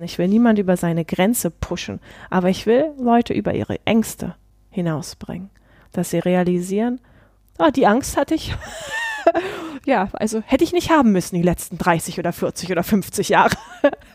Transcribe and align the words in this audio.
Ich 0.00 0.16
will 0.18 0.28
niemand 0.28 0.60
über 0.60 0.76
seine 0.76 1.04
Grenze 1.04 1.50
pushen, 1.50 1.98
aber 2.30 2.48
ich 2.48 2.66
will 2.66 2.92
Leute 3.00 3.34
über 3.34 3.54
ihre 3.54 3.84
Ängste 3.84 4.36
hinausbringen, 4.70 5.50
dass 5.90 6.10
sie 6.10 6.20
realisieren, 6.20 7.00
ah, 7.58 7.72
die 7.72 7.86
Angst 7.86 8.16
hatte 8.16 8.36
ich. 8.36 8.54
ja, 9.86 10.08
also 10.12 10.40
hätte 10.46 10.62
ich 10.62 10.72
nicht 10.72 10.90
haben 10.90 11.10
müssen 11.10 11.34
die 11.34 11.42
letzten 11.42 11.78
30 11.78 12.20
oder 12.20 12.32
40 12.32 12.70
oder 12.70 12.84
50 12.84 13.28
Jahre. 13.28 13.56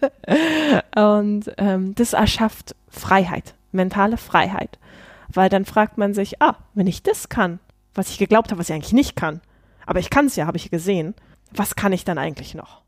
Und 0.95 1.51
ähm, 1.57 1.95
das 1.95 2.13
erschafft 2.13 2.77
Freiheit, 2.87 3.53
mentale 3.73 4.15
Freiheit. 4.15 4.79
Weil 5.27 5.49
dann 5.49 5.65
fragt 5.65 5.97
man 5.97 6.13
sich, 6.13 6.41
ah, 6.41 6.55
wenn 6.73 6.87
ich 6.87 7.03
das 7.03 7.27
kann, 7.27 7.59
was 7.93 8.09
ich 8.09 8.19
geglaubt 8.19 8.51
habe, 8.51 8.59
was 8.59 8.69
ich 8.69 8.75
eigentlich 8.75 8.93
nicht 8.93 9.17
kann, 9.17 9.41
aber 9.85 9.99
ich 9.99 10.09
kann 10.09 10.27
es 10.27 10.37
ja, 10.37 10.47
habe 10.47 10.57
ich 10.57 10.71
gesehen, 10.71 11.13
was 11.51 11.75
kann 11.75 11.91
ich 11.91 12.05
dann 12.05 12.17
eigentlich 12.17 12.55
noch? 12.55 12.82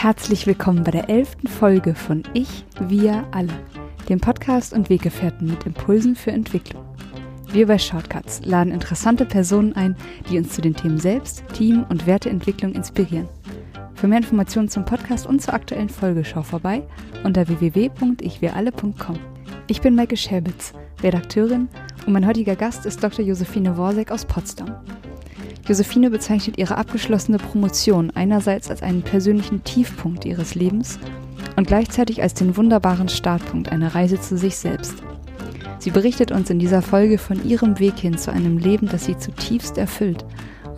Herzlich 0.00 0.46
willkommen 0.46 0.84
bei 0.84 0.92
der 0.92 1.10
elften 1.10 1.48
Folge 1.48 1.92
von 1.92 2.22
Ich, 2.32 2.64
Wir, 2.78 3.26
Alle, 3.32 3.52
dem 4.08 4.20
Podcast 4.20 4.72
und 4.72 4.88
Weggefährten 4.90 5.48
mit 5.48 5.66
Impulsen 5.66 6.14
für 6.14 6.30
Entwicklung. 6.30 6.84
Wir 7.50 7.66
bei 7.66 7.78
Shortcuts 7.78 8.42
laden 8.44 8.72
interessante 8.72 9.24
Personen 9.24 9.72
ein, 9.72 9.96
die 10.30 10.38
uns 10.38 10.52
zu 10.54 10.60
den 10.60 10.76
Themen 10.76 11.00
Selbst, 11.00 11.42
Team 11.52 11.84
und 11.88 12.06
Werteentwicklung 12.06 12.74
inspirieren. 12.74 13.28
Für 13.96 14.06
mehr 14.06 14.18
Informationen 14.18 14.68
zum 14.68 14.84
Podcast 14.84 15.26
und 15.26 15.42
zur 15.42 15.54
aktuellen 15.54 15.88
Folge 15.88 16.24
schau 16.24 16.44
vorbei 16.44 16.84
unter 17.24 17.48
www.ichwiralle.com. 17.48 19.18
Ich 19.66 19.80
bin 19.80 19.96
Maike 19.96 20.16
Schäbitz, 20.16 20.74
Redakteurin 21.02 21.66
und 22.06 22.12
mein 22.12 22.24
heutiger 22.24 22.54
Gast 22.54 22.86
ist 22.86 23.02
Dr. 23.02 23.24
Josephine 23.24 23.76
Worsek 23.76 24.12
aus 24.12 24.24
Potsdam. 24.24 24.76
Josephine 25.68 26.08
bezeichnet 26.08 26.56
ihre 26.56 26.78
abgeschlossene 26.78 27.36
Promotion 27.36 28.10
einerseits 28.14 28.70
als 28.70 28.82
einen 28.82 29.02
persönlichen 29.02 29.64
Tiefpunkt 29.64 30.24
ihres 30.24 30.54
Lebens 30.54 30.98
und 31.56 31.66
gleichzeitig 31.66 32.22
als 32.22 32.32
den 32.32 32.56
wunderbaren 32.56 33.10
Startpunkt 33.10 33.70
einer 33.70 33.94
Reise 33.94 34.18
zu 34.18 34.38
sich 34.38 34.56
selbst. 34.56 34.94
Sie 35.78 35.90
berichtet 35.90 36.32
uns 36.32 36.48
in 36.48 36.58
dieser 36.58 36.80
Folge 36.80 37.18
von 37.18 37.46
ihrem 37.46 37.78
Weg 37.78 37.98
hin 37.98 38.16
zu 38.16 38.32
einem 38.32 38.56
Leben, 38.56 38.88
das 38.88 39.04
sie 39.04 39.18
zutiefst 39.18 39.76
erfüllt 39.76 40.24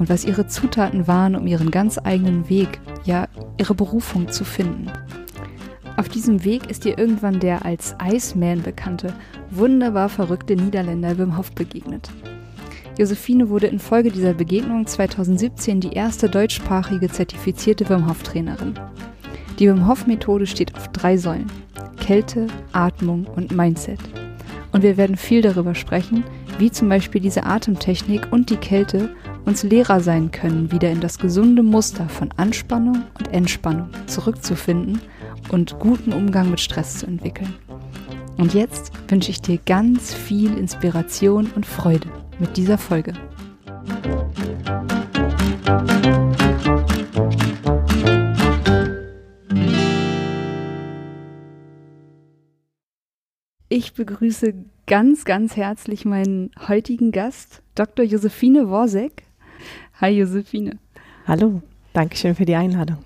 und 0.00 0.08
was 0.08 0.24
ihre 0.24 0.48
Zutaten 0.48 1.06
waren, 1.06 1.36
um 1.36 1.46
ihren 1.46 1.70
ganz 1.70 1.96
eigenen 2.02 2.48
Weg, 2.48 2.80
ja 3.04 3.28
ihre 3.58 3.76
Berufung 3.76 4.32
zu 4.32 4.44
finden. 4.44 4.90
Auf 5.96 6.08
diesem 6.08 6.42
Weg 6.44 6.68
ist 6.68 6.84
ihr 6.84 6.98
irgendwann 6.98 7.38
der 7.38 7.64
als 7.64 7.94
Iceman 8.02 8.62
bekannte, 8.62 9.12
wunderbar 9.50 10.08
verrückte 10.08 10.56
Niederländer 10.56 11.16
Wim 11.16 11.36
Hof 11.36 11.52
begegnet. 11.52 12.10
Josephine 12.98 13.48
wurde 13.48 13.68
infolge 13.68 14.10
dieser 14.10 14.34
Begegnung 14.34 14.86
2017 14.86 15.80
die 15.80 15.92
erste 15.92 16.28
deutschsprachige 16.28 17.08
zertifizierte 17.08 17.88
Wim 17.88 18.08
Hof 18.08 18.22
Trainerin. 18.22 18.74
Die 19.58 19.68
Wim 19.68 19.86
Hof 19.86 20.06
Methode 20.06 20.46
steht 20.46 20.74
auf 20.74 20.88
drei 20.88 21.16
Säulen: 21.16 21.50
Kälte, 21.98 22.48
Atmung 22.72 23.26
und 23.36 23.52
Mindset. 23.52 24.00
Und 24.72 24.82
wir 24.82 24.96
werden 24.96 25.16
viel 25.16 25.42
darüber 25.42 25.74
sprechen, 25.74 26.24
wie 26.58 26.70
zum 26.70 26.88
Beispiel 26.88 27.20
diese 27.20 27.44
Atemtechnik 27.44 28.28
und 28.30 28.50
die 28.50 28.56
Kälte 28.56 29.14
uns 29.44 29.62
Lehrer 29.62 30.00
sein 30.00 30.30
können, 30.30 30.70
wieder 30.70 30.90
in 30.90 31.00
das 31.00 31.18
gesunde 31.18 31.62
Muster 31.62 32.08
von 32.08 32.30
Anspannung 32.36 33.02
und 33.18 33.32
Entspannung 33.32 33.88
zurückzufinden 34.06 35.00
und 35.50 35.78
guten 35.78 36.12
Umgang 36.12 36.50
mit 36.50 36.60
Stress 36.60 36.98
zu 36.98 37.06
entwickeln. 37.06 37.54
Und 38.36 38.54
jetzt 38.54 38.92
wünsche 39.08 39.30
ich 39.30 39.40
dir 39.40 39.58
ganz 39.64 40.14
viel 40.14 40.56
Inspiration 40.56 41.50
und 41.54 41.66
Freude 41.66 42.08
mit 42.40 42.56
dieser 42.56 42.78
Folge. 42.78 43.12
Ich 53.68 53.94
begrüße 53.94 54.54
ganz, 54.86 55.24
ganz 55.24 55.56
herzlich 55.56 56.04
meinen 56.04 56.50
heutigen 56.66 57.12
Gast, 57.12 57.62
Dr. 57.76 58.04
Josephine 58.04 58.68
Worsek. 58.68 59.22
Hi 60.00 60.10
Josephine. 60.10 60.78
Hallo, 61.26 61.62
danke 61.92 62.16
schön 62.16 62.34
für 62.34 62.46
die 62.46 62.56
Einladung. 62.56 62.98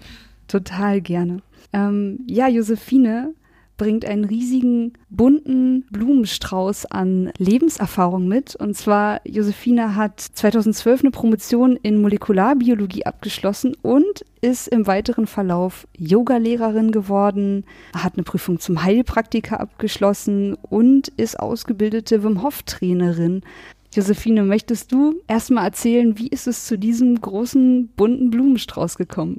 Total 0.49 1.01
gerne. 1.01 1.43
Ähm, 1.73 2.21
ja, 2.27 2.49
Josephine 2.49 3.35
bringt 3.77 4.05
einen 4.05 4.25
riesigen, 4.25 4.93
bunten 5.11 5.85
Blumenstrauß 5.91 6.87
an 6.87 7.33
Lebenserfahrung 7.39 8.29
mit. 8.29 8.55
Und 8.57 8.77
zwar, 8.77 9.21
Josephine 9.27 9.97
hat 9.97 10.21
2012 10.21 11.01
eine 11.01 11.11
Promotion 11.11 11.77
in 11.77 12.01
Molekularbiologie 12.01 13.07
abgeschlossen 13.07 13.77
und 13.83 14.25
ist 14.41 14.69
im 14.69 14.87
weiteren 14.87 15.27
Verlauf 15.27 15.89
Yogalehrerin 15.97 16.93
geworden, 16.93 17.65
hat 17.97 18.15
eine 18.15 18.25
Prüfung 18.25 18.61
zum 18.61 18.83
Heilpraktiker 18.83 19.59
abgeschlossen 19.59 20.55
und 20.55 21.09
ist 21.09 21.39
ausgebildete 21.41 22.23
Wim 22.23 22.43
Hof 22.43 22.63
Trainerin. 22.63 23.43
Josephine, 23.95 24.43
möchtest 24.43 24.93
du 24.93 25.21
erstmal 25.29 25.67
erzählen, 25.67 26.19
wie 26.19 26.29
ist 26.29 26.49
es 26.49 26.67
zu 26.67 26.77
diesem 26.77 27.21
großen 27.21 27.89
bunten 27.97 28.31
Blumenstrauß 28.31 28.97
gekommen? 28.97 29.37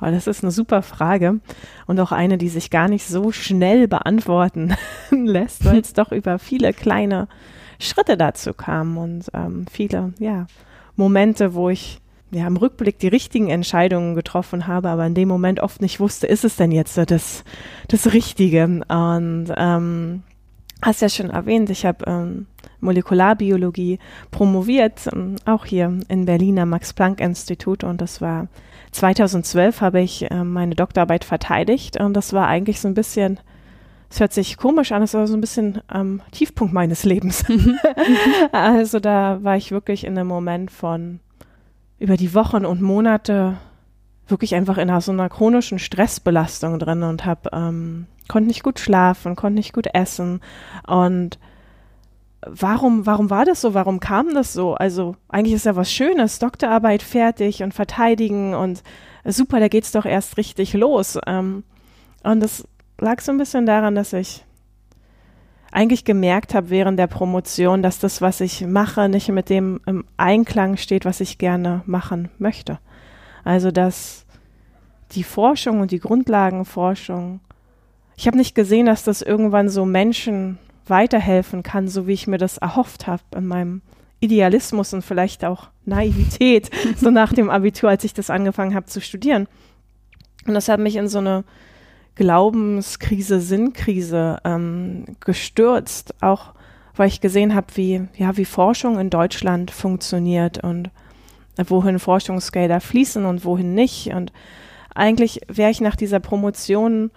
Oh, 0.00 0.06
das 0.06 0.26
ist 0.26 0.42
eine 0.42 0.50
super 0.50 0.82
Frage 0.82 1.40
und 1.86 2.00
auch 2.00 2.12
eine, 2.12 2.38
die 2.38 2.48
sich 2.48 2.70
gar 2.70 2.88
nicht 2.88 3.06
so 3.06 3.32
schnell 3.32 3.88
beantworten 3.88 4.74
lässt, 5.10 5.64
weil 5.64 5.78
es 5.78 5.92
doch 5.94 6.12
über 6.12 6.38
viele 6.38 6.72
kleine 6.72 7.28
Schritte 7.78 8.16
dazu 8.16 8.54
kam 8.54 8.96
und 8.96 9.26
ähm, 9.34 9.66
viele 9.70 10.14
ja, 10.18 10.46
Momente, 10.96 11.54
wo 11.54 11.68
ich 11.68 12.00
ja, 12.32 12.46
im 12.46 12.56
Rückblick 12.56 12.98
die 12.98 13.08
richtigen 13.08 13.50
Entscheidungen 13.50 14.14
getroffen 14.14 14.66
habe, 14.66 14.88
aber 14.88 15.06
in 15.06 15.14
dem 15.14 15.28
Moment 15.28 15.60
oft 15.60 15.82
nicht 15.82 16.00
wusste, 16.00 16.26
ist 16.26 16.44
es 16.44 16.56
denn 16.56 16.72
jetzt 16.72 16.96
das, 16.96 17.44
das 17.88 18.12
Richtige? 18.14 18.64
Und 18.64 19.52
ähm, 19.54 20.22
hast 20.80 21.02
ja 21.02 21.08
schon 21.10 21.28
erwähnt, 21.28 21.68
ich 21.68 21.84
habe 21.84 22.04
ähm, 22.06 22.46
Molekularbiologie 22.80 23.98
promoviert, 24.30 25.08
ähm, 25.12 25.36
auch 25.44 25.66
hier 25.66 26.00
in 26.08 26.24
Berliner 26.24 26.64
Max-Planck-Institut 26.64 27.84
und 27.84 28.00
das 28.00 28.20
war 28.22 28.48
2012 28.92 29.80
habe 29.80 30.00
ich 30.00 30.30
äh, 30.30 30.44
meine 30.44 30.74
Doktorarbeit 30.74 31.24
verteidigt 31.24 31.98
und 31.98 32.14
das 32.14 32.32
war 32.32 32.46
eigentlich 32.46 32.80
so 32.80 32.88
ein 32.88 32.94
bisschen, 32.94 33.40
es 34.10 34.20
hört 34.20 34.32
sich 34.32 34.56
komisch 34.56 34.92
an, 34.92 35.02
es 35.02 35.14
war 35.14 35.26
so 35.26 35.34
ein 35.34 35.40
bisschen 35.40 35.80
ähm, 35.92 36.20
Tiefpunkt 36.30 36.72
meines 36.72 37.04
Lebens. 37.04 37.44
also 38.52 39.00
da 39.00 39.42
war 39.42 39.56
ich 39.56 39.72
wirklich 39.72 40.04
in 40.04 40.16
einem 40.16 40.28
Moment 40.28 40.70
von 40.70 41.20
über 41.98 42.16
die 42.16 42.34
Wochen 42.34 42.64
und 42.66 42.82
Monate 42.82 43.56
wirklich 44.28 44.54
einfach 44.54 44.78
in 44.78 45.00
so 45.00 45.12
einer 45.12 45.28
chronischen 45.28 45.78
Stressbelastung 45.78 46.78
drin 46.78 47.02
und 47.02 47.24
habe 47.24 47.50
ähm, 47.52 48.06
konnte 48.28 48.48
nicht 48.48 48.62
gut 48.62 48.78
schlafen, 48.78 49.36
konnte 49.36 49.56
nicht 49.56 49.72
gut 49.72 49.88
essen 49.92 50.40
und 50.86 51.38
warum, 52.46 53.06
warum 53.06 53.30
war 53.30 53.44
das 53.44 53.60
so? 53.60 53.74
Warum 53.74 54.00
kam 54.00 54.34
das 54.34 54.52
so? 54.52 54.74
Also 54.74 55.16
eigentlich 55.28 55.54
ist 55.54 55.66
ja 55.66 55.76
was 55.76 55.92
Schönes, 55.92 56.38
Doktorarbeit 56.38 57.02
fertig 57.02 57.62
und 57.62 57.72
verteidigen 57.74 58.54
und 58.54 58.82
super, 59.24 59.60
da 59.60 59.68
geht's 59.68 59.92
doch 59.92 60.04
erst 60.04 60.36
richtig 60.36 60.74
los. 60.74 61.18
Ähm, 61.26 61.64
und 62.22 62.40
das 62.40 62.66
lag 62.98 63.20
so 63.20 63.32
ein 63.32 63.38
bisschen 63.38 63.66
daran, 63.66 63.94
dass 63.94 64.12
ich 64.12 64.44
eigentlich 65.70 66.04
gemerkt 66.04 66.54
habe 66.54 66.70
während 66.70 66.98
der 66.98 67.06
Promotion, 67.06 67.82
dass 67.82 67.98
das, 67.98 68.20
was 68.20 68.40
ich 68.40 68.66
mache, 68.66 69.08
nicht 69.08 69.28
mit 69.30 69.48
dem 69.48 69.80
im 69.86 70.04
Einklang 70.16 70.76
steht, 70.76 71.04
was 71.04 71.20
ich 71.20 71.38
gerne 71.38 71.82
machen 71.86 72.28
möchte. 72.38 72.78
Also 73.44 73.70
dass 73.70 74.26
die 75.12 75.24
Forschung 75.24 75.80
und 75.80 75.90
die 75.90 75.98
Grundlagenforschung, 75.98 77.40
ich 78.16 78.26
habe 78.26 78.36
nicht 78.36 78.54
gesehen, 78.54 78.86
dass 78.86 79.04
das 79.04 79.22
irgendwann 79.22 79.68
so 79.68 79.84
Menschen 79.84 80.58
weiterhelfen 80.86 81.62
kann, 81.62 81.88
so 81.88 82.06
wie 82.06 82.12
ich 82.12 82.26
mir 82.26 82.38
das 82.38 82.58
erhofft 82.58 83.06
habe 83.06 83.22
in 83.36 83.46
meinem 83.46 83.82
Idealismus 84.20 84.94
und 84.94 85.02
vielleicht 85.02 85.44
auch 85.44 85.68
Naivität, 85.84 86.70
so 86.96 87.10
nach 87.10 87.32
dem 87.32 87.50
Abitur, 87.50 87.90
als 87.90 88.04
ich 88.04 88.14
das 88.14 88.30
angefangen 88.30 88.74
habe 88.74 88.86
zu 88.86 89.00
studieren. 89.00 89.48
Und 90.46 90.54
das 90.54 90.68
hat 90.68 90.80
mich 90.80 90.96
in 90.96 91.08
so 91.08 91.18
eine 91.18 91.44
Glaubenskrise, 92.14 93.40
Sinnkrise 93.40 94.38
ähm, 94.44 95.16
gestürzt, 95.20 96.14
auch 96.20 96.54
weil 96.94 97.08
ich 97.08 97.20
gesehen 97.20 97.54
habe, 97.54 97.68
wie, 97.74 98.06
ja, 98.16 98.36
wie 98.36 98.44
Forschung 98.44 98.98
in 98.98 99.08
Deutschland 99.08 99.70
funktioniert 99.70 100.62
und 100.62 100.90
wohin 101.56 101.98
Forschungsgelder 101.98 102.80
fließen 102.80 103.24
und 103.24 103.44
wohin 103.44 103.74
nicht. 103.74 104.08
Und 104.08 104.32
eigentlich 104.94 105.40
wäre 105.48 105.70
ich 105.70 105.80
nach 105.80 105.96
dieser 105.96 106.20
Promotion 106.20 107.10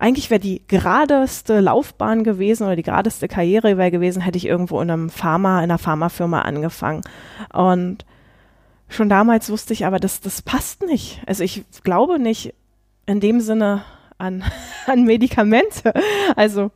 eigentlich 0.00 0.30
wäre 0.30 0.40
die 0.40 0.62
geradeste 0.66 1.60
Laufbahn 1.60 2.24
gewesen 2.24 2.64
oder 2.64 2.74
die 2.74 2.82
geradeste 2.82 3.28
Karriere 3.28 3.76
wäre 3.76 3.90
gewesen, 3.90 4.22
hätte 4.22 4.38
ich 4.38 4.46
irgendwo 4.46 4.80
in 4.80 4.90
einem 4.90 5.10
Pharma, 5.10 5.58
in 5.58 5.64
einer 5.64 5.78
Pharmafirma 5.78 6.40
angefangen. 6.40 7.02
Und 7.52 8.06
schon 8.88 9.10
damals 9.10 9.50
wusste 9.50 9.74
ich 9.74 9.84
aber, 9.84 10.00
dass 10.00 10.20
das 10.20 10.40
passt 10.40 10.82
nicht. 10.82 11.20
Also 11.26 11.44
ich 11.44 11.64
glaube 11.84 12.18
nicht 12.18 12.54
in 13.04 13.20
dem 13.20 13.40
Sinne 13.40 13.82
an, 14.16 14.42
an 14.86 15.04
Medikamente. 15.04 15.92
Also 16.34 16.70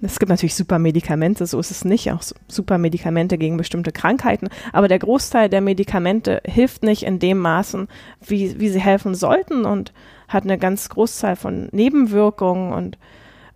es 0.00 0.20
gibt 0.20 0.30
natürlich 0.30 0.54
super 0.54 0.78
Medikamente, 0.78 1.46
so 1.46 1.58
ist 1.58 1.72
es 1.72 1.84
nicht, 1.84 2.12
auch 2.12 2.22
super 2.46 2.78
Medikamente 2.78 3.36
gegen 3.36 3.56
bestimmte 3.56 3.90
Krankheiten, 3.90 4.48
aber 4.72 4.86
der 4.86 4.98
Großteil 4.98 5.48
der 5.48 5.60
Medikamente 5.60 6.42
hilft 6.44 6.82
nicht 6.82 7.04
in 7.04 7.18
dem 7.18 7.38
Maßen, 7.38 7.88
wie, 8.20 8.60
wie 8.60 8.68
sie 8.68 8.80
helfen 8.80 9.14
sollten 9.14 9.64
und 9.64 9.92
hat 10.28 10.44
eine 10.44 10.58
ganz 10.58 10.88
Großzahl 10.88 11.36
von 11.36 11.68
Nebenwirkungen 11.72 12.72
und 12.72 12.98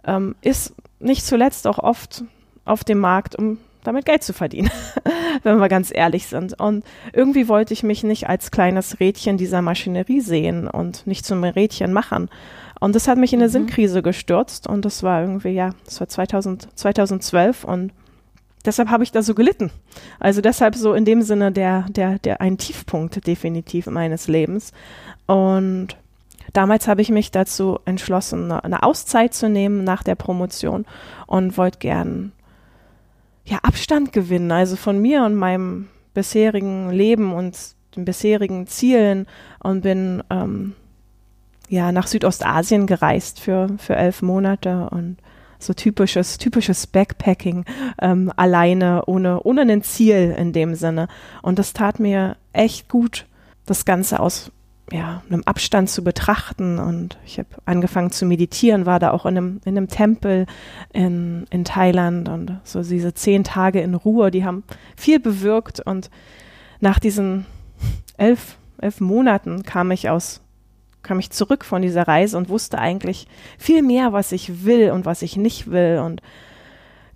ähm, 0.05 0.35
ist 0.43 0.75
nicht 1.01 1.25
zuletzt 1.25 1.67
auch 1.67 1.79
oft 1.79 2.25
auf 2.65 2.85
dem 2.85 2.99
Markt, 2.99 3.37
um 3.37 3.59
damit 3.85 4.05
Geld 4.05 4.23
zu 4.23 4.33
verdienen, 4.33 4.71
wenn 5.43 5.59
wir 5.59 5.69
ganz 5.69 5.91
ehrlich 5.95 6.27
sind. 6.27 6.59
Und 6.59 6.85
irgendwie 7.13 7.49
wollte 7.49 7.73
ich 7.73 7.83
mich 7.83 8.05
nicht 8.05 8.29
als 8.29 8.51
kleines 8.51 9.01
Rädchen 9.01 9.37
dieser 9.37 9.63
Maschinerie 9.63 10.21
sehen 10.21 10.69
und 10.69 11.07
nicht 11.07 11.25
zum 11.25 11.43
Rädchen 11.45 11.93
machen. 11.93 12.29
Und 12.81 12.95
das 12.95 13.09
hat 13.09 13.19
mich 13.19 13.33
in 13.33 13.41
eine 13.41 13.49
mhm. 13.49 13.53
Sinnkrise 13.53 14.03
gestürzt 14.03 14.67
und 14.67 14.85
das 14.85 15.03
war 15.03 15.23
irgendwie, 15.23 15.51
ja, 15.51 15.71
das 15.85 16.01
war 16.01 16.09
2000, 16.09 16.69
2012 16.77 17.65
und 17.65 17.93
deshalb 18.65 18.91
habe 18.91 19.03
ich 19.03 19.13
da 19.13 19.23
so 19.23 19.35
gelitten. 19.35 19.71
Also 20.21 20.41
deshalb 20.41 20.77
so 20.77 20.95
in 20.95 21.05
dem 21.05 21.23
Sinne 21.23 21.51
der, 21.51 21.87
der, 21.89 22.19
der 22.19 22.41
ein 22.41 22.59
Tiefpunkt 22.59 23.27
definitiv 23.27 23.87
meines 23.87 24.29
Lebens. 24.29 24.73
Und 25.27 25.97
damals 26.53 26.89
habe 26.89 27.03
ich 27.03 27.11
mich 27.11 27.31
dazu 27.31 27.79
entschlossen, 27.85 28.51
eine 28.53 28.83
Auszeit 28.83 29.35
zu 29.35 29.49
nehmen 29.49 29.85
nach 29.85 30.03
der 30.03 30.15
Promotion 30.15 30.87
und 31.27 31.57
wollte 31.57 31.79
gern 31.79 32.33
ja, 33.45 33.59
Abstand 33.63 34.13
gewinnen, 34.13 34.53
also 34.53 34.77
von 34.77 35.01
mir 35.01 35.25
und 35.25 35.35
meinem 35.35 35.89
bisherigen 36.15 36.91
Leben 36.91 37.33
und 37.33 37.57
den 37.97 38.05
bisherigen 38.05 38.67
Zielen 38.67 39.27
und 39.61 39.83
bin 39.83 40.23
ähm, 40.31 40.75
ja 41.69 41.93
nach 41.93 42.07
Südostasien 42.07 42.87
gereist 42.87 43.41
für, 43.41 43.69
für 43.79 43.97
elf 43.97 44.23
Monate 44.23 44.89
und 44.91 45.17
so 45.59 45.75
typisches, 45.75 46.39
typisches 46.39 46.87
Backpacking, 46.87 47.65
ähm, 48.01 48.33
alleine, 48.37 49.05
ohne, 49.07 49.43
ohne 49.43 49.63
ein 49.63 49.83
Ziel 49.83 50.35
in 50.39 50.53
dem 50.53 50.75
Sinne. 50.75 51.09
Und 51.43 51.59
das 51.59 51.73
tat 51.73 51.99
mir 51.99 52.37
echt 52.53 52.89
gut, 52.89 53.27
das 53.67 53.85
Ganze 53.85 54.21
aus 54.21 54.53
ja, 54.91 55.23
einem 55.29 55.43
Abstand 55.45 55.91
zu 55.91 56.03
betrachten. 56.03 56.79
Und 56.79 57.19
ich 57.25 57.39
habe 57.39 57.49
angefangen 57.65 58.11
zu 58.11 58.27
meditieren, 58.27 58.87
war 58.87 58.99
da 58.99 59.11
auch 59.11 59.27
in 59.27 59.37
einem, 59.37 59.61
in 59.65 59.77
einem 59.77 59.89
Tempel 59.89 60.47
in, 60.93 61.47
in 61.51 61.65
Thailand 61.65 62.29
und 62.29 62.59
so 62.65 62.83
diese 62.83 63.15
zehn 63.15 63.45
Tage 63.45 63.81
in 63.81 63.95
Ruhe, 63.95 64.31
die 64.31 64.45
haben 64.45 64.65
viel 64.97 65.21
bewirkt. 65.21 65.81
Und 65.81 66.11
nach 66.81 66.99
diesen 66.99 67.47
elf, 68.17 68.59
elf 68.79 69.01
Monaten 69.01 69.63
kam 69.63 69.91
ich 69.91 70.09
aus 70.09 70.41
kam 71.05 71.21
ich 71.21 71.31
zurück 71.31 71.65
von 71.65 71.81
dieser 71.81 72.07
Reise 72.07 72.37
und 72.37 72.49
wusste 72.49 72.79
eigentlich 72.79 73.29
viel 73.57 73.83
mehr, 73.83 74.13
was 74.13 74.33
ich 74.33 74.65
will 74.65 74.91
und 74.91 75.07
was 75.07 75.23
ich 75.23 75.37
nicht 75.37 75.71
will 75.71 76.03
und 76.05 76.21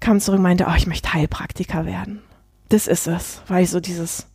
kam 0.00 0.18
zurück 0.18 0.38
und 0.38 0.44
meinte, 0.44 0.66
oh, 0.68 0.74
ich 0.76 0.86
möchte 0.86 1.12
Heilpraktiker 1.12 1.84
werden. 1.84 2.22
Das 2.70 2.86
ist 2.86 3.06
es, 3.06 3.42
weil 3.48 3.64
ich 3.64 3.70
so 3.70 3.80
dieses 3.80 4.28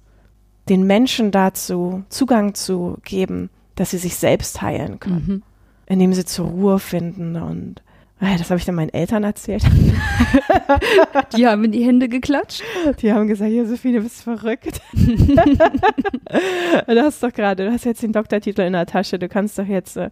den 0.69 0.85
Menschen 0.85 1.31
dazu 1.31 2.03
Zugang 2.09 2.53
zu 2.53 2.97
geben, 3.03 3.49
dass 3.75 3.91
sie 3.91 3.97
sich 3.97 4.15
selbst 4.15 4.61
heilen 4.61 4.99
können, 4.99 5.25
mhm. 5.27 5.43
indem 5.85 6.13
sie 6.13 6.25
zur 6.25 6.47
Ruhe 6.47 6.79
finden 6.79 7.35
und 7.35 7.81
ah 8.19 8.35
das 8.37 8.49
habe 8.49 8.59
ich 8.59 8.65
dann 8.65 8.75
meinen 8.75 8.93
Eltern 8.93 9.23
erzählt. 9.23 9.63
Die 11.37 11.47
haben 11.47 11.63
in 11.65 11.71
die 11.71 11.85
Hände 11.85 12.09
geklatscht. 12.09 12.63
Die 13.01 13.13
haben 13.13 13.27
gesagt, 13.27 13.51
Josephine, 13.51 13.97
du 13.97 14.03
bist 14.03 14.23
verrückt. 14.23 14.81
du 14.93 15.37
hast 17.01 17.21
doch 17.21 17.31
gerade, 17.31 17.65
du 17.65 17.71
hast 17.71 17.85
jetzt 17.85 18.01
den 18.01 18.13
Doktortitel 18.13 18.61
in 18.61 18.73
der 18.73 18.87
Tasche, 18.87 19.19
du 19.19 19.29
kannst 19.29 19.59
doch 19.59 19.67
jetzt 19.67 19.97
äh, 19.97 20.09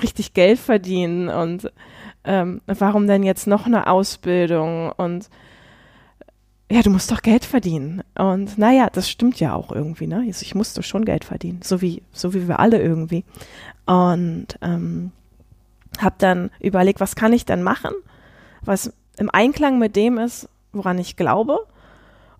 richtig 0.00 0.34
Geld 0.34 0.58
verdienen 0.58 1.28
und 1.28 1.70
ähm, 2.24 2.60
warum 2.66 3.06
denn 3.06 3.22
jetzt 3.22 3.46
noch 3.46 3.66
eine 3.66 3.86
Ausbildung 3.86 4.92
und 4.92 5.28
ja, 6.70 6.82
du 6.82 6.90
musst 6.90 7.10
doch 7.10 7.22
Geld 7.22 7.44
verdienen. 7.44 8.02
Und 8.16 8.58
naja, 8.58 8.88
das 8.92 9.08
stimmt 9.08 9.40
ja 9.40 9.54
auch 9.54 9.72
irgendwie, 9.72 10.06
ne? 10.06 10.24
Also 10.26 10.42
ich 10.42 10.54
musste 10.54 10.82
schon 10.82 11.04
Geld 11.04 11.24
verdienen, 11.24 11.60
so 11.62 11.80
wie, 11.80 12.02
so 12.12 12.34
wie 12.34 12.46
wir 12.46 12.60
alle 12.60 12.80
irgendwie. 12.80 13.24
Und 13.86 14.48
ähm, 14.60 15.12
habe 15.98 16.16
dann 16.18 16.50
überlegt, 16.60 17.00
was 17.00 17.16
kann 17.16 17.32
ich 17.32 17.46
denn 17.46 17.62
machen, 17.62 17.92
was 18.62 18.92
im 19.16 19.30
Einklang 19.30 19.78
mit 19.78 19.96
dem 19.96 20.18
ist, 20.18 20.48
woran 20.72 20.98
ich 20.98 21.16
glaube 21.16 21.58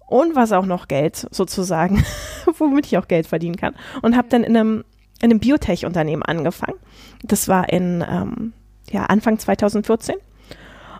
und 0.07 0.37
was 0.37 0.53
auch 0.53 0.67
noch 0.67 0.89
Geld 0.89 1.27
sozusagen, 1.31 2.05
womit 2.59 2.87
ich 2.87 2.99
auch 2.99 3.09
Geld 3.09 3.27
verdienen 3.27 3.57
kann. 3.57 3.75
Und 4.03 4.15
habe 4.15 4.29
dann 4.29 4.45
in 4.45 4.57
einem, 4.57 4.85
in 5.21 5.31
einem 5.31 5.41
Biotech-Unternehmen 5.41 6.23
angefangen. 6.23 6.79
Das 7.23 7.49
war 7.49 7.71
in 7.71 8.05
ähm, 8.07 8.53
ja, 8.91 9.07
Anfang 9.07 9.39
2014. 9.39 10.17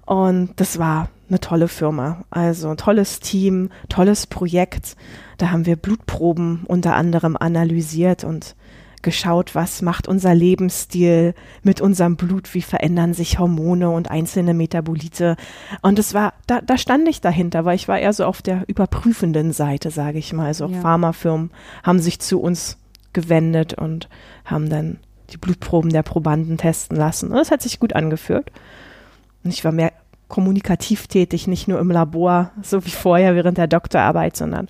Und 0.07 0.53
das 0.57 0.79
war 0.79 1.11
eine 1.29 1.41
tolle 1.41 1.69
Firma. 1.69 2.25
Also 2.31 2.69
ein 2.69 2.77
tolles 2.77 3.21
Team, 3.21 3.71
tolles 3.89 4.27
Projekt. 4.27 4.97
Da 5.37 5.51
haben 5.51 5.67
wir 5.67 5.77
Blutproben 5.77 6.65
unter 6.67 6.95
anderem 6.95 7.37
analysiert 7.37 8.25
und 8.25 8.57
geschaut, 9.03 9.55
was 9.55 9.81
macht 9.83 10.09
unser 10.09 10.35
Lebensstil 10.35 11.35
mit 11.63 11.81
unserem 11.81 12.17
Blut, 12.17 12.53
wie 12.55 12.63
verändern 12.63 13.15
sich 13.15 13.39
Hormone 13.39 13.91
und 13.91 14.11
einzelne 14.11 14.55
Metabolite. 14.55 15.37
Und 15.83 15.99
es 15.99 16.15
war, 16.15 16.35
da, 16.47 16.61
da 16.61 16.77
stand 16.77 17.09
ich 17.09 17.21
dahinter, 17.21 17.65
weil 17.65 17.77
ich 17.77 17.89
war 17.89 17.99
eher 17.99 18.13
so 18.13 18.25
auf 18.25 18.43
der 18.43 18.65
überprüfenden 18.67 19.53
Seite, 19.53 19.91
sage 19.91 20.19
ich 20.19 20.33
mal. 20.33 20.47
Also 20.47 20.67
ja. 20.67 20.81
Pharmafirmen 20.81 21.51
haben 21.83 22.01
sich 22.01 22.19
zu 22.19 22.41
uns 22.41 22.79
gewendet 23.13 23.75
und 23.75 24.09
haben 24.45 24.69
dann 24.69 24.99
die 25.31 25.39
Blutproben 25.39 25.93
der 25.93 26.03
Probanden 26.03 26.57
testen 26.57 26.97
lassen. 26.97 27.31
Und 27.31 27.37
das 27.37 27.51
hat 27.51 27.63
sich 27.63 27.79
gut 27.79 27.95
angeführt. 27.95 28.51
Und 29.45 29.53
ich 29.53 29.65
war 29.65 29.73
mehr 29.73 29.93
kommunikativ 30.29 31.07
tätig, 31.07 31.47
nicht 31.47 31.69
nur 31.69 31.81
im 31.81 31.91
Labor, 31.91 32.53
so 32.63 32.85
wie 32.85 32.91
vorher 32.91 33.35
während 33.35 33.59
der 33.59 33.67
Doktorarbeit, 33.67 34.37
sondern 34.37 34.69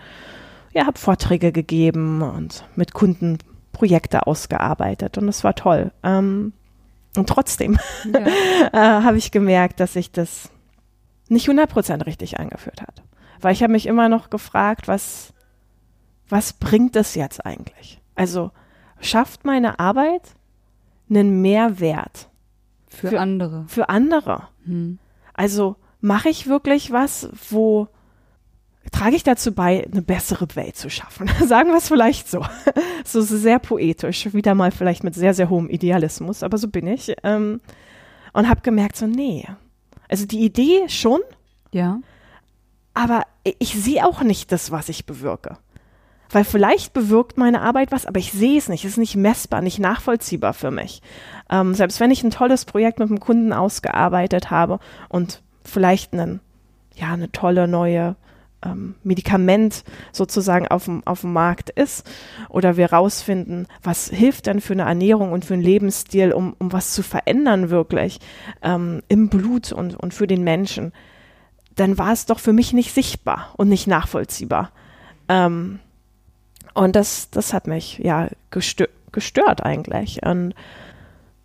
ja, 0.72 0.86
habe 0.86 0.98
Vorträge 0.98 1.52
gegeben 1.52 2.22
und 2.22 2.64
mit 2.76 2.92
Kunden 2.92 3.38
Projekte 3.72 4.26
ausgearbeitet 4.26 5.18
und 5.18 5.26
das 5.26 5.44
war 5.44 5.54
toll. 5.54 5.92
Ähm, 6.02 6.52
und 7.16 7.28
trotzdem 7.28 7.78
ja. 8.12 8.20
äh, 8.72 9.02
habe 9.02 9.18
ich 9.18 9.30
gemerkt, 9.30 9.80
dass 9.80 9.94
sich 9.94 10.12
das 10.12 10.50
nicht 11.28 11.48
100% 11.48 12.06
richtig 12.06 12.38
angeführt 12.38 12.82
hat. 12.82 13.02
Weil 13.40 13.52
ich 13.52 13.62
habe 13.62 13.72
mich 13.72 13.86
immer 13.86 14.08
noch 14.08 14.30
gefragt, 14.30 14.88
was, 14.88 15.32
was 16.28 16.52
bringt 16.52 16.96
es 16.96 17.14
jetzt 17.14 17.44
eigentlich? 17.44 18.00
Also 18.14 18.50
schafft 19.00 19.44
meine 19.44 19.78
Arbeit 19.78 20.22
einen 21.08 21.40
Mehrwert 21.40 22.28
für, 22.88 23.08
für 23.08 23.20
andere? 23.20 23.64
Für 23.68 23.88
andere. 23.88 24.48
Hm. 24.64 24.98
Also 25.38 25.76
mache 26.00 26.30
ich 26.30 26.48
wirklich 26.48 26.90
was, 26.90 27.28
wo 27.48 27.86
trage 28.90 29.14
ich 29.14 29.22
dazu 29.22 29.52
bei, 29.52 29.86
eine 29.90 30.02
bessere 30.02 30.48
Welt 30.56 30.74
zu 30.74 30.90
schaffen. 30.90 31.30
Sagen 31.46 31.70
wir 31.70 31.76
es 31.76 31.86
vielleicht 31.86 32.28
so. 32.30 32.44
so 33.04 33.20
sehr 33.20 33.60
poetisch, 33.60 34.34
wieder 34.34 34.56
mal 34.56 34.72
vielleicht 34.72 35.04
mit 35.04 35.14
sehr, 35.14 35.34
sehr 35.34 35.48
hohem 35.48 35.70
Idealismus, 35.70 36.42
aber 36.42 36.58
so 36.58 36.66
bin 36.66 36.88
ich. 36.88 37.14
Ähm, 37.22 37.60
und 38.32 38.48
habe 38.48 38.62
gemerkt, 38.62 38.96
so, 38.96 39.06
nee. 39.06 39.46
Also 40.08 40.26
die 40.26 40.40
Idee 40.40 40.88
schon. 40.88 41.20
Ja. 41.70 42.00
Aber 42.94 43.22
ich 43.60 43.74
sehe 43.74 44.04
auch 44.04 44.22
nicht 44.22 44.50
das, 44.50 44.72
was 44.72 44.88
ich 44.88 45.06
bewirke. 45.06 45.56
Weil 46.30 46.44
vielleicht 46.44 46.92
bewirkt 46.92 47.38
meine 47.38 47.62
Arbeit 47.62 47.90
was, 47.90 48.06
aber 48.06 48.18
ich 48.18 48.32
sehe 48.32 48.58
es 48.58 48.68
nicht. 48.68 48.84
Es 48.84 48.92
ist 48.92 48.98
nicht 48.98 49.16
messbar, 49.16 49.62
nicht 49.62 49.78
nachvollziehbar 49.78 50.52
für 50.52 50.70
mich. 50.70 51.00
Ähm, 51.50 51.74
selbst 51.74 52.00
wenn 52.00 52.10
ich 52.10 52.22
ein 52.22 52.30
tolles 52.30 52.64
Projekt 52.64 52.98
mit 52.98 53.08
einem 53.08 53.20
Kunden 53.20 53.52
ausgearbeitet 53.52 54.50
habe 54.50 54.78
und 55.08 55.42
vielleicht 55.64 56.12
einen, 56.12 56.40
ja, 56.94 57.12
eine 57.12 57.32
tolle 57.32 57.66
neue 57.66 58.16
ähm, 58.64 58.96
Medikament 59.02 59.84
sozusagen 60.12 60.68
auf 60.68 60.86
dem, 60.86 61.06
auf 61.06 61.22
dem 61.22 61.32
Markt 61.32 61.70
ist 61.70 62.08
oder 62.48 62.76
wir 62.76 62.92
rausfinden, 62.92 63.66
was 63.82 64.08
hilft 64.08 64.46
denn 64.46 64.60
für 64.60 64.72
eine 64.72 64.82
Ernährung 64.82 65.32
und 65.32 65.44
für 65.44 65.54
einen 65.54 65.62
Lebensstil, 65.62 66.32
um, 66.32 66.54
um 66.58 66.72
was 66.72 66.92
zu 66.92 67.02
verändern 67.02 67.70
wirklich 67.70 68.20
ähm, 68.62 69.02
im 69.08 69.28
Blut 69.28 69.72
und, 69.72 69.94
und 69.94 70.12
für 70.12 70.26
den 70.26 70.42
Menschen, 70.42 70.92
dann 71.76 71.96
war 71.98 72.12
es 72.12 72.26
doch 72.26 72.40
für 72.40 72.52
mich 72.52 72.72
nicht 72.72 72.92
sichtbar 72.92 73.54
und 73.56 73.68
nicht 73.68 73.86
nachvollziehbar. 73.86 74.72
Ähm, 75.28 75.78
und 76.74 76.96
das, 76.96 77.30
das 77.30 77.52
hat 77.52 77.66
mich 77.66 77.98
ja 77.98 78.28
gestört, 78.50 78.90
gestört 79.12 79.64
eigentlich. 79.64 80.22
Und 80.22 80.54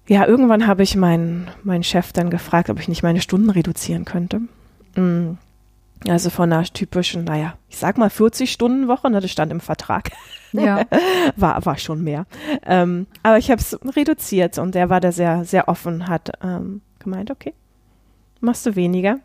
ja, 0.08 0.26
irgendwann 0.26 0.68
habe 0.68 0.84
ich 0.84 0.96
meinen, 0.96 1.50
meinen 1.64 1.84
Chef 1.84 2.12
dann 2.12 2.30
gefragt, 2.30 2.70
ob 2.70 2.80
ich 2.80 2.88
nicht 2.88 3.04
meine 3.04 3.22
Stunden 3.22 3.50
reduzieren 3.50 4.06
könnte. 4.06 4.42
Mm. 4.96 5.38
Also 6.10 6.30
von 6.30 6.52
einer 6.52 6.66
typischen, 6.66 7.24
naja, 7.24 7.54
ich 7.70 7.78
sag 7.78 7.98
mal 7.98 8.10
40-Stunden-Woche, 8.10 9.10
ne, 9.10 9.22
das 9.22 9.32
stand 9.32 9.54
im 9.54 9.62
Vertrag. 9.62 10.12
Ja. 10.52 10.84
war, 11.38 11.66
war 11.66 11.78
schon 11.78 12.04
mehr. 12.04 12.26
Ähm, 12.66 13.08
aber 13.24 13.38
ich 13.38 13.50
habe 13.50 13.62
es 13.62 13.80
reduziert 13.96 14.58
und 14.58 14.76
der 14.76 14.90
war 14.90 15.00
da 15.00 15.14
sehr, 15.14 15.46
sehr 15.46 15.70
offen, 15.70 16.10
hat 16.10 16.32
ähm, 16.44 16.82
gemeint, 17.00 17.32
okay, 17.32 17.54
machst 18.42 18.66
du 18.66 18.76
weniger. 18.76 19.20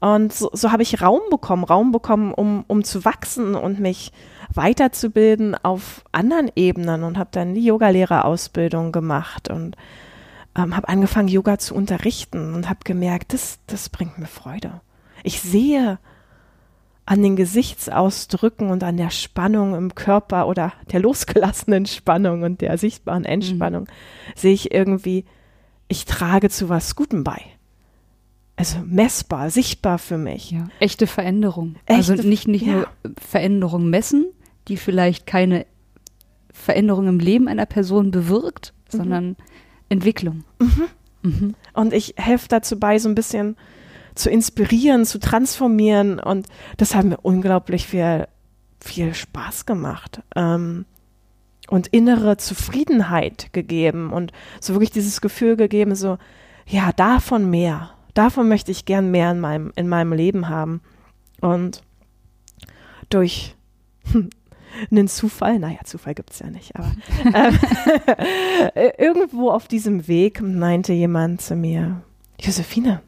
Und 0.00 0.32
so, 0.32 0.50
so 0.52 0.72
habe 0.72 0.82
ich 0.82 1.00
Raum 1.00 1.20
bekommen, 1.30 1.62
Raum 1.62 1.92
bekommen, 1.92 2.32
um, 2.32 2.64
um 2.66 2.82
zu 2.84 3.04
wachsen 3.04 3.54
und 3.54 3.78
mich 3.78 4.12
weiterzubilden 4.54 5.54
auf 5.54 6.04
anderen 6.12 6.50
Ebenen 6.56 7.04
und 7.04 7.18
habe 7.18 7.30
dann 7.32 7.54
die 7.54 7.64
Yogalehrerausbildung 7.64 8.92
gemacht 8.92 9.48
und 9.48 9.76
ähm, 10.56 10.76
habe 10.76 10.88
angefangen, 10.88 11.28
Yoga 11.28 11.58
zu 11.58 11.74
unterrichten 11.74 12.54
und 12.54 12.68
habe 12.68 12.80
gemerkt, 12.84 13.32
das, 13.32 13.60
das 13.66 13.88
bringt 13.88 14.18
mir 14.18 14.26
Freude. 14.26 14.80
Ich 15.22 15.40
sehe 15.40 15.98
an 17.06 17.22
den 17.22 17.34
Gesichtsausdrücken 17.36 18.70
und 18.70 18.84
an 18.84 18.96
der 18.96 19.10
Spannung 19.10 19.74
im 19.74 19.94
Körper 19.94 20.46
oder 20.46 20.72
der 20.92 21.00
losgelassenen 21.00 21.86
Spannung 21.86 22.42
und 22.42 22.60
der 22.60 22.78
sichtbaren 22.78 23.24
Entspannung, 23.24 23.82
mhm. 23.82 24.32
sehe 24.36 24.52
ich 24.52 24.72
irgendwie, 24.72 25.24
ich 25.88 26.04
trage 26.04 26.50
zu 26.50 26.68
was 26.68 26.94
Gutem 26.94 27.24
bei. 27.24 27.40
Also 28.54 28.78
messbar, 28.84 29.50
sichtbar 29.50 29.98
für 29.98 30.18
mich. 30.18 30.50
Ja. 30.50 30.68
Echte 30.80 31.06
Veränderung. 31.06 31.76
Also 31.86 32.12
Echte, 32.12 32.12
also 32.12 32.28
nicht, 32.28 32.46
nicht 32.46 32.66
ja. 32.66 32.72
nur 32.74 32.88
Veränderung 33.18 33.88
messen, 33.90 34.26
die 34.68 34.76
vielleicht 34.76 35.26
keine 35.26 35.66
Veränderung 36.52 37.08
im 37.08 37.18
Leben 37.18 37.48
einer 37.48 37.66
Person 37.66 38.10
bewirkt, 38.10 38.72
mhm. 38.92 38.96
sondern 38.96 39.36
Entwicklung. 39.88 40.44
Mhm. 40.58 40.88
Mhm. 41.22 41.54
Und 41.74 41.92
ich 41.92 42.14
helfe 42.16 42.48
dazu 42.48 42.78
bei, 42.78 42.98
so 42.98 43.08
ein 43.08 43.14
bisschen 43.14 43.56
zu 44.14 44.30
inspirieren, 44.30 45.04
zu 45.04 45.18
transformieren. 45.18 46.18
Und 46.18 46.46
das 46.76 46.94
hat 46.94 47.04
mir 47.04 47.18
unglaublich 47.18 47.86
viel, 47.86 48.26
viel 48.80 49.14
Spaß 49.14 49.66
gemacht. 49.66 50.22
Ähm, 50.34 50.86
und 51.68 51.86
innere 51.88 52.36
Zufriedenheit 52.36 53.52
gegeben 53.52 54.12
und 54.12 54.32
so 54.60 54.74
wirklich 54.74 54.90
dieses 54.90 55.20
Gefühl 55.20 55.56
gegeben, 55.56 55.94
so, 55.94 56.18
ja, 56.66 56.92
davon 56.92 57.48
mehr. 57.48 57.90
Davon 58.14 58.48
möchte 58.48 58.72
ich 58.72 58.86
gern 58.86 59.12
mehr 59.12 59.30
in 59.30 59.38
meinem, 59.38 59.72
in 59.76 59.88
meinem 59.88 60.12
Leben 60.12 60.48
haben. 60.48 60.80
Und 61.40 61.82
durch 63.08 63.54
einen 64.90 65.08
Zufall, 65.08 65.58
naja, 65.58 65.78
Zufall 65.84 66.14
gibt 66.14 66.30
es 66.30 66.38
ja 66.40 66.50
nicht, 66.50 66.74
aber 66.76 66.90
äh, 68.74 68.92
irgendwo 68.98 69.50
auf 69.50 69.68
diesem 69.68 70.08
Weg 70.08 70.40
meinte 70.40 70.92
jemand 70.92 71.40
zu 71.40 71.56
mir, 71.56 72.02
Josephine, 72.40 73.02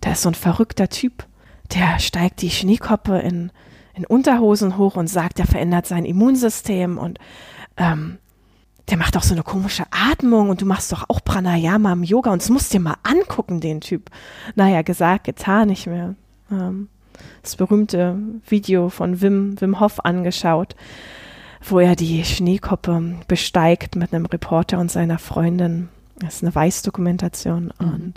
da 0.00 0.12
ist 0.12 0.22
so 0.22 0.30
ein 0.30 0.34
verrückter 0.34 0.88
Typ, 0.88 1.26
der 1.74 1.98
steigt 1.98 2.42
die 2.42 2.50
Schneekoppe 2.50 3.18
in, 3.18 3.50
in 3.94 4.06
Unterhosen 4.06 4.78
hoch 4.78 4.96
und 4.96 5.08
sagt, 5.08 5.38
der 5.38 5.46
verändert 5.46 5.86
sein 5.86 6.04
Immunsystem 6.04 6.98
und 6.98 7.18
ähm, 7.76 8.18
der 8.88 8.96
macht 8.96 9.16
auch 9.16 9.22
so 9.22 9.34
eine 9.34 9.42
komische 9.42 9.84
Atmung 9.90 10.48
und 10.48 10.62
du 10.62 10.66
machst 10.66 10.92
doch 10.92 11.04
auch 11.08 11.22
Pranayama 11.22 11.92
im 11.92 12.04
Yoga 12.04 12.32
und 12.32 12.40
das 12.40 12.48
musst 12.48 12.72
dir 12.72 12.80
mal 12.80 12.96
angucken, 13.02 13.60
den 13.60 13.80
Typ. 13.80 14.10
Naja, 14.54 14.82
gesagt, 14.82 15.24
getan, 15.24 15.68
nicht 15.68 15.86
mehr. 15.86 16.14
Ähm, 16.50 16.88
das 17.42 17.56
berühmte 17.56 18.18
Video 18.46 18.88
von 18.88 19.20
Wim, 19.20 19.60
Wim 19.60 19.80
Hof 19.80 20.04
angeschaut, 20.04 20.74
wo 21.62 21.78
er 21.78 21.96
die 21.96 22.24
Schneekoppe 22.24 23.16
besteigt 23.26 23.96
mit 23.96 24.12
einem 24.12 24.26
Reporter 24.26 24.78
und 24.78 24.90
seiner 24.90 25.18
Freundin. 25.18 25.88
Das 26.18 26.36
ist 26.36 26.42
eine 26.42 26.54
Weißdokumentation. 26.54 27.72
Mhm. 27.78 27.92
Und 27.92 28.14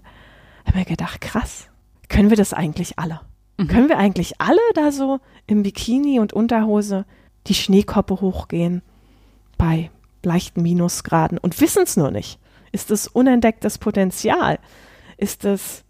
habe 0.66 0.80
mir 0.80 0.86
gedacht, 0.86 1.22
krass, 1.22 1.68
können 2.10 2.30
wir 2.30 2.38
das 2.38 2.54
eigentlich 2.54 3.00
alle? 3.00 3.22
Mhm. 3.58 3.68
Können 3.68 3.90
wir 3.90 3.98
eigentlich 3.98 4.40
alle 4.40 4.60
da 4.74 4.92
so 4.92 5.20
im 5.48 5.64
Bikini 5.64 6.20
und 6.20 6.34
Unterhose 6.34 7.06
die 7.48 7.54
Schneekoppe 7.54 8.22
hochgehen 8.22 8.82
bei 9.58 9.90
leichten 10.24 10.62
Minusgraden 10.62 11.38
und 11.38 11.60
wissen 11.62 11.84
es 11.84 11.98
nur 11.98 12.12
nicht? 12.12 12.40
Ist 12.72 12.92
das 12.92 13.08
unentdecktes 13.08 13.78
Potenzial? 13.78 14.60
Ist 15.18 15.44
das, 15.44 15.84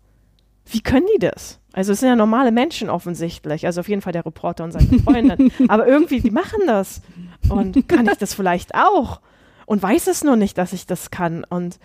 wie 0.66 0.82
können 0.82 1.06
die 1.16 1.20
das? 1.20 1.60
Also 1.74 1.94
es 1.94 2.02
sind 2.02 2.10
ja 2.10 2.16
normale 2.16 2.52
Menschen 2.52 2.90
offensichtlich, 2.90 3.66
also 3.66 3.80
auf 3.80 3.88
jeden 3.88 4.02
Fall 4.02 4.14
der 4.14 4.26
Reporter 4.26 4.64
und 4.64 4.72
seine 4.72 5.00
Freundin. 5.00 5.52
Aber 5.70 5.88
irgendwie, 5.88 6.20
die 6.20 6.32
machen 6.32 6.62
das. 6.68 7.02
Und 7.50 7.88
kann 7.88 8.08
ich 8.08 8.18
das 8.18 8.34
vielleicht 8.34 8.76
auch? 8.76 9.22
Und 9.66 9.82
weiß 9.82 10.08
es 10.08 10.24
nur 10.24 10.36
nicht, 10.36 10.58
dass 10.58 10.74
ich 10.74 10.86
das 10.86 11.12
kann. 11.12 11.46
Und 11.46 11.80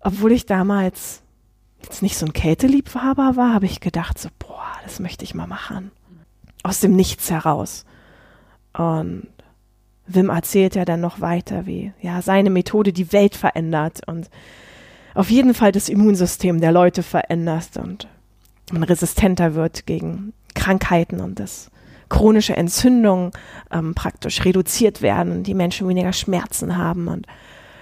obwohl 0.00 0.32
ich 0.32 0.44
damals 0.44 1.22
jetzt 1.82 2.02
nicht 2.02 2.18
so 2.18 2.26
ein 2.26 2.34
Kälteliebhaber 2.34 3.36
war, 3.36 3.54
habe 3.54 3.66
ich 3.66 3.80
gedacht, 3.80 4.18
so, 4.18 4.28
boah, 4.38 4.66
das 4.84 5.00
möchte 5.00 5.24
ich 5.24 5.34
mal 5.34 5.46
machen. 5.46 5.90
Aus 6.62 6.80
dem 6.80 6.94
Nichts 6.94 7.30
heraus. 7.30 7.86
Und 8.74 9.28
Wim 10.06 10.28
erzählt 10.28 10.74
ja 10.74 10.84
dann 10.84 11.00
noch 11.00 11.20
weiter, 11.20 11.66
wie 11.66 11.92
ja 12.00 12.20
seine 12.20 12.50
Methode 12.50 12.92
die 12.92 13.12
Welt 13.12 13.34
verändert 13.34 14.06
und 14.06 14.28
auf 15.14 15.30
jeden 15.30 15.54
Fall 15.54 15.72
das 15.72 15.88
Immunsystem 15.88 16.60
der 16.60 16.72
Leute 16.72 17.02
verändert 17.02 17.76
und 17.76 18.08
man 18.72 18.82
resistenter 18.82 19.54
wird 19.54 19.86
gegen 19.86 20.32
Krankheiten 20.54 21.20
und 21.20 21.38
dass 21.38 21.70
chronische 22.08 22.56
Entzündungen 22.56 23.30
ähm, 23.70 23.94
praktisch 23.94 24.44
reduziert 24.44 25.00
werden 25.00 25.32
und 25.32 25.42
die 25.44 25.54
Menschen 25.54 25.88
weniger 25.88 26.12
Schmerzen 26.12 26.76
haben. 26.76 27.08
Und 27.08 27.26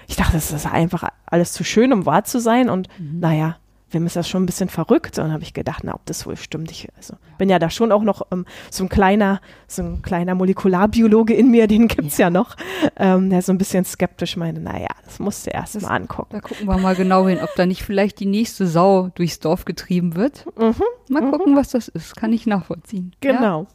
ich 0.07 0.15
dachte, 0.15 0.33
das 0.33 0.51
ist 0.51 0.65
einfach 0.67 1.09
alles 1.25 1.53
zu 1.53 1.63
schön, 1.63 1.91
um 1.93 2.05
wahr 2.05 2.23
zu 2.23 2.39
sein. 2.39 2.69
Und 2.69 2.87
mhm. 2.99 3.19
naja, 3.19 3.57
Wem 3.91 4.05
ist 4.05 4.15
das 4.15 4.29
schon 4.29 4.43
ein 4.43 4.45
bisschen 4.45 4.69
verrückt? 4.69 5.17
Und 5.17 5.25
dann 5.25 5.33
habe 5.33 5.43
ich 5.43 5.53
gedacht, 5.53 5.83
na, 5.83 5.95
ob 5.95 6.05
das 6.05 6.25
wohl 6.25 6.37
stimmt. 6.37 6.69
Ich 6.71 6.87
also, 6.95 7.15
bin 7.39 7.49
ja 7.49 7.57
da 7.57 7.71
schon 7.71 7.91
auch 7.91 8.03
noch 8.03 8.21
ähm, 8.31 8.45
so 8.69 8.83
ein 8.83 8.89
kleiner, 8.89 9.41
so 9.67 9.81
ein 9.81 10.01
kleiner 10.03 10.35
Molekularbiologe 10.35 11.33
in 11.33 11.49
mir, 11.49 11.65
den 11.65 11.87
gibt's 11.87 12.19
ja, 12.19 12.27
ja 12.27 12.29
noch, 12.29 12.55
ähm, 12.97 13.31
der 13.31 13.41
so 13.41 13.51
ein 13.51 13.57
bisschen 13.57 13.85
skeptisch 13.85 14.37
meinte, 14.37 14.61
naja, 14.61 14.89
das 15.05 15.17
musst 15.17 15.47
du 15.47 15.49
erst 15.49 15.75
das, 15.75 15.83
mal 15.83 15.95
angucken. 15.95 16.29
Da 16.31 16.41
gucken 16.41 16.67
wir 16.67 16.77
mal 16.77 16.95
genau 16.95 17.27
hin, 17.27 17.39
ob 17.41 17.49
da 17.55 17.65
nicht 17.65 17.81
vielleicht 17.81 18.19
die 18.19 18.27
nächste 18.27 18.67
Sau 18.67 19.09
durchs 19.15 19.39
Dorf 19.39 19.65
getrieben 19.65 20.15
wird. 20.15 20.45
Mhm, 20.57 20.75
mal 21.09 21.23
mhm. 21.23 21.31
gucken, 21.31 21.55
was 21.55 21.69
das 21.69 21.87
ist. 21.87 22.15
Kann 22.15 22.31
ich 22.33 22.45
nachvollziehen. 22.45 23.15
Genau. 23.21 23.61
Ja? 23.63 23.67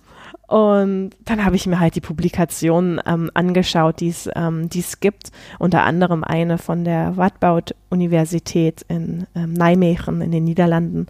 Und 0.55 1.11
dann 1.25 1.45
habe 1.45 1.57
ich 1.57 1.67
mir 1.67 1.81
halt 1.81 1.97
die 1.97 2.01
Publikationen 2.01 3.01
ähm, 3.07 3.29
angeschaut, 3.35 3.99
die 3.99 4.15
ähm, 4.37 4.69
es 4.73 5.01
gibt. 5.01 5.33
Unter 5.59 5.83
anderem 5.83 6.23
eine 6.23 6.59
von 6.59 6.85
der 6.85 7.19
Radboud-Universität 7.19 8.87
in 8.87 9.27
ähm, 9.35 9.53
Nijmegen 9.53 10.21
in 10.21 10.31
den 10.31 10.45
Niederlanden 10.45 11.09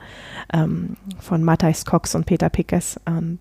ähm, 0.50 0.96
von 1.20 1.44
Matthijs 1.44 1.84
Cox 1.84 2.14
und 2.14 2.24
Peter 2.24 2.48
Pickes. 2.48 2.98
Und 3.04 3.40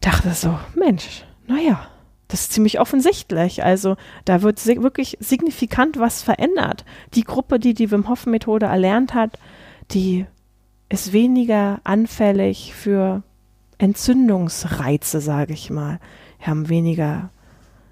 dachte 0.00 0.30
so, 0.30 0.58
Mensch, 0.74 1.26
naja, 1.46 1.86
das 2.28 2.40
ist 2.40 2.54
ziemlich 2.54 2.80
offensichtlich. 2.80 3.62
Also 3.62 3.98
da 4.24 4.40
wird 4.40 4.64
wirklich 4.64 5.18
signifikant 5.20 5.98
was 5.98 6.22
verändert. 6.22 6.86
Die 7.12 7.24
Gruppe, 7.24 7.58
die 7.58 7.74
die 7.74 7.90
Wim 7.90 8.08
Hof 8.08 8.24
Methode 8.24 8.64
erlernt 8.64 9.12
hat, 9.12 9.38
die 9.90 10.24
ist 10.88 11.12
weniger 11.12 11.82
anfällig 11.84 12.72
für 12.74 13.22
Entzündungsreize, 13.80 15.20
sage 15.20 15.54
ich 15.54 15.70
mal. 15.70 15.98
Haben 16.40 16.68
weniger, 16.68 17.30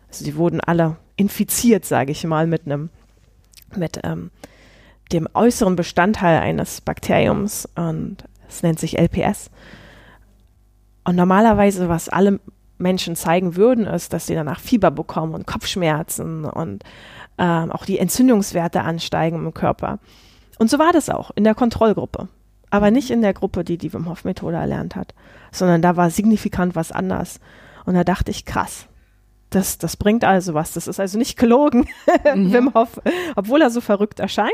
also 0.09 0.25
die 0.25 0.37
wurden 0.37 0.61
alle 0.61 0.97
infiziert, 1.17 1.85
sage 1.85 2.13
ich 2.13 2.25
mal, 2.25 2.47
mit 2.47 2.67
einem, 2.67 2.91
mit 3.77 4.01
ähm, 4.05 4.31
dem 5.13 5.29
äußeren 5.33 5.77
Bestandteil 5.77 6.41
eines 6.41 6.81
Bakteriums 6.81 7.67
und 7.75 8.25
es 8.49 8.63
nennt 8.63 8.79
sich 8.79 8.99
LPS. 8.99 9.51
Und 11.05 11.17
normalerweise, 11.17 11.89
was 11.89 12.09
alle 12.09 12.41
Menschen 12.77 13.17
zeigen 13.17 13.57
würden, 13.57 13.87
ist, 13.87 14.13
dass 14.13 14.27
sie 14.27 14.35
danach 14.35 14.61
Fieber 14.61 14.91
bekommen 14.91 15.35
und 15.35 15.47
Kopfschmerzen 15.47 16.45
und 16.45 16.85
ähm, 17.39 17.73
auch 17.73 17.85
die 17.85 17.99
Entzündungswerte 17.99 18.83
ansteigen 18.83 19.37
im 19.37 19.55
Körper. 19.55 19.99
Und 20.59 20.71
so 20.71 20.79
war 20.79 20.93
das 20.93 21.09
auch 21.09 21.31
in 21.35 21.45
der 21.45 21.55
Kontrollgruppe 21.55 22.29
aber 22.71 22.91
nicht 22.91 23.11
in 23.11 23.23
der 23.23 23.35
Gruppe, 23.35 23.65
die 23.65 23.79
die 23.79 23.93
Wim 23.93 24.09
Hof 24.09 24.25
Methode 24.25 24.57
erlernt 24.57 24.97
hat, 24.97 25.15
sondern 25.53 25.83
da 25.83 25.97
war 25.97 26.11
signifikant 26.11 26.77
was 26.77 26.93
anders. 26.93 27.41
Und 27.85 27.95
da 27.95 28.05
dachte 28.05 28.31
ich, 28.31 28.45
krass, 28.45 28.87
das, 29.51 29.79
das 29.79 29.97
bringt 29.97 30.25
also 30.25 30.55
was. 30.55 30.73
Das 30.73 30.87
ist 30.87 31.01
also 31.01 31.19
nicht 31.19 31.39
gelogen. 31.39 31.87
Mhm. 32.35 32.53
Wim 32.53 32.75
Hof, 32.75 33.01
obwohl 33.37 33.63
er 33.63 33.71
so 33.71 33.81
verrückt 33.81 34.21
erscheint, 34.21 34.51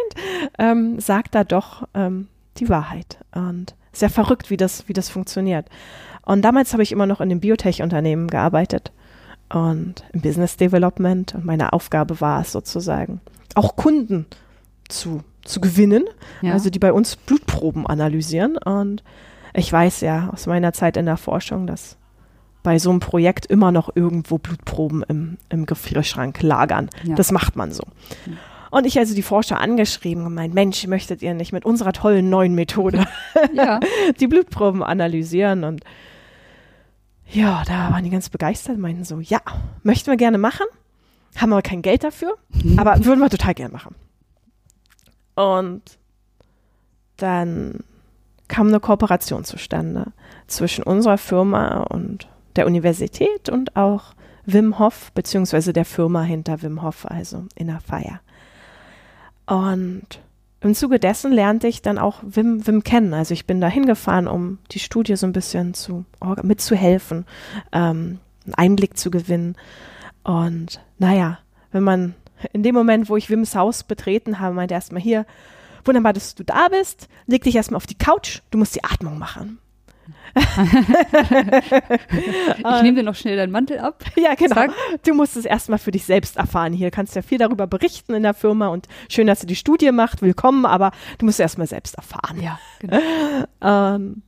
ähm, 0.59 1.01
sagt 1.01 1.35
da 1.35 1.45
doch 1.45 1.89
ähm, 1.95 2.29
die 2.59 2.69
Wahrheit. 2.69 3.19
Und 3.35 3.75
sehr 3.93 4.11
verrückt, 4.11 4.51
wie 4.51 4.57
das, 4.57 4.87
wie 4.89 4.93
das 4.93 5.09
funktioniert. 5.09 5.69
Und 6.25 6.43
damals 6.43 6.73
habe 6.73 6.83
ich 6.83 6.93
immer 6.93 7.07
noch 7.07 7.21
in 7.21 7.29
dem 7.29 7.41
Biotech-Unternehmen 7.41 8.29
gearbeitet 8.29 8.93
und 9.53 10.05
im 10.13 10.21
Business 10.21 10.57
Development. 10.57 11.35
Und 11.35 11.45
meine 11.45 11.73
Aufgabe 11.73 12.21
war 12.21 12.41
es 12.43 12.53
sozusagen, 12.53 13.21
auch 13.55 13.77
Kunden 13.77 14.27
zu 14.89 15.23
zu 15.45 15.61
gewinnen, 15.61 16.05
ja. 16.43 16.53
also 16.53 16.71
die 16.71 16.79
bei 16.79 16.93
uns 16.93 17.17
Blutproben 17.17 17.87
analysieren. 17.87 18.57
Und 18.57 19.03
ich 19.53 19.73
weiß 19.73 20.01
ja 20.01 20.31
aus 20.33 20.47
meiner 20.47 20.73
Zeit 20.73 20.97
in 20.97 21.07
der 21.07 21.17
Forschung, 21.17 21.67
dass 21.67 21.97
bei 22.63 22.79
so 22.79 22.91
einem 22.91 23.01
Projekt 23.01 23.47
immer 23.47 23.73
noch 23.73 23.95
irgendwo 23.95 24.39
Blutproben 24.39 25.03
im, 25.09 25.37
im 25.51 25.67
Gefrierschrank 25.67 26.43
lagern. 26.43 26.89
Ja. 27.03 27.15
Das 27.15 27.31
macht 27.31 27.57
man 27.57 27.73
so. 27.73 27.85
Und 28.71 28.87
ich 28.87 28.99
also 28.99 29.15
die 29.15 29.23
Forscher 29.23 29.61
angeschrieben 29.61 30.27
und 30.27 30.35
meint, 30.35 30.55
Mensch, 30.55 30.87
möchtet 30.87 31.23
ihr 31.23 31.35
nicht 31.35 31.53
mit 31.53 31.65
unserer 31.65 31.93
tollen 31.93 32.29
neuen 32.31 32.55
Methode 32.55 33.07
ja. 33.55 33.81
die 34.21 34.27
Blutproben 34.27 34.83
analysieren? 34.83 35.63
Und 35.63 35.85
ja, 37.31 37.63
da 37.67 37.93
waren 37.93 38.05
die 38.05 38.11
ganz 38.11 38.31
begeistert, 38.31 38.79
meinten 38.79 39.05
so, 39.05 39.21
ja, 39.21 39.41
möchten 39.83 40.11
wir 40.11 40.17
gerne 40.17 40.39
machen, 40.39 40.67
haben 41.37 41.53
aber 41.53 41.63
kein 41.63 41.83
Geld 41.83 42.05
dafür, 42.05 42.37
mhm. 42.63 42.79
aber 42.81 43.05
würden 43.05 43.21
wir 43.21 43.31
total 43.31 43.55
gerne 43.55 43.73
machen. 43.73 43.95
Und 45.35 45.83
dann 47.17 47.81
kam 48.49 48.69
eine 48.69 48.81
Kooperation 48.81 49.45
zustande 49.45 50.13
zwischen 50.47 50.85
unserer 50.85 51.19
Firma 51.19 51.83
und 51.83 52.29
der 52.57 52.67
Universität 52.67 53.49
und 53.49 53.77
auch 53.77 54.15
Wim 54.47 54.79
Hof, 54.79 55.11
beziehungsweise 55.13 55.73
der 55.73 55.85
Firma 55.85 56.23
hinter 56.23 56.63
Wim 56.63 56.83
Hof, 56.83 57.07
also 57.07 57.45
Inner 57.55 57.81
Fire. 57.81 58.21
Und 59.47 60.21
im 60.61 60.75
Zuge 60.75 60.99
dessen 60.99 61.33
lernte 61.33 61.67
ich 61.67 61.83
dann 61.83 61.99
auch 61.99 62.21
Wim, 62.23 62.67
Wim 62.67 62.83
kennen. 62.83 63.13
Also 63.13 63.35
ich 63.35 63.47
bin 63.47 63.61
da 63.61 63.69
hingefahren, 63.69 64.29
um 64.29 64.59
die 64.71 64.79
Studie 64.79 65.17
so 65.17 65.27
ein 65.27 65.33
bisschen 65.33 65.75
zu, 65.75 66.05
mitzuhelfen, 66.43 67.27
ähm, 67.73 68.19
einen 68.45 68.55
Einblick 68.55 68.97
zu 68.97 69.11
gewinnen. 69.11 69.57
Und 70.23 70.81
naja, 70.99 71.39
wenn 71.73 71.83
man 71.83 72.15
in 72.53 72.63
dem 72.63 72.75
Moment, 72.75 73.09
wo 73.09 73.17
ich 73.17 73.31
Wims 73.31 73.55
Haus 73.55 73.83
betreten 73.83 74.41
habe, 74.41 74.55
meinte 74.55 74.75
erstmal 74.75 75.03
hier, 75.03 75.27
wunderbar, 75.85 76.13
dass 76.13 76.35
du 76.35 76.45
da 76.45 76.69
bist, 76.69 77.09
leg 77.27 77.43
dich 77.43 77.57
erstmal 77.57 77.77
auf 77.77 77.87
die 77.87 77.99
Couch, 77.99 78.41
du 78.51 78.59
musst 78.59 78.75
die 78.75 78.85
Atmung 78.85 79.19
machen. 79.19 79.59
ich 80.37 80.45
nehme 82.83 82.97
dir 82.97 83.03
noch 83.03 83.15
schnell 83.15 83.37
deinen 83.37 83.53
Mantel 83.53 83.79
ab. 83.79 84.05
Ja, 84.17 84.35
genau. 84.35 84.55
Zack. 84.55 84.73
Du 85.05 85.15
musst 85.15 85.37
es 85.37 85.45
erstmal 85.45 85.79
für 85.79 85.93
dich 85.93 86.05
selbst 86.05 86.37
erfahren. 86.37 86.73
Hier 86.73 86.91
kannst 86.91 87.15
du 87.15 87.21
ja 87.21 87.23
viel 87.23 87.39
darüber 87.39 87.67
berichten 87.67 88.15
in 88.15 88.23
der 88.23 88.35
Firma 88.35 88.69
und 88.69 88.89
schön, 89.09 89.27
dass 89.27 89.41
du 89.41 89.47
die 89.47 89.57
Studie 89.57 89.93
macht. 89.93 90.23
Willkommen, 90.23 90.67
aber 90.67 90.93
du 91.19 91.27
musst 91.27 91.37
es 91.37 91.43
erstmal 91.43 91.67
selbst 91.67 91.95
erfahren. 91.95 92.41
Ja, 92.41 92.59
genau. 92.81 92.97
ähm, 93.63 94.23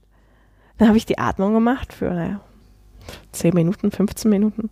dann 0.78 0.88
habe 0.88 0.96
ich 0.96 1.06
die 1.06 1.18
Atmung 1.18 1.54
gemacht 1.54 1.92
für 1.92 2.10
naja, 2.10 2.40
10 3.32 3.54
Minuten, 3.54 3.90
15 3.90 4.30
Minuten 4.30 4.70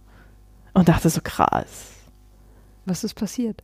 und 0.73 0.89
dachte 0.89 1.11
so 1.11 1.21
krass. 1.23 1.94
Was 2.87 3.05
ist 3.05 3.15
passiert? 3.15 3.63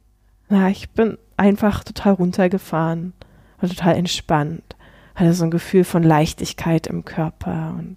Na, 0.48 0.68
ich 0.68 0.90
bin 0.90 1.18
einfach 1.36 1.84
total 1.84 2.14
runtergefahren, 2.14 3.12
war 3.60 3.68
total 3.68 3.96
entspannt 3.96 4.76
hatte 5.20 5.34
so 5.34 5.44
ein 5.44 5.50
Gefühl 5.50 5.84
von 5.84 6.02
Leichtigkeit 6.02 6.86
im 6.86 7.04
Körper 7.04 7.74
und 7.78 7.96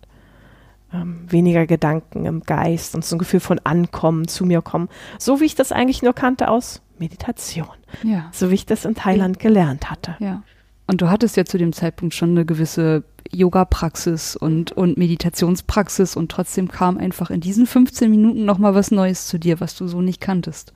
ähm, 0.93 1.25
weniger 1.27 1.65
Gedanken 1.65 2.25
im 2.25 2.41
Geist 2.41 2.93
und 2.95 3.03
so 3.03 3.15
ein 3.15 3.19
Gefühl 3.19 3.39
von 3.39 3.59
Ankommen, 3.63 4.27
zu 4.27 4.45
mir 4.45 4.61
kommen. 4.61 4.89
So 5.17 5.39
wie 5.39 5.45
ich 5.45 5.55
das 5.55 5.71
eigentlich 5.71 6.03
nur 6.03 6.13
kannte 6.13 6.49
aus 6.49 6.81
Meditation. 6.99 7.67
Ja. 8.03 8.29
So 8.31 8.51
wie 8.51 8.55
ich 8.55 8.65
das 8.65 8.85
in 8.85 8.95
Thailand 8.95 9.39
gelernt 9.39 9.89
hatte. 9.89 10.15
Ja. 10.19 10.43
Und 10.85 11.01
du 11.01 11.09
hattest 11.09 11.37
ja 11.37 11.45
zu 11.45 11.57
dem 11.57 11.73
Zeitpunkt 11.73 12.13
schon 12.13 12.31
eine 12.31 12.45
gewisse 12.45 13.03
Yoga-Praxis 13.31 14.35
und, 14.35 14.73
und 14.73 14.97
Meditationspraxis 14.97 16.15
und 16.15 16.29
trotzdem 16.29 16.67
kam 16.67 16.97
einfach 16.97 17.31
in 17.31 17.39
diesen 17.39 17.65
15 17.65 18.11
Minuten 18.11 18.45
nochmal 18.45 18.75
was 18.75 18.91
Neues 18.91 19.27
zu 19.27 19.39
dir, 19.39 19.59
was 19.59 19.75
du 19.75 19.87
so 19.87 20.01
nicht 20.01 20.21
kanntest. 20.21 20.73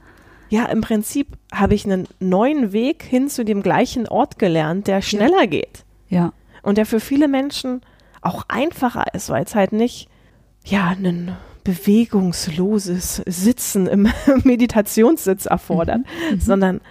Ja, 0.50 0.66
im 0.66 0.82
Prinzip 0.82 1.28
habe 1.54 1.76
ich 1.76 1.86
einen 1.86 2.08
neuen 2.20 2.72
Weg 2.72 3.04
hin 3.04 3.30
zu 3.30 3.44
dem 3.44 3.62
gleichen 3.62 4.08
Ort 4.08 4.40
gelernt, 4.40 4.88
der 4.88 5.02
schneller 5.02 5.42
ja. 5.42 5.46
geht. 5.48 5.84
Ja. 6.10 6.34
Und 6.64 6.78
der 6.78 6.86
für 6.86 7.00
viele 7.00 7.28
Menschen 7.28 7.82
auch 8.22 8.44
einfacher 8.48 9.06
ist, 9.14 9.30
weil 9.30 9.44
es 9.44 9.56
halt 9.56 9.74
nicht, 9.74 10.10
ja, 10.64 10.88
ein 10.88 11.36
bewegungsloses 11.64 13.24
Sitzen 13.26 13.88
im 13.88 14.08
Meditationssitz 14.44 15.46
erfordert, 15.46 16.00
mhm. 16.00 16.36
mhm. 16.36 16.40
sondern 16.40 16.82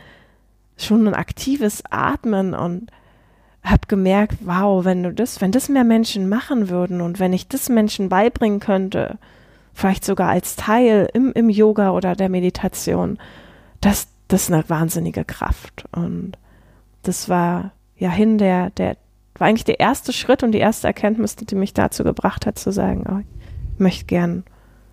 schon 0.77 1.09
ein 1.09 1.15
aktives 1.15 1.83
Atmen 1.91 2.55
und 2.55 2.91
habe 3.63 3.87
gemerkt, 3.89 4.39
wow, 4.43 4.85
wenn 4.85 5.03
du 5.03 5.13
das, 5.13 5.41
wenn 5.41 5.51
das 5.51 5.69
mehr 5.69 5.85
Menschen 5.85 6.29
machen 6.29 6.69
würden 6.69 7.01
und 7.01 7.19
wenn 7.19 7.33
ich 7.33 7.49
das 7.49 7.69
Menschen 7.69 8.09
beibringen 8.09 8.61
könnte, 8.61 9.19
vielleicht 9.73 10.05
sogar 10.05 10.29
als 10.29 10.57
Teil 10.57 11.09
im, 11.13 11.33
im 11.33 11.51
Yoga 11.51 11.91
oder 11.91 12.15
der 12.15 12.29
Meditation, 12.29 13.19
das, 13.87 14.09
das 14.28 14.43
ist 14.45 14.52
eine 14.52 14.69
wahnsinnige 14.69 15.25
Kraft. 15.25 15.85
Und 15.93 16.33
das 17.02 17.28
war 17.28 17.73
ja 17.97 18.11
hin 18.11 18.38
der, 18.38 18.71
der, 18.71 18.97
war 19.38 19.47
eigentlich 19.47 19.64
der 19.64 19.81
erste 19.81 20.12
Schritt 20.12 20.43
und 20.43 20.52
die 20.52 20.59
erste 20.59 20.87
Erkenntnis, 20.87 21.37
die 21.37 21.55
mich 21.55 21.75
dazu 21.75 22.05
gebracht 22.05 22.47
hat, 22.47 22.59
zu 22.59 22.73
sagen, 22.73 23.05
oh, 23.09 23.21
ich 23.75 23.81
möchte 23.81 24.07
gern 24.07 24.45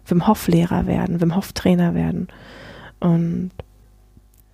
Wim 0.05 0.27
Hof 0.27 0.47
Lehrer 0.47 0.85
werden, 0.85 1.21
Wim 1.21 1.35
Hof 1.35 1.53
Trainer 1.53 1.93
werden. 1.93 2.27
Und 2.99 3.51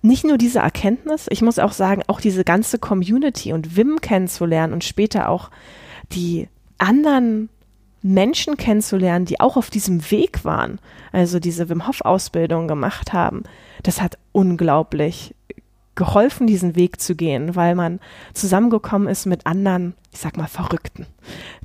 nicht 0.02 0.24
nur 0.24 0.38
diese 0.38 0.60
Erkenntnis, 0.60 1.26
ich 1.28 1.42
muss 1.42 1.58
auch 1.58 1.72
sagen, 1.72 2.02
auch 2.06 2.20
diese 2.20 2.44
ganze 2.44 2.78
Community 2.78 3.52
und 3.52 3.76
Wim 3.76 4.00
kennenzulernen 4.00 4.72
und 4.72 4.84
später 4.84 5.28
auch 5.28 5.50
die 6.12 6.48
anderen 6.78 7.50
Menschen 8.02 8.56
kennenzulernen, 8.56 9.26
die 9.26 9.40
auch 9.40 9.56
auf 9.56 9.70
diesem 9.70 10.10
Weg 10.10 10.44
waren, 10.44 10.78
also 11.12 11.38
diese 11.38 11.68
Wim 11.68 11.86
Hof 11.86 12.00
Ausbildung 12.00 12.68
gemacht 12.68 13.12
haben, 13.12 13.42
das 13.82 14.00
hat 14.00 14.18
unglaublich 14.32 15.34
geholfen, 15.96 16.46
diesen 16.46 16.76
Weg 16.76 17.00
zu 17.00 17.14
gehen, 17.14 17.56
weil 17.56 17.74
man 17.74 18.00
zusammengekommen 18.32 19.06
ist 19.06 19.26
mit 19.26 19.44
anderen, 19.44 19.94
ich 20.12 20.20
sag 20.20 20.38
mal, 20.38 20.46
Verrückten, 20.46 21.06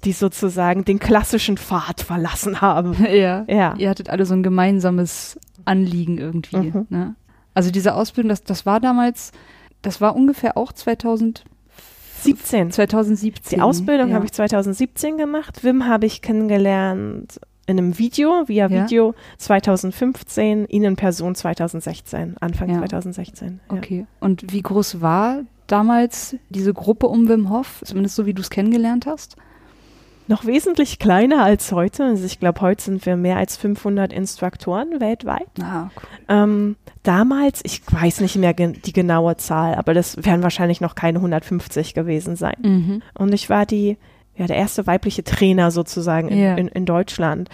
die 0.04 0.12
sozusagen 0.12 0.84
den 0.84 1.00
klassischen 1.00 1.58
Pfad 1.58 2.02
verlassen 2.02 2.60
haben. 2.60 2.96
Ja. 3.06 3.46
ja. 3.48 3.76
Ihr 3.78 3.90
hattet 3.90 4.10
alle 4.10 4.26
so 4.26 4.34
ein 4.34 4.44
gemeinsames 4.44 5.40
Anliegen 5.64 6.18
irgendwie. 6.18 6.58
Mhm. 6.58 6.88
Ne? 6.90 7.16
Also 7.54 7.72
diese 7.72 7.94
Ausbildung, 7.94 8.30
das, 8.30 8.44
das 8.44 8.66
war 8.66 8.82
damals, 8.82 9.32
das 9.82 10.02
war 10.02 10.16
ungefähr 10.16 10.58
auch 10.58 10.74
2017. 12.34 12.72
2017. 12.72 13.58
Die 13.58 13.62
Ausbildung 13.62 14.10
ja. 14.10 14.16
habe 14.16 14.26
ich 14.26 14.32
2017 14.32 15.18
gemacht. 15.18 15.64
Wim 15.64 15.86
habe 15.86 16.06
ich 16.06 16.22
kennengelernt 16.22 17.40
in 17.68 17.80
einem 17.80 17.98
Video, 17.98 18.48
via 18.48 18.68
ja. 18.68 18.84
Video 18.84 19.16
2015, 19.38 20.66
ihn 20.68 20.84
in 20.84 20.96
Person 20.96 21.36
2016, 21.36 22.38
Anfang 22.40 22.70
ja. 22.70 22.80
2016. 22.80 23.60
Ja. 23.70 23.78
Okay. 23.78 24.06
Und 24.20 24.52
wie 24.52 24.62
groß 24.62 25.02
war 25.02 25.42
damals 25.68 26.36
diese 26.50 26.74
Gruppe 26.74 27.08
um 27.08 27.28
Wim 27.28 27.50
Hof, 27.50 27.82
zumindest 27.84 28.16
so 28.16 28.26
wie 28.26 28.34
du 28.34 28.42
es 28.42 28.50
kennengelernt 28.50 29.06
hast? 29.06 29.36
Noch 30.28 30.46
wesentlich 30.46 30.98
kleiner 30.98 31.44
als 31.44 31.72
heute. 31.72 32.04
Also 32.04 32.26
ich 32.26 32.40
glaube, 32.40 32.62
heute 32.62 32.84
sind 32.84 33.06
wir 33.06 33.16
mehr 33.16 33.38
als 33.38 33.58
500 33.58 34.12
Instruktoren 34.12 35.00
weltweit. 35.00 35.48
Ah, 35.62 35.90
cool. 35.96 36.04
ähm, 36.30 36.76
damals, 37.04 37.62
ich 37.64 37.82
weiß 37.92 38.22
nicht 38.22 38.36
mehr 38.36 38.54
gen 38.54 38.82
die 38.84 38.94
genaue 38.94 39.38
Zahl, 39.38 39.76
aber 39.76 39.94
das 39.94 40.24
werden 40.26 40.42
wahrscheinlich 40.42 40.82
noch 40.82 40.96
keine 40.96 41.20
150 41.20 41.94
gewesen 41.94 42.36
sein. 42.36 42.56
Mhm. 42.62 43.02
Und 43.14 43.34
ich 43.34 43.50
war 43.50 43.66
die 43.66 43.98
ja, 44.38 44.48
der 44.48 44.58
erste 44.58 44.86
weibliche 44.86 45.24
Trainer 45.24 45.72
sozusagen 45.72 46.28
in, 46.28 46.38
yeah. 46.38 46.56
in, 46.58 46.68
in, 46.68 46.86
Deutschland. 46.86 47.50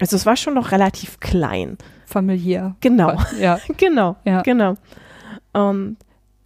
Also 0.00 0.16
es 0.16 0.26
war 0.26 0.36
schon 0.36 0.52
noch 0.54 0.70
relativ 0.70 1.18
klein. 1.20 1.78
Familiär. 2.04 2.76
Genau. 2.80 3.16
Ja. 3.40 3.58
genau. 3.76 4.16
Ja. 4.24 4.42
Genau. 4.42 4.76
Um, 5.52 5.60
ähm, 5.70 5.96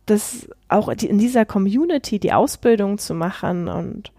das 0.07 0.49
auch 0.69 0.88
in 0.88 1.19
dieser 1.19 1.45
Community 1.45 2.19
die 2.19 2.33
Ausbildung 2.33 2.99
zu 2.99 3.14
machen 3.14 3.69
und 3.69 4.12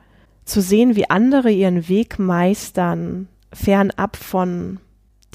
zu 0.51 0.61
sehen, 0.61 0.97
wie 0.97 1.09
andere 1.09 1.49
ihren 1.49 1.87
Weg 1.87 2.19
meistern, 2.19 3.29
fernab 3.53 4.17
von 4.17 4.79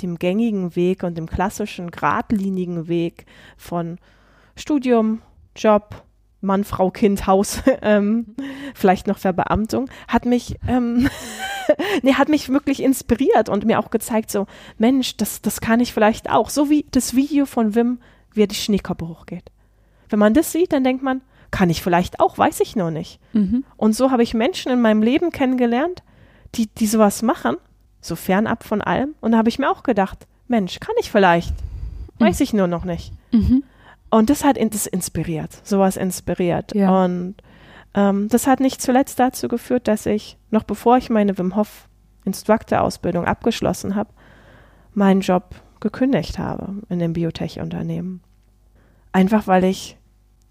dem 0.03 0.19
gängigen 0.19 0.77
Weg 0.77 1.03
und 1.05 1.17
dem 1.17 1.27
klassischen 1.27 1.91
geradlinigen 1.91 2.87
Weg 2.87 3.25
von 3.57 3.97
Studium, 4.57 5.23
Job, 5.57 6.05
Mann, 6.43 6.65
Frau, 6.65 6.91
Kind, 6.91 7.27
Haus, 7.27 7.63
ähm, 7.83 8.37
vielleicht 8.75 9.07
noch 9.07 9.17
Verbeamtung, 9.17 9.89
hat 10.07 10.27
mich, 10.27 10.57
ähm, 10.69 11.09
nee, 12.03 12.13
hat 12.13 12.29
mich 12.29 12.51
wirklich 12.51 12.83
inspiriert 12.83 13.49
und 13.49 13.65
mir 13.65 13.79
auch 13.79 13.89
gezeigt, 13.89 14.31
so, 14.31 14.47
Mensch, 14.77 15.17
das, 15.17 15.41
das 15.41 15.63
kann 15.63 15.81
ich 15.81 15.95
vielleicht 15.95 16.29
auch. 16.29 16.51
So 16.51 16.69
wie 16.69 16.85
das 16.91 17.17
Video 17.17 17.47
von 17.47 17.75
Wim, 17.75 18.01
wie 18.35 18.43
er 18.43 18.49
die 18.49 18.55
Schneekoppe 18.55 19.09
hochgeht. 19.09 19.51
Wenn 20.11 20.19
man 20.19 20.35
das 20.35 20.53
sieht, 20.53 20.75
dann 20.75 20.85
denkt 20.85 21.03
man, 21.03 21.23
kann 21.51 21.71
ich 21.71 21.83
vielleicht 21.83 22.21
auch, 22.21 22.39
weiß 22.39 22.61
ich 22.61 22.77
nur 22.77 22.91
nicht. 22.91 23.21
Mhm. 23.33 23.65
Und 23.77 23.95
so 23.95 24.11
habe 24.11 24.23
ich 24.23 24.35
Menschen 24.35 24.73
in 24.73 24.81
meinem 24.81 25.03
Leben 25.03 25.31
kennengelernt, 25.31 26.03
die, 26.55 26.67
die 26.67 26.87
sowas 26.87 27.23
machen, 27.23 27.57
so 28.01 28.17
fernab 28.17 28.65
von 28.65 28.83
allem. 28.83 29.15
Und 29.21 29.33
da 29.33 29.39
habe 29.39 29.49
ich 29.49 29.59
mir 29.59 29.71
auch 29.71 29.83
gedacht, 29.83 30.27
Mensch, 30.49 30.81
kann 30.81 30.95
ich 31.01 31.11
vielleicht, 31.11 31.55
weiß 32.19 32.41
mhm. 32.41 32.43
ich 32.45 32.53
nur 32.53 32.67
noch 32.67 32.85
nicht. 32.85 33.13
Mhm. 33.33 33.65
Und 34.11 34.31
das 34.31 34.45
hat 34.45 34.57
das 34.73 34.87
inspiriert, 34.87 35.61
sowas 35.65 35.97
inspiriert. 35.97 36.75
Ja. 36.75 37.05
Und 37.05 37.35
ähm, 37.95 38.29
das 38.29 38.47
hat 38.47 38.61
nicht 38.61 38.81
zuletzt 38.81 39.19
dazu 39.19 39.49
geführt, 39.49 39.89
dass 39.89 40.07
ich, 40.07 40.39
noch 40.51 40.63
bevor 40.63 40.97
ich 40.97 41.11
meine 41.11 41.37
Wim 41.39 41.57
Hof 41.57 41.89
Instructor-Ausbildung 42.25 43.25
abgeschlossen 43.25 43.95
habe, 43.95 44.11
meinen 44.95 45.21
Job 45.21 45.55
gekündigt 45.81 46.39
habe 46.39 46.83
in 46.89 46.99
dem 46.99 47.13
Biotech-Unternehmen. 47.13 48.21
Einfach 49.13 49.47
weil 49.47 49.65
ich 49.65 49.97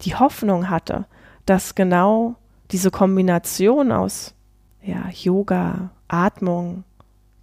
die 0.01 0.15
Hoffnung 0.15 0.69
hatte, 0.69 1.05
dass 1.45 1.75
genau 1.75 2.35
diese 2.71 2.91
Kombination 2.91 3.91
aus 3.91 4.33
ja, 4.81 5.09
Yoga, 5.09 5.91
Atmung, 6.07 6.83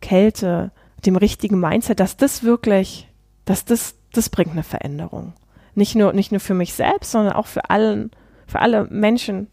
Kälte, 0.01 0.73
dem 1.07 1.17
richtigen 1.17 1.59
Mindset, 1.59 2.01
dass 2.01 2.17
das 2.17 2.43
wirklich, 2.43 3.09
dass 3.45 3.65
das, 3.65 3.97
das 4.13 4.29
bringt 4.29 4.53
eine 4.53 4.63
Veränderung 4.63 5.35
nicht 5.75 5.95
nur, 5.95 6.13
nicht 6.13 6.33
nur 6.33 6.41
für 6.41 6.55
mich 6.55 6.75
selbst, 6.75 7.13
sondern 7.13 7.35
auch 7.35 7.47
für 7.47 7.71
allen, 7.71 8.11
für 8.47 8.61
alle 8.61 8.85
Menschen, 8.85 9.49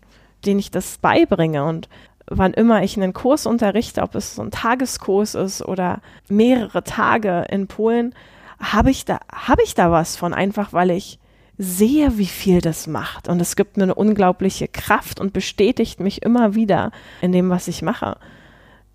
denen 0.45 0.59
ich 0.59 0.71
das 0.71 0.97
beibringe. 0.97 1.63
Und 1.63 1.89
wann 2.27 2.53
immer 2.53 2.83
ich 2.83 2.97
einen 2.97 3.13
Kurs 3.13 3.45
unterrichte, 3.45 4.01
ob 4.01 4.15
es 4.15 4.35
so 4.35 4.41
ein 4.41 4.51
Tageskurs 4.51 5.35
ist 5.35 5.63
oder 5.63 6.01
mehrere 6.27 6.83
Tage 6.83 7.45
in 7.49 7.67
Polen, 7.67 8.13
habe 8.61 8.91
ich 8.91 9.05
da, 9.05 9.19
habe 9.31 9.63
ich 9.63 9.73
da 9.73 9.91
was 9.91 10.17
von, 10.17 10.33
einfach 10.33 10.73
weil 10.73 10.91
ich 10.91 11.18
sehe, 11.61 12.17
wie 12.17 12.25
viel 12.25 12.61
das 12.61 12.87
macht. 12.87 13.27
Und 13.27 13.41
es 13.41 13.57
gibt 13.57 13.75
mir 13.75 13.83
eine 13.83 13.95
unglaubliche 13.95 14.69
Kraft 14.69 15.19
und 15.19 15.33
bestätigt 15.33 15.99
mich 15.99 16.23
immer 16.23 16.55
wieder 16.55 16.91
in 17.21 17.33
dem, 17.33 17.49
was 17.49 17.67
ich 17.67 17.81
mache. 17.81 18.17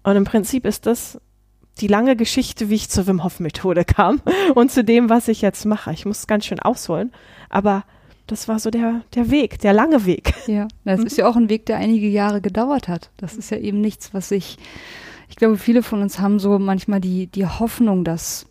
Und 0.03 0.17
im 0.17 0.25
Prinzip 0.25 0.65
ist 0.65 0.87
das 0.87 1.21
die 1.81 1.89
lange 1.89 2.17
Geschichte, 2.17 2.71
wie 2.71 2.77
ich 2.77 2.89
zur 2.89 3.07
Wim 3.07 3.23
Hof 3.23 3.39
Methode 3.39 3.85
kam 3.87 4.23
und 4.55 4.73
zu 4.73 4.83
dem, 4.83 5.11
was 5.11 5.29
ich 5.29 5.43
jetzt 5.43 5.67
mache. 5.67 5.93
Ich 5.93 6.07
muss 6.07 6.27
ganz 6.27 6.47
schön 6.47 6.59
ausholen, 6.59 7.13
aber 7.51 7.85
das 8.27 8.49
war 8.49 8.59
so 8.59 8.71
der, 8.71 9.03
der 9.15 9.31
Weg, 9.31 9.59
der 9.59 9.75
lange 9.75 10.07
Weg. 10.07 10.33
Ja, 10.47 10.67
das 10.85 11.01
mhm. 11.01 11.07
ist 11.07 11.19
ja 11.19 11.29
auch 11.29 11.37
ein 11.37 11.51
Weg, 11.51 11.67
der 11.67 11.77
einige 11.77 12.09
Jahre 12.09 12.41
gedauert 12.41 12.89
hat. 12.89 13.11
Das 13.19 13.35
ist 13.35 13.51
ja 13.51 13.59
eben 13.59 13.83
nichts, 13.83 14.15
was 14.15 14.31
ich, 14.31 14.57
ich 15.29 15.37
glaube, 15.37 15.59
viele 15.59 15.83
von 15.83 16.01
uns 16.01 16.19
haben 16.19 16.39
so 16.39 16.59
manchmal 16.59 17.01
die, 17.01 17.27
die 17.27 17.47
Hoffnung, 17.47 18.05
dass, 18.05 18.47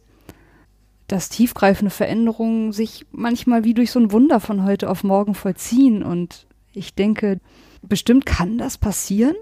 dass 1.08 1.30
tiefgreifende 1.30 1.92
Veränderungen 1.92 2.72
sich 2.72 3.06
manchmal 3.12 3.64
wie 3.64 3.74
durch 3.74 3.92
so 3.92 4.00
ein 4.00 4.12
Wunder 4.12 4.40
von 4.40 4.64
heute 4.64 4.90
auf 4.90 5.04
morgen 5.04 5.36
vollziehen. 5.36 6.04
Und 6.04 6.48
ich 6.74 6.96
denke, 6.96 7.40
bestimmt 7.82 8.26
kann 8.26 8.58
das 8.58 8.78
passieren, 8.78 9.36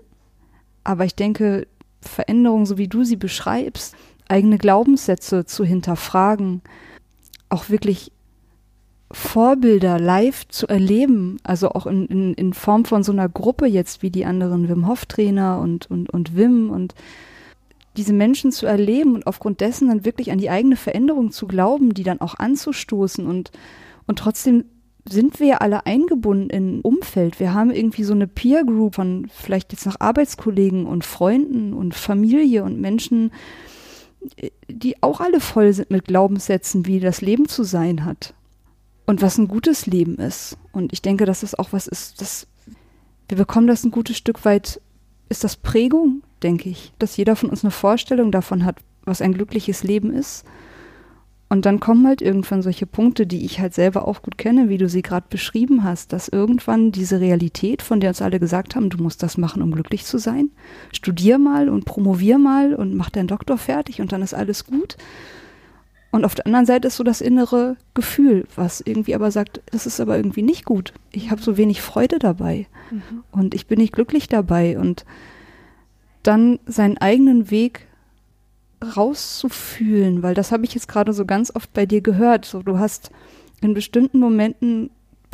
aber 0.83 1.05
ich 1.05 1.15
denke, 1.15 1.67
Veränderungen, 2.01 2.65
so 2.65 2.77
wie 2.77 2.87
du 2.87 3.03
sie 3.03 3.15
beschreibst, 3.15 3.95
eigene 4.27 4.57
Glaubenssätze 4.57 5.45
zu 5.45 5.63
hinterfragen, 5.63 6.61
auch 7.49 7.69
wirklich 7.69 8.11
Vorbilder 9.11 9.99
live 9.99 10.47
zu 10.47 10.67
erleben, 10.67 11.37
also 11.43 11.71
auch 11.71 11.85
in, 11.85 12.07
in, 12.07 12.33
in 12.33 12.53
Form 12.53 12.85
von 12.85 13.03
so 13.03 13.11
einer 13.11 13.27
Gruppe 13.27 13.65
jetzt 13.67 14.01
wie 14.01 14.09
die 14.09 14.25
anderen 14.25 14.69
Wim 14.69 14.87
Hof 14.87 15.05
Trainer 15.05 15.59
und, 15.59 15.91
und, 15.91 16.09
und 16.09 16.35
Wim 16.35 16.69
und 16.69 16.95
diese 17.97 18.13
Menschen 18.13 18.51
zu 18.51 18.65
erleben 18.65 19.15
und 19.15 19.27
aufgrund 19.27 19.61
dessen 19.61 19.89
dann 19.89 20.05
wirklich 20.05 20.31
an 20.31 20.37
die 20.37 20.49
eigene 20.49 20.75
Veränderung 20.75 21.31
zu 21.31 21.47
glauben, 21.47 21.93
die 21.93 22.03
dann 22.03 22.21
auch 22.21 22.35
anzustoßen 22.35 23.27
und, 23.27 23.51
und 24.07 24.19
trotzdem 24.19 24.65
sind 25.09 25.39
wir 25.39 25.47
ja 25.47 25.57
alle 25.57 25.85
eingebunden 25.85 26.49
in 26.49 26.77
ein 26.77 26.81
Umfeld. 26.81 27.39
Wir 27.39 27.53
haben 27.53 27.71
irgendwie 27.71 28.03
so 28.03 28.13
eine 28.13 28.27
Peer 28.27 28.63
Group 28.63 28.95
von 28.95 29.27
vielleicht 29.33 29.71
jetzt 29.71 29.85
nach 29.85 29.99
Arbeitskollegen 29.99 30.85
und 30.85 31.03
Freunden 31.03 31.73
und 31.73 31.95
Familie 31.95 32.63
und 32.63 32.79
Menschen, 32.79 33.31
die 34.69 35.01
auch 35.01 35.19
alle 35.19 35.39
voll 35.39 35.73
sind 35.73 35.89
mit 35.89 36.05
Glaubenssätzen, 36.05 36.85
wie 36.85 36.99
das 36.99 37.21
Leben 37.21 37.47
zu 37.47 37.63
sein 37.63 38.05
hat 38.05 38.35
und 39.07 39.23
was 39.23 39.39
ein 39.39 39.47
gutes 39.47 39.87
Leben 39.87 40.17
ist. 40.17 40.57
Und 40.71 40.93
ich 40.93 41.01
denke, 41.01 41.25
dass 41.25 41.41
das 41.41 41.55
auch 41.55 41.73
was 41.73 41.87
ist, 41.87 42.21
das 42.21 42.47
wir 43.27 43.37
bekommen 43.37 43.67
das 43.67 43.85
ein 43.85 43.91
gutes 43.91 44.17
Stück 44.17 44.43
weit, 44.43 44.81
ist 45.29 45.45
das 45.45 45.55
Prägung, 45.55 46.21
denke 46.43 46.69
ich, 46.69 46.93
dass 46.99 47.17
jeder 47.17 47.35
von 47.35 47.49
uns 47.49 47.63
eine 47.63 47.71
Vorstellung 47.71 48.31
davon 48.31 48.65
hat, 48.65 48.77
was 49.03 49.21
ein 49.21 49.33
glückliches 49.33 49.83
Leben 49.83 50.13
ist. 50.13 50.45
Und 51.49 51.65
dann 51.65 51.81
kommen 51.81 52.07
halt 52.07 52.21
irgendwann 52.21 52.61
solche 52.61 52.85
Punkte, 52.85 53.27
die 53.27 53.43
ich 53.43 53.59
halt 53.59 53.73
selber 53.73 54.07
auch 54.07 54.21
gut 54.21 54.37
kenne, 54.37 54.69
wie 54.69 54.77
du 54.77 54.87
sie 54.87 55.01
gerade 55.01 55.25
beschrieben 55.29 55.83
hast, 55.83 56.13
dass 56.13 56.29
irgendwann 56.29 56.93
diese 56.93 57.19
Realität, 57.19 57.81
von 57.81 57.99
der 57.99 58.11
uns 58.11 58.21
alle 58.21 58.39
gesagt 58.39 58.75
haben, 58.75 58.89
du 58.89 59.03
musst 59.03 59.21
das 59.21 59.37
machen, 59.37 59.61
um 59.61 59.71
glücklich 59.71 60.05
zu 60.05 60.17
sein, 60.17 60.49
studier 60.93 61.37
mal 61.39 61.67
und 61.67 61.83
promovier 61.83 62.37
mal 62.37 62.73
und 62.73 62.95
mach 62.95 63.09
deinen 63.09 63.27
Doktor 63.27 63.57
fertig 63.57 63.99
und 63.99 64.13
dann 64.13 64.21
ist 64.21 64.33
alles 64.33 64.65
gut. 64.65 64.95
Und 66.11 66.23
auf 66.23 66.35
der 66.35 66.45
anderen 66.45 66.65
Seite 66.65 66.87
ist 66.87 66.95
so 66.95 67.03
das 67.03 67.19
innere 67.19 67.75
Gefühl, 67.93 68.45
was 68.55 68.79
irgendwie 68.79 69.15
aber 69.15 69.29
sagt, 69.31 69.61
das 69.71 69.85
ist 69.85 69.99
aber 69.99 70.15
irgendwie 70.15 70.43
nicht 70.43 70.63
gut. 70.63 70.93
Ich 71.11 71.31
habe 71.31 71.41
so 71.41 71.57
wenig 71.57 71.81
Freude 71.81 72.17
dabei 72.17 72.67
mhm. 72.91 73.23
und 73.31 73.55
ich 73.55 73.67
bin 73.67 73.79
nicht 73.79 73.91
glücklich 73.91 74.29
dabei 74.29 74.79
und 74.79 75.05
dann 76.23 76.59
seinen 76.65 76.97
eigenen 76.97 77.51
Weg 77.51 77.87
rauszufühlen, 78.95 80.23
weil 80.23 80.33
das 80.33 80.51
habe 80.51 80.65
ich 80.65 80.73
jetzt 80.73 80.87
gerade 80.87 81.13
so 81.13 81.25
ganz 81.25 81.55
oft 81.55 81.71
bei 81.73 81.85
dir 81.85 82.01
gehört. 82.01 82.45
So, 82.45 82.63
du 82.63 82.79
hast 82.79 83.11
in 83.61 83.73
bestimmten 83.73 84.19
Momenten 84.19 84.89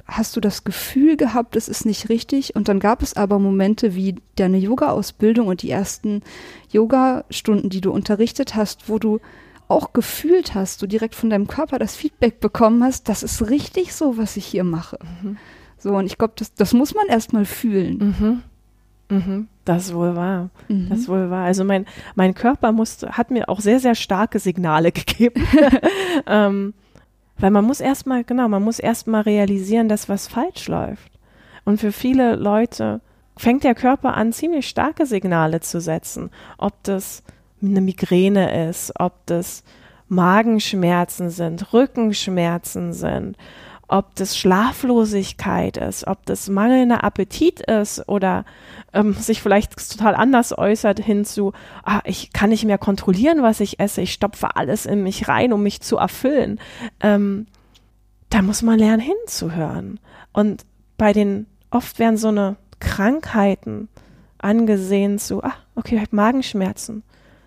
hast 0.06 0.36
du 0.36 0.42
das 0.42 0.64
Gefühl 0.64 1.18
gehabt, 1.18 1.56
es 1.56 1.68
ist 1.68 1.86
nicht 1.86 2.10
richtig. 2.10 2.56
Und 2.56 2.68
dann 2.68 2.80
gab 2.80 3.02
es 3.02 3.16
aber 3.16 3.40
Momente 3.40 3.96
wie 3.96 4.16
deine 4.36 4.58
Yoga-Ausbildung 4.58 5.48
und 5.48 5.62
die 5.62 5.72
ersten 5.72 6.22
Yoga-Stunden, 6.72 7.70
die 7.70 7.82
du 7.82 7.92
unterrichtet 7.92 8.56
hast, 8.56 8.90
wo 8.90 9.00
du 9.00 9.20
auch 9.68 9.92
gefühlt 9.92 10.56
hast, 10.56 10.82
du 10.82 10.88
direkt 10.88 11.14
von 11.14 11.30
deinem 11.30 11.48
Körper 11.48 11.78
das 11.78 11.96
Feedback 11.96 12.40
bekommen 12.40 12.84
hast, 12.84 13.10
das 13.10 13.22
ist 13.22 13.50
richtig 13.50 13.94
so, 13.94 14.18
was 14.18 14.38
ich 14.38 14.46
hier 14.46 14.64
mache. 14.64 14.98
Mhm. 15.22 15.38
So, 15.78 15.96
und 15.96 16.06
ich 16.06 16.18
glaube, 16.18 16.34
das, 16.38 16.54
das 16.54 16.74
muss 16.74 16.96
man 16.96 17.08
erstmal 17.08 17.46
fühlen. 17.46 18.16
Mhm. 18.20 18.44
Mhm, 19.10 19.48
das 19.68 19.94
wohl 19.94 20.16
wahr. 20.16 20.50
Mhm. 20.68 20.90
Das 20.90 21.08
wohl 21.08 21.30
wahr. 21.30 21.46
Also 21.46 21.64
mein, 21.64 21.86
mein 22.16 22.34
Körper 22.34 22.72
musste, 22.72 23.12
hat 23.12 23.32
mir 23.32 23.50
auch 23.50 23.60
sehr, 23.60 23.80
sehr 23.80 23.96
starke 23.96 24.40
Signale 24.40 24.92
gegeben. 24.94 25.46
ähm, 26.28 26.74
weil 27.40 27.52
man 27.52 27.66
muss 27.66 27.80
erstmal, 27.80 28.24
genau, 28.24 28.48
man 28.48 28.64
muss 28.64 28.80
erstmal 28.80 29.22
realisieren, 29.22 29.90
dass 29.90 30.10
was 30.10 30.28
falsch 30.28 30.68
läuft. 30.68 31.12
Und 31.66 31.80
für 31.80 31.92
viele 31.92 32.36
Leute 32.36 33.02
fängt 33.36 33.64
der 33.64 33.76
Körper 33.76 34.16
an, 34.16 34.34
ziemlich 34.34 34.68
starke 34.68 35.06
Signale 35.06 35.60
zu 35.60 35.80
setzen. 35.80 36.32
Ob 36.58 36.82
das 36.84 37.24
eine 37.62 37.82
Migräne 37.82 38.70
ist, 38.70 38.94
ob 38.98 39.26
das 39.26 39.64
Magenschmerzen 40.08 41.30
sind, 41.30 41.74
Rückenschmerzen 41.74 42.94
sind, 42.94 43.38
ob 43.88 44.16
das 44.16 44.38
Schlaflosigkeit 44.38 45.78
ist, 45.78 46.08
ob 46.08 46.26
das 46.26 46.50
mangelnder 46.50 47.04
Appetit 47.04 47.62
ist 47.62 48.08
oder 48.10 48.44
ähm, 48.94 49.14
sich 49.14 49.42
vielleicht 49.42 49.92
total 49.92 50.16
anders 50.16 50.58
äußert 50.58 51.00
hinzu, 51.00 51.54
ah, 51.84 52.02
ich 52.04 52.34
kann 52.34 52.50
nicht 52.50 52.66
mehr 52.66 52.78
kontrollieren, 52.78 53.44
was 53.44 53.60
ich 53.60 53.80
esse, 53.80 54.02
ich 54.02 54.14
stopfe 54.14 54.56
alles 54.56 54.86
in 54.86 55.04
mich 55.04 55.28
rein, 55.28 55.54
um 55.54 55.64
mich 55.64 55.82
zu 55.82 55.98
erfüllen. 55.98 56.60
Ähm, 57.00 57.48
da 58.30 58.42
muss 58.42 58.62
man 58.62 58.78
lernen 58.78 59.02
hinzuhören. 59.02 60.00
Und 60.34 60.66
bei 60.98 61.14
den, 61.14 61.48
oft 61.70 61.98
werden 62.00 62.18
so 62.18 62.28
eine 62.28 62.58
Krankheiten 62.80 63.88
angesehen 64.38 65.18
zu, 65.18 65.44
ah, 65.44 65.54
okay, 65.76 65.96
ich 65.96 66.02
habe 66.02 66.16
Magenschmerzen. 66.16 67.04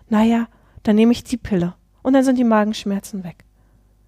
Naja, 0.09 0.47
dann 0.83 0.95
nehme 0.95 1.11
ich 1.11 1.23
die 1.23 1.37
Pille. 1.37 1.75
Und 2.01 2.13
dann 2.13 2.23
sind 2.23 2.37
die 2.39 2.43
Magenschmerzen 2.43 3.23
weg. 3.23 3.45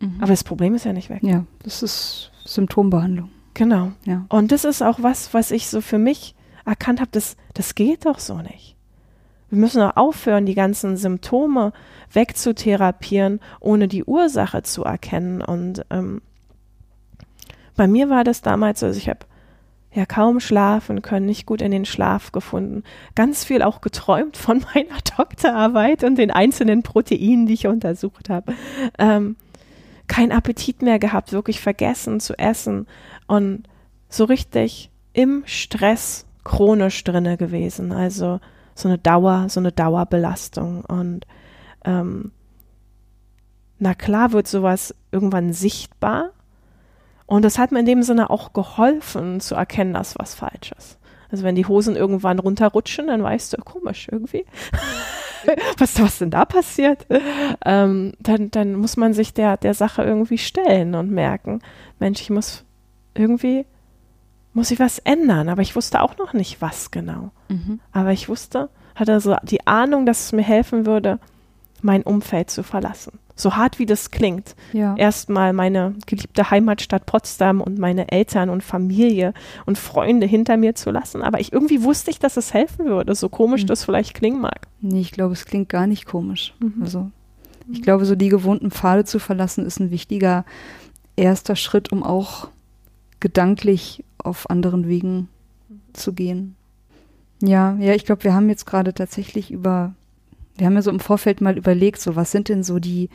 Mhm. 0.04 0.18
Aber 0.20 0.32
das 0.32 0.44
Problem 0.44 0.76
ist 0.76 0.86
ja 0.86 0.94
nicht 0.94 1.10
weg. 1.10 1.24
Ja, 1.24 1.46
das 1.63 1.82
ist 1.82 2.32
Symptombehandlung. 2.46 3.30
Genau. 3.54 3.92
Ja. 4.06 4.26
Und 4.30 4.52
das 4.52 4.66
ist 4.66 4.82
auch 4.82 5.00
was, 5.02 5.34
was 5.34 5.52
ich 5.52 5.68
so 5.68 5.82
für 5.82 5.98
mich 5.98 6.36
erkannt 6.66 7.00
habe, 7.00 7.12
das, 7.12 7.38
das 7.54 7.76
geht 7.76 8.06
doch 8.06 8.20
so 8.20 8.38
nicht. 8.38 8.76
Wir 9.50 9.60
müssen 9.60 9.82
auch 9.82 9.96
aufhören, 9.98 10.46
die 10.46 10.56
ganzen 10.56 10.98
Symptome 10.98 11.74
wegzutherapieren, 12.12 13.39
ohne 13.60 13.88
die 13.88 14.04
Ursache 14.04 14.63
zu 14.63 14.84
erkennen. 14.84 15.42
Und 15.42 15.86
ähm, 15.92 16.22
bei 17.76 17.88
mir 17.88 18.10
war 18.10 18.24
das 18.24 18.42
damals 18.42 18.80
so, 18.80 18.88
also 18.88 18.98
ich 18.98 19.10
habe 19.10 19.20
ja 19.94 20.08
kaum 20.08 20.39
schlafen 20.39 21.04
können, 21.04 21.28
nicht 21.28 21.46
gut 21.46 21.62
in 21.62 21.70
den 21.70 21.86
Schlaf 21.86 22.32
gefunden, 22.32 22.84
ganz 23.13 23.44
viel 23.44 23.62
auch 23.62 23.82
geträumt 23.82 24.38
von 24.38 24.66
meiner 24.74 25.00
Doktorarbeit 25.18 26.04
und 26.04 26.18
den 26.18 26.32
einzelnen 26.32 26.82
Proteinen, 26.82 27.46
die 27.46 27.54
ich 27.54 27.68
untersucht 27.68 28.30
habe. 28.30 28.54
Ähm, 28.98 29.36
kein 30.08 30.32
Appetit 30.32 30.82
mehr 30.82 31.00
gehabt, 31.00 31.32
wirklich 31.32 31.62
vergessen 31.62 32.20
zu 32.20 32.38
essen 32.38 32.88
und 33.28 33.63
so 34.10 34.26
richtig 34.26 34.92
im 35.13 35.44
Stress 35.46 36.26
chronisch 36.44 37.04
drinne 37.04 37.38
gewesen. 37.38 37.92
Also 37.92 38.39
so 38.76 38.88
eine 38.88 38.98
Dauer, 38.98 39.48
so 39.50 39.60
eine 39.60 39.72
Dauerbelastung. 39.72 40.84
Und 40.86 41.26
ähm, 41.86 42.32
na 43.80 43.94
klar 43.94 44.32
wird 44.32 44.48
sowas 44.48 44.96
irgendwann 45.12 45.54
sichtbar. 45.54 46.32
Und 47.26 47.44
das 47.46 47.58
hat 47.58 47.72
mir 47.72 47.80
in 47.80 47.86
dem 47.86 48.04
Sinne 48.04 48.30
auch 48.30 48.54
geholfen 48.54 49.39
zu 49.39 49.56
erkennen, 49.56 49.94
dass 49.94 50.18
was 50.20 50.36
falsch 50.36 50.72
ist. 50.78 51.00
Also 51.34 51.43
wenn 51.43 51.56
die 51.56 51.65
Hosen 51.65 51.96
irgendwann 51.96 52.38
runterrutschen, 52.38 53.08
dann 53.08 53.24
weißt 53.24 53.54
du, 53.54 53.58
komisch 53.58 54.08
irgendwie. 54.12 54.46
was, 55.80 56.00
was 56.00 56.19
denn 56.19 56.30
da 56.30 56.46
passiert? 56.46 57.08
Ähm, 57.65 58.13
dann, 58.19 58.52
dann 58.52 58.76
muss 58.76 58.98
man 58.98 59.15
sich 59.15 59.34
der, 59.34 59.58
der 59.58 59.74
Sache 59.74 60.04
irgendwie 60.04 60.38
stellen 60.38 60.93
und 60.93 61.10
merken, 61.10 61.62
Mensch, 61.98 62.22
ich 62.22 62.30
muss 62.30 62.63
irgendwie 63.15 63.65
muss 64.54 64.69
ich 64.69 64.80
was 64.80 65.00
ändern, 65.00 65.50
aber 65.50 65.63
ich 65.63 65.76
wusste 65.76 66.04
auch 66.04 66.19
noch 66.19 66.34
nicht, 66.34 66.62
was 66.62 66.91
genau. 66.91 67.32
Mhm. 67.50 67.80
Aber 67.91 68.12
ich 68.12 68.30
wusste, 68.30 68.69
hatte 68.93 69.19
so 69.19 69.36
die 69.41 69.65
Ahnung, 69.65 70.06
dass 70.06 70.26
es 70.26 70.32
mir 70.34 70.43
helfen 70.43 70.86
würde, 70.86 71.17
mein 71.82 72.04
Umfeld 72.04 72.52
zu 72.52 72.62
verlassen. 72.62 73.17
So 73.36 73.56
hart 73.56 73.80
wie 73.80 73.86
das 73.86 74.12
klingt. 74.12 74.56
Ja. 74.74 74.96
Erstmal 74.96 75.54
meine 75.54 75.96
geliebte 76.06 76.52
Heimatstadt 76.52 77.06
Potsdam 77.06 77.62
und 77.62 77.80
meine 77.80 78.12
Eltern 78.12 78.50
und 78.50 78.63
Familie 78.63 79.34
und 79.65 79.78
Freunde 79.78 80.28
hinter 80.28 80.56
mir 80.58 80.76
zu 80.76 80.91
lassen. 80.91 81.22
Aber 81.22 81.39
ich 81.39 81.52
irgendwie 81.52 81.84
wusste 81.84 82.12
ich, 82.12 82.19
dass 82.19 82.38
es 82.38 82.54
helfen 82.54 82.86
würde, 82.86 83.15
so 83.15 83.30
komisch 83.30 83.63
mhm. 83.63 83.67
das 83.67 83.86
vielleicht 83.86 84.13
klingen 84.13 84.39
mag. 84.39 84.67
Nee, 84.82 85.02
ich 85.02 85.12
glaube, 85.12 85.34
es 85.34 85.46
klingt 85.46 85.69
gar 85.69 85.88
nicht 85.88 86.06
komisch. 86.06 86.54
Mhm. 86.60 86.82
Also 86.82 87.12
ich 87.72 87.82
glaube, 87.82 88.06
so 88.06 88.15
die 88.15 88.30
gewohnten 88.30 88.72
Pfade 88.72 89.06
zu 89.06 89.19
verlassen, 89.19 89.65
ist 89.65 89.80
ein 89.80 89.91
wichtiger 89.91 90.46
erster 91.15 91.56
Schritt, 91.56 91.91
um 91.91 92.04
auch 92.04 92.50
gedanklich 93.19 94.04
auf 94.17 94.50
anderen 94.50 94.88
Wegen 94.88 95.30
zu 95.93 96.13
gehen. 96.13 96.56
Ja, 97.41 97.76
ja, 97.80 97.93
ich 97.93 98.06
glaube, 98.06 98.24
wir 98.24 98.34
haben 98.34 98.50
jetzt 98.50 98.65
gerade 98.65 98.93
tatsächlich 98.93 99.52
über, 99.52 99.93
wir 100.58 100.68
haben 100.68 100.76
ja 100.76 100.82
so 100.82 100.92
im 100.92 101.00
Vorfeld 101.00 101.42
mal 101.42 101.58
überlegt, 101.58 102.02
so 102.02 102.16
was 102.16 102.32
sind 102.32 102.50
denn 102.50 102.63
so 102.63 102.80
die, 102.80 103.10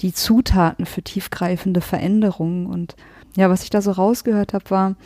die 0.00 0.12
Zutaten 0.12 0.86
für 0.86 1.02
tiefgreifende 1.02 1.80
Veränderungen? 1.80 2.66
Und 2.66 2.96
ja, 3.36 3.50
was 3.50 3.62
ich 3.62 3.70
da 3.70 3.80
so 3.80 3.92
rausgehört 3.92 4.52
habe, 4.52 4.70
war, 4.70 4.96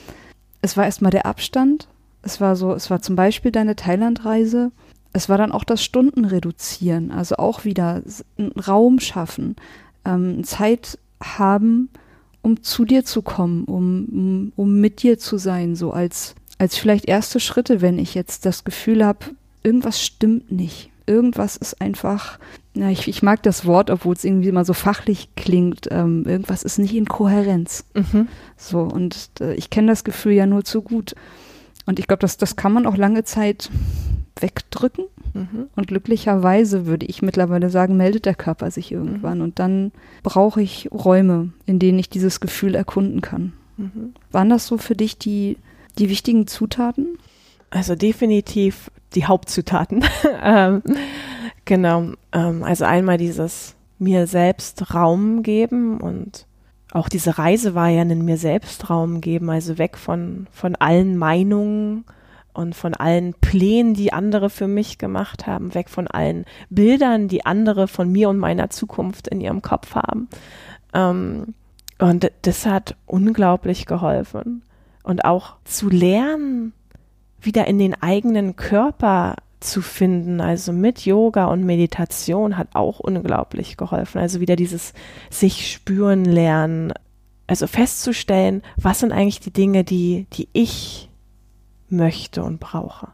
es 0.63 0.77
war 0.77 0.85
erstmal 0.85 1.11
der 1.11 1.27
Abstand, 1.27 1.89
es 2.23 2.41
war 2.41 2.57
so, 2.57 2.75
es 2.75 2.91
war 2.91 3.03
zum 3.03 3.17
Beispiel 3.17 3.53
deine 3.53 3.77
Thailandreise, 3.77 4.73
es 5.13 5.29
war 5.29 5.39
dann 5.39 5.53
auch 5.53 5.65
das 5.65 5.83
Stunden 5.83 6.25
reduzieren, 6.25 7.11
also 7.11 7.37
auch 7.37 7.65
wieder 7.65 8.03
einen 8.39 8.53
Raum 8.53 9.01
schaffen, 9.01 9.57
ähm, 10.05 10.45
Zeit 10.45 10.99
haben, 11.23 11.89
um 12.43 12.63
zu 12.63 12.85
dir 12.85 13.05
zu 13.05 13.23
kommen, 13.23 13.65
um, 13.65 14.07
um, 14.07 14.53
um 14.57 14.81
mit 14.81 15.03
dir 15.03 15.19
zu 15.19 15.39
sein, 15.39 15.75
so 15.75 15.93
als, 15.93 16.35
als 16.59 16.77
vielleicht 16.77 17.07
erste 17.07 17.41
Schritte, 17.41 17.81
wenn 17.81 17.99
ich 17.99 18.15
jetzt 18.15 18.45
das 18.45 18.65
Gefühl 18.65 19.05
habe, 19.05 19.27
irgendwas 19.63 20.03
stimmt 20.03 20.53
nicht. 20.53 20.91
Irgendwas 21.07 21.57
ist 21.57 21.81
einfach, 21.81 22.39
ja, 22.75 22.91
ich, 22.91 23.07
ich 23.09 23.23
mag 23.23 23.43
das 23.43 23.65
Wort, 23.65 23.91
obwohl 23.91 24.15
es 24.15 24.25
irgendwie 24.25 24.49
immer 24.49 24.65
so 24.65 24.75
fachlich 24.75 25.31
klingt, 25.37 25.89
ähm, 25.91 26.25
irgendwas 26.27 26.63
ist 26.63 26.79
nicht 26.79 26.95
in 26.95 27.07
Kohärenz. 27.07 27.85
Mhm. 27.95 28.29
So, 28.57 28.81
und 28.81 29.31
äh, 29.41 29.55
ich 29.55 29.71
kenne 29.71 29.89
das 29.89 30.05
Gefühl 30.05 30.33
ja 30.33 30.47
nur 30.47 30.65
zu 30.65 30.83
gut. 30.83 31.15
Und 31.87 32.01
ich 32.01 32.09
glaube, 32.09 32.21
das, 32.21 32.37
das 32.37 32.57
kann 32.57 32.73
man 32.73 32.87
auch 32.87 32.97
lange 32.97 33.25
Zeit 33.25 33.71
wegdrücken. 34.41 35.05
Mhm. 35.35 35.69
Und 35.75 35.87
glücklicherweise 35.87 36.87
würde 36.87 37.07
ich 37.07 37.23
mittlerweile 37.23 37.71
sagen, 37.71 37.97
meldet 37.97 38.27
der 38.27 38.35
Körper 38.35 38.71
sich 38.71 38.93
irgendwann. 38.93 39.39
Mhm. 39.39 39.45
Und 39.45 39.59
dann 39.59 39.93
brauche 40.23 40.61
ich 40.61 40.91
Räume, 40.93 41.51
in 41.65 41.79
denen 41.79 41.99
ich 41.99 42.11
dieses 42.11 42.41
Gefühl 42.41 42.75
erkunden 42.75 43.21
kann. 43.21 43.53
Mhm. 43.77 44.15
Waren 44.33 44.51
das 44.51 44.67
so 44.67 44.79
für 44.79 44.97
dich 44.97 45.19
die, 45.19 45.57
die 45.99 46.11
wichtigen 46.11 46.47
Zutaten? 46.47 47.19
Also 47.71 47.95
definitiv 47.95 48.91
die 49.15 49.27
Hauptzutaten. 49.27 50.05
ähm, 50.43 50.83
genau. 51.65 52.13
Ähm, 52.33 52.63
also 52.63 52.85
einmal 52.85 53.19
dieses 53.19 53.75
mir 53.99 54.27
selbst 54.27 54.95
Raum 54.95 55.43
geben 55.43 56.01
und 56.01 56.47
auch 56.93 57.09
diese 57.09 57.39
Reise 57.39 57.75
war 57.75 57.89
ja 57.89 58.03
in 58.03 58.25
mir 58.25 58.37
selbst 58.37 58.89
Raum 58.89 59.21
geben, 59.21 59.51
also 59.51 59.79
weg 59.79 59.97
von, 59.97 60.47
von 60.51 60.77
allen 60.77 61.17
Meinungen 61.17 62.05
und 62.53 62.75
von 62.75 62.95
allen 62.95 63.35
Plänen, 63.35 63.95
die 63.95 64.13
andere 64.13 64.49
für 64.49 64.67
mich 64.67 64.97
gemacht 64.97 65.47
haben, 65.47 65.75
weg 65.75 65.91
von 65.91 66.07
allen 66.07 66.47
Bildern, 66.71 67.29
die 67.29 67.45
andere 67.45 67.87
von 67.87 68.11
mir 68.11 68.31
und 68.31 68.39
meiner 68.39 68.71
Zukunft 68.71 69.29
in 69.29 69.41
ihrem 69.41 69.63
Kopf 69.63 69.95
haben. 69.95 70.29
Ähm, 70.95 71.55
und 71.99 72.31
das 72.43 72.67
hat 72.67 72.97
unglaublich 73.07 73.87
geholfen. 73.87 74.63
Und 75.03 75.25
auch 75.25 75.57
zu 75.65 75.89
lernen, 75.89 76.73
wieder 77.41 77.67
in 77.67 77.79
den 77.79 78.01
eigenen 78.01 78.57
Körper 78.57 79.37
zu 79.61 79.83
finden, 79.83 80.41
also 80.41 80.73
mit 80.73 81.05
Yoga 81.05 81.47
und 81.47 81.65
Meditation 81.65 82.57
hat 82.57 82.69
auch 82.75 83.01
unglaublich 83.01 83.77
geholfen. 83.77 84.21
Also 84.21 84.41
wieder 84.41 84.57
dieses 84.57 84.93
sich 85.31 85.73
spüren 85.73 86.25
lernen, 86.25 86.93
also 87.47 87.67
festzustellen, 87.67 88.63
was 88.77 89.01
sind 89.01 89.13
eigentlich 89.13 89.41
die 89.41 89.53
Dinge, 89.53 89.85
die, 89.85 90.27
die 90.33 90.49
ich 90.53 91.09
möchte 91.89 92.43
und 92.43 92.61
brauche. 92.61 93.09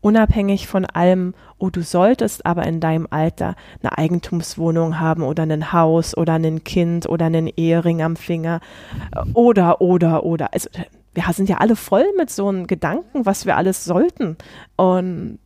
Unabhängig 0.00 0.66
von 0.68 0.84
allem, 0.84 1.32
oh, 1.56 1.70
du 1.70 1.82
solltest 1.82 2.44
aber 2.44 2.66
in 2.66 2.78
deinem 2.78 3.08
Alter 3.08 3.56
eine 3.82 3.96
Eigentumswohnung 3.96 5.00
haben 5.00 5.22
oder 5.22 5.44
ein 5.44 5.72
Haus 5.72 6.14
oder 6.14 6.34
ein 6.34 6.62
Kind 6.62 7.08
oder 7.08 7.26
einen 7.26 7.48
Ehering 7.48 8.02
am 8.02 8.16
Finger 8.16 8.60
oder, 9.32 9.80
oder, 9.80 10.24
oder. 10.24 10.52
Also 10.52 10.68
wir 11.14 11.24
sind 11.32 11.48
ja 11.48 11.58
alle 11.58 11.76
voll 11.76 12.06
mit 12.16 12.30
so 12.30 12.48
einem 12.48 12.66
Gedanken, 12.66 13.24
was 13.24 13.46
wir 13.46 13.56
alles 13.56 13.84
sollten. 13.84 14.36
Und 14.76 15.38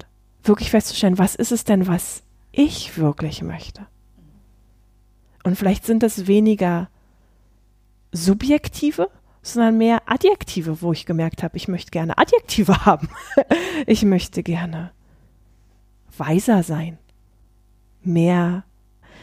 wirklich 0.42 0.70
festzustellen, 0.70 1.18
was 1.18 1.34
ist 1.34 1.52
es 1.52 1.64
denn, 1.64 1.86
was 1.86 2.22
ich 2.52 2.96
wirklich 2.96 3.42
möchte? 3.42 3.86
Und 5.44 5.56
vielleicht 5.56 5.84
sind 5.84 6.02
das 6.02 6.26
weniger 6.26 6.88
subjektive, 8.12 9.10
sondern 9.42 9.78
mehr 9.78 10.02
Adjektive, 10.06 10.82
wo 10.82 10.92
ich 10.92 11.06
gemerkt 11.06 11.42
habe, 11.42 11.56
ich 11.56 11.68
möchte 11.68 11.90
gerne 11.90 12.18
Adjektive 12.18 12.86
haben. 12.86 13.08
ich 13.86 14.04
möchte 14.04 14.42
gerne 14.42 14.92
weiser 16.16 16.62
sein, 16.62 16.98
mehr 18.02 18.64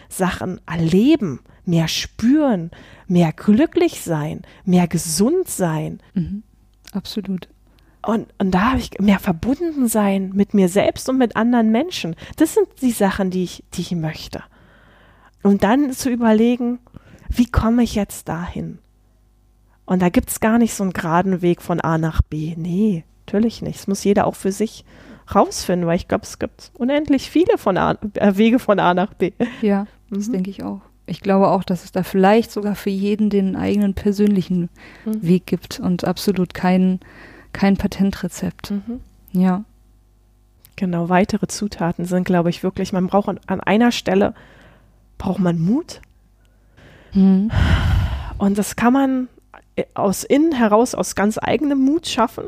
Sachen 0.07 0.61
erleben, 0.67 1.41
mehr 1.67 1.87
spüren, 1.87 2.71
mehr 3.07 3.31
glücklich 3.33 4.01
sein, 4.01 4.41
mehr 4.63 4.87
gesund 4.87 5.47
sein. 5.47 5.99
Mhm. 6.13 6.43
Absolut. 6.91 7.47
Und, 8.05 8.27
und 8.37 8.51
da 8.51 8.71
habe 8.71 8.79
ich 8.79 8.91
mehr 8.99 9.19
verbunden 9.19 9.87
sein 9.87 10.31
mit 10.33 10.53
mir 10.53 10.69
selbst 10.69 11.09
und 11.09 11.17
mit 11.17 11.35
anderen 11.35 11.71
Menschen. 11.71 12.15
Das 12.37 12.53
sind 12.53 12.67
die 12.81 12.91
Sachen, 12.91 13.31
die 13.31 13.43
ich, 13.43 13.63
die 13.73 13.81
ich 13.81 13.91
möchte. 13.91 14.43
Und 15.41 15.63
dann 15.63 15.91
zu 15.91 16.09
überlegen, 16.09 16.79
wie 17.29 17.45
komme 17.45 17.83
ich 17.83 17.95
jetzt 17.95 18.29
dahin? 18.29 18.79
Und 19.85 20.01
da 20.01 20.09
gibt 20.09 20.29
es 20.29 20.39
gar 20.39 20.57
nicht 20.57 20.73
so 20.73 20.83
einen 20.83 20.93
geraden 20.93 21.41
Weg 21.41 21.61
von 21.61 21.79
A 21.81 21.97
nach 21.97 22.21
B. 22.21 22.55
Nee, 22.57 23.03
natürlich 23.25 23.61
nicht. 23.61 23.79
Das 23.79 23.87
muss 23.87 24.03
jeder 24.03 24.25
auch 24.27 24.35
für 24.35 24.51
sich 24.51 24.85
rausfinden, 25.33 25.87
weil 25.87 25.97
ich 25.97 26.07
glaube, 26.07 26.23
es 26.23 26.39
gibt 26.39 26.71
unendlich 26.77 27.29
viele 27.29 27.57
von 27.57 27.77
A, 27.77 27.97
äh, 28.15 28.37
Wege 28.37 28.59
von 28.59 28.79
A 28.79 28.93
nach 28.93 29.13
B. 29.13 29.31
Ja, 29.61 29.87
mhm. 30.09 30.15
das 30.15 30.31
denke 30.31 30.49
ich 30.49 30.63
auch. 30.63 30.81
Ich 31.07 31.21
glaube 31.21 31.49
auch, 31.49 31.63
dass 31.63 31.83
es 31.83 31.91
da 31.91 32.03
vielleicht 32.03 32.51
sogar 32.51 32.75
für 32.75 32.89
jeden 32.89 33.29
den 33.29 33.55
eigenen 33.55 33.93
persönlichen 33.93 34.69
mhm. 35.05 35.21
Weg 35.21 35.45
gibt 35.45 35.79
und 35.79 36.03
absolut 36.03 36.53
kein, 36.53 36.99
kein 37.53 37.77
Patentrezept. 37.77 38.71
Mhm. 38.71 39.01
Ja. 39.31 39.63
Genau, 40.75 41.07
weitere 41.07 41.47
Zutaten 41.47 42.05
sind, 42.05 42.25
glaube 42.25 42.49
ich, 42.49 42.63
wirklich, 42.63 42.91
man 42.91 43.07
braucht 43.07 43.29
an, 43.29 43.39
an 43.47 43.61
einer 43.61 43.91
Stelle, 43.91 44.33
braucht 45.17 45.39
man 45.39 45.59
Mut. 45.59 46.01
Mhm. 47.13 47.51
Und 48.37 48.57
das 48.57 48.75
kann 48.75 48.93
man 48.93 49.27
aus 49.93 50.23
innen 50.23 50.53
heraus, 50.53 50.95
aus 50.95 51.15
ganz 51.15 51.37
eigenem 51.41 51.79
Mut 51.79 52.07
schaffen. 52.07 52.45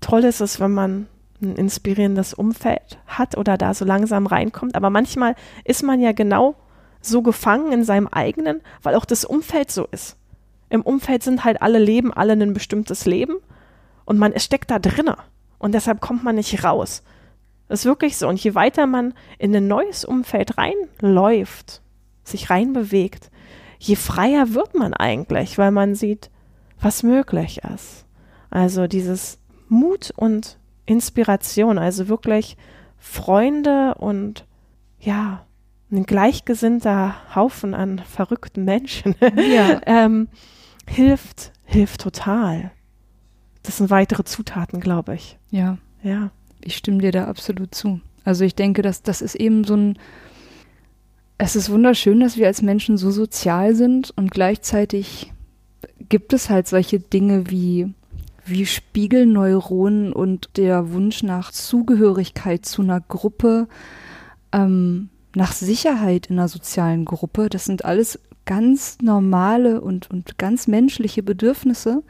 Toll 0.00 0.24
ist 0.24 0.40
es, 0.40 0.60
wenn 0.60 0.72
man 0.72 1.06
ein 1.42 1.56
inspirierendes 1.56 2.34
Umfeld 2.34 2.98
hat 3.06 3.36
oder 3.36 3.56
da 3.58 3.74
so 3.74 3.84
langsam 3.84 4.26
reinkommt. 4.26 4.74
Aber 4.74 4.90
manchmal 4.90 5.34
ist 5.64 5.82
man 5.82 6.00
ja 6.00 6.12
genau 6.12 6.56
so 7.06 7.22
gefangen 7.22 7.72
in 7.72 7.84
seinem 7.84 8.08
eigenen, 8.08 8.60
weil 8.82 8.94
auch 8.94 9.04
das 9.04 9.24
Umfeld 9.24 9.70
so 9.70 9.86
ist. 9.90 10.16
Im 10.68 10.82
Umfeld 10.82 11.22
sind 11.22 11.44
halt 11.44 11.62
alle 11.62 11.78
Leben, 11.78 12.12
alle 12.12 12.32
ein 12.32 12.54
bestimmtes 12.54 13.06
Leben 13.06 13.36
und 14.04 14.18
man 14.18 14.38
steckt 14.38 14.70
da 14.70 14.78
drinne 14.78 15.16
und 15.58 15.72
deshalb 15.72 16.00
kommt 16.00 16.24
man 16.24 16.36
nicht 16.36 16.64
raus. 16.64 17.02
Das 17.68 17.80
ist 17.80 17.86
wirklich 17.86 18.16
so. 18.16 18.28
Und 18.28 18.42
je 18.42 18.54
weiter 18.54 18.86
man 18.86 19.14
in 19.38 19.54
ein 19.56 19.66
neues 19.66 20.04
Umfeld 20.04 20.58
reinläuft, 20.58 21.80
sich 22.22 22.50
reinbewegt, 22.50 23.30
je 23.78 23.96
freier 23.96 24.54
wird 24.54 24.74
man 24.74 24.94
eigentlich, 24.94 25.58
weil 25.58 25.70
man 25.70 25.94
sieht, 25.94 26.30
was 26.80 27.02
möglich 27.02 27.62
ist. 27.74 28.04
Also 28.50 28.86
dieses 28.86 29.38
Mut 29.68 30.12
und 30.16 30.58
Inspiration, 30.86 31.78
also 31.78 32.08
wirklich 32.08 32.56
Freunde 32.98 33.94
und 33.96 34.46
ja, 34.98 35.46
ein 35.90 36.04
gleichgesinnter 36.04 37.14
Haufen 37.34 37.74
an 37.74 37.98
verrückten 38.00 38.64
Menschen 38.64 39.14
ja. 39.36 39.80
ähm, 39.86 40.28
hilft, 40.88 41.52
hilft 41.64 42.00
total. 42.00 42.72
Das 43.62 43.78
sind 43.78 43.90
weitere 43.90 44.24
Zutaten, 44.24 44.80
glaube 44.80 45.14
ich. 45.14 45.38
Ja. 45.50 45.78
Ja. 46.02 46.30
Ich 46.60 46.76
stimme 46.76 46.98
dir 46.98 47.12
da 47.12 47.26
absolut 47.26 47.74
zu. 47.74 48.00
Also 48.24 48.44
ich 48.44 48.54
denke, 48.54 48.82
dass 48.82 49.02
das 49.02 49.22
ist 49.22 49.34
eben 49.34 49.64
so 49.64 49.76
ein, 49.76 49.98
es 51.38 51.56
ist 51.56 51.70
wunderschön, 51.70 52.20
dass 52.20 52.36
wir 52.36 52.46
als 52.46 52.62
Menschen 52.62 52.96
so 52.96 53.10
sozial 53.10 53.74
sind 53.74 54.12
und 54.16 54.30
gleichzeitig 54.30 55.32
gibt 56.08 56.32
es 56.32 56.50
halt 56.50 56.68
solche 56.68 57.00
Dinge 57.00 57.50
wie, 57.50 57.92
wie 58.44 58.66
Spiegelneuronen 58.66 60.12
und 60.12 60.50
der 60.56 60.92
Wunsch 60.92 61.22
nach 61.22 61.50
Zugehörigkeit 61.50 62.64
zu 62.66 62.82
einer 62.82 63.00
Gruppe, 63.00 63.68
ähm, 64.52 65.08
nach 65.34 65.52
Sicherheit 65.52 66.26
in 66.26 66.38
einer 66.38 66.48
sozialen 66.48 67.04
Gruppe. 67.04 67.48
Das 67.48 67.64
sind 67.64 67.84
alles 67.84 68.18
ganz 68.44 68.98
normale 69.02 69.80
und, 69.80 70.10
und 70.10 70.38
ganz 70.38 70.66
menschliche 70.66 71.22
Bedürfnisse. 71.22 72.02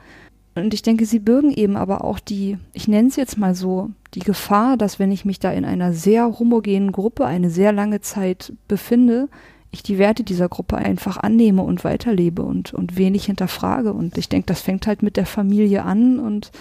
Und 0.55 0.73
ich 0.73 0.83
denke, 0.83 1.05
sie 1.05 1.19
bürgen 1.19 1.53
eben 1.53 1.77
aber 1.77 2.05
auch 2.05 2.21
die, 2.21 2.59
ich 2.73 2.87
nenne 2.87 3.09
es 3.09 3.17
jetzt 3.17 3.39
mal 3.39 3.55
so, 3.55 3.91
die 4.15 4.21
Gefahr, 4.21 4.77
dass 4.77 4.99
wenn 4.99 5.11
ich 5.11 5.25
mich 5.25 5.41
da 5.41 5.51
in 5.51 5.65
einer 5.65 5.93
sehr 5.93 6.39
homogenen 6.39 6.93
Gruppe 6.93 7.27
eine 7.27 7.51
sehr 7.51 7.73
lange 7.73 8.01
Zeit 8.01 8.53
befinde, 8.69 9.29
ich 9.73 9.83
die 9.83 9.99
Werte 9.99 10.23
dieser 10.23 10.49
Gruppe 10.49 10.77
einfach 10.77 11.17
annehme 11.17 11.63
und 11.63 11.83
weiterlebe 11.83 12.43
und, 12.43 12.73
und 12.73 12.97
wenig 12.97 13.27
hinterfrage. 13.27 13.93
Und 13.93 14.17
ich 14.17 14.29
denke, 14.29 14.47
das 14.47 14.61
fängt 14.61 14.87
halt 14.87 15.03
mit 15.03 15.17
der 15.17 15.27
Familie 15.27 15.83
an 15.83 16.21
und 16.21 16.53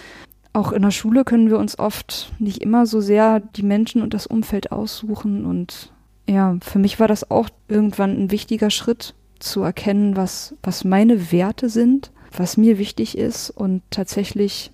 auch 0.52 0.72
in 0.72 0.82
der 0.84 0.92
Schule 0.92 1.24
können 1.24 1.50
wir 1.50 1.58
uns 1.58 1.78
oft 1.80 2.34
nicht 2.40 2.62
immer 2.62 2.86
so 2.86 3.02
sehr 3.02 3.40
die 3.40 3.64
Menschen 3.64 4.02
und 4.02 4.14
das 4.14 4.28
Umfeld 4.28 4.72
aussuchen 4.72 5.46
und 5.46 5.92
ja, 6.28 6.58
für 6.62 6.80
mich 6.80 7.00
war 7.00 7.08
das 7.08 7.30
auch 7.30 7.50
irgendwann 7.68 8.18
ein 8.18 8.32
wichtiger 8.32 8.70
Schritt 8.70 9.14
zu 9.40 9.62
erkennen, 9.62 10.16
was, 10.16 10.56
was 10.64 10.84
meine 10.84 11.32
Werte 11.32 11.70
sind, 11.70 12.12
was 12.36 12.58
mir 12.58 12.78
wichtig 12.78 13.18
ist 13.18 13.50
und 13.50 13.82
tatsächlich, 13.90 14.72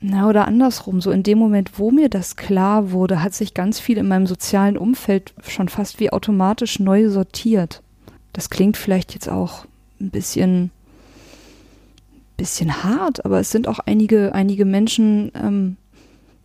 na 0.00 0.28
oder 0.28 0.46
andersrum, 0.46 1.00
so 1.00 1.10
in 1.10 1.24
dem 1.24 1.38
Moment, 1.38 1.78
wo 1.78 1.90
mir 1.90 2.08
das 2.08 2.36
klar 2.36 2.92
wurde, 2.92 3.22
hat 3.22 3.34
sich 3.34 3.54
ganz 3.54 3.80
viel 3.80 3.98
in 3.98 4.08
meinem 4.08 4.26
sozialen 4.26 4.78
Umfeld 4.78 5.34
schon 5.46 5.68
fast 5.68 5.98
wie 5.98 6.10
automatisch 6.10 6.78
neu 6.78 7.10
sortiert. 7.10 7.82
Das 8.32 8.50
klingt 8.50 8.76
vielleicht 8.76 9.14
jetzt 9.14 9.28
auch 9.28 9.66
ein 10.00 10.10
bisschen, 10.10 10.70
bisschen 12.36 12.84
hart, 12.84 13.24
aber 13.24 13.40
es 13.40 13.50
sind 13.50 13.66
auch 13.66 13.80
einige, 13.80 14.32
einige 14.32 14.64
Menschen, 14.64 15.32
ähm, 15.34 15.76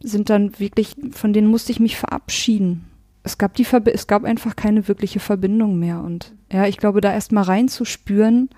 sind 0.02 0.30
dann 0.30 0.60
wirklich, 0.60 0.96
von 1.12 1.32
denen 1.32 1.48
musste 1.48 1.72
ich 1.72 1.80
mich 1.80 1.96
verabschieden 1.96 2.86
es 3.24 3.38
gab 3.38 3.54
die 3.56 3.66
Verbi 3.66 3.92
es 3.92 4.08
gab 4.08 4.24
einfach 4.24 4.56
keine 4.56 4.88
wirkliche 4.88 5.20
Verbindung 5.20 5.80
mehr 5.80 6.02
und 6.02 6.34
ja, 6.52 6.68
ich 6.68 6.78
glaube, 6.78 7.02
da 7.02 7.12
erst 7.12 7.32
mal 7.32 7.42
reinzuspüren, 7.42 8.50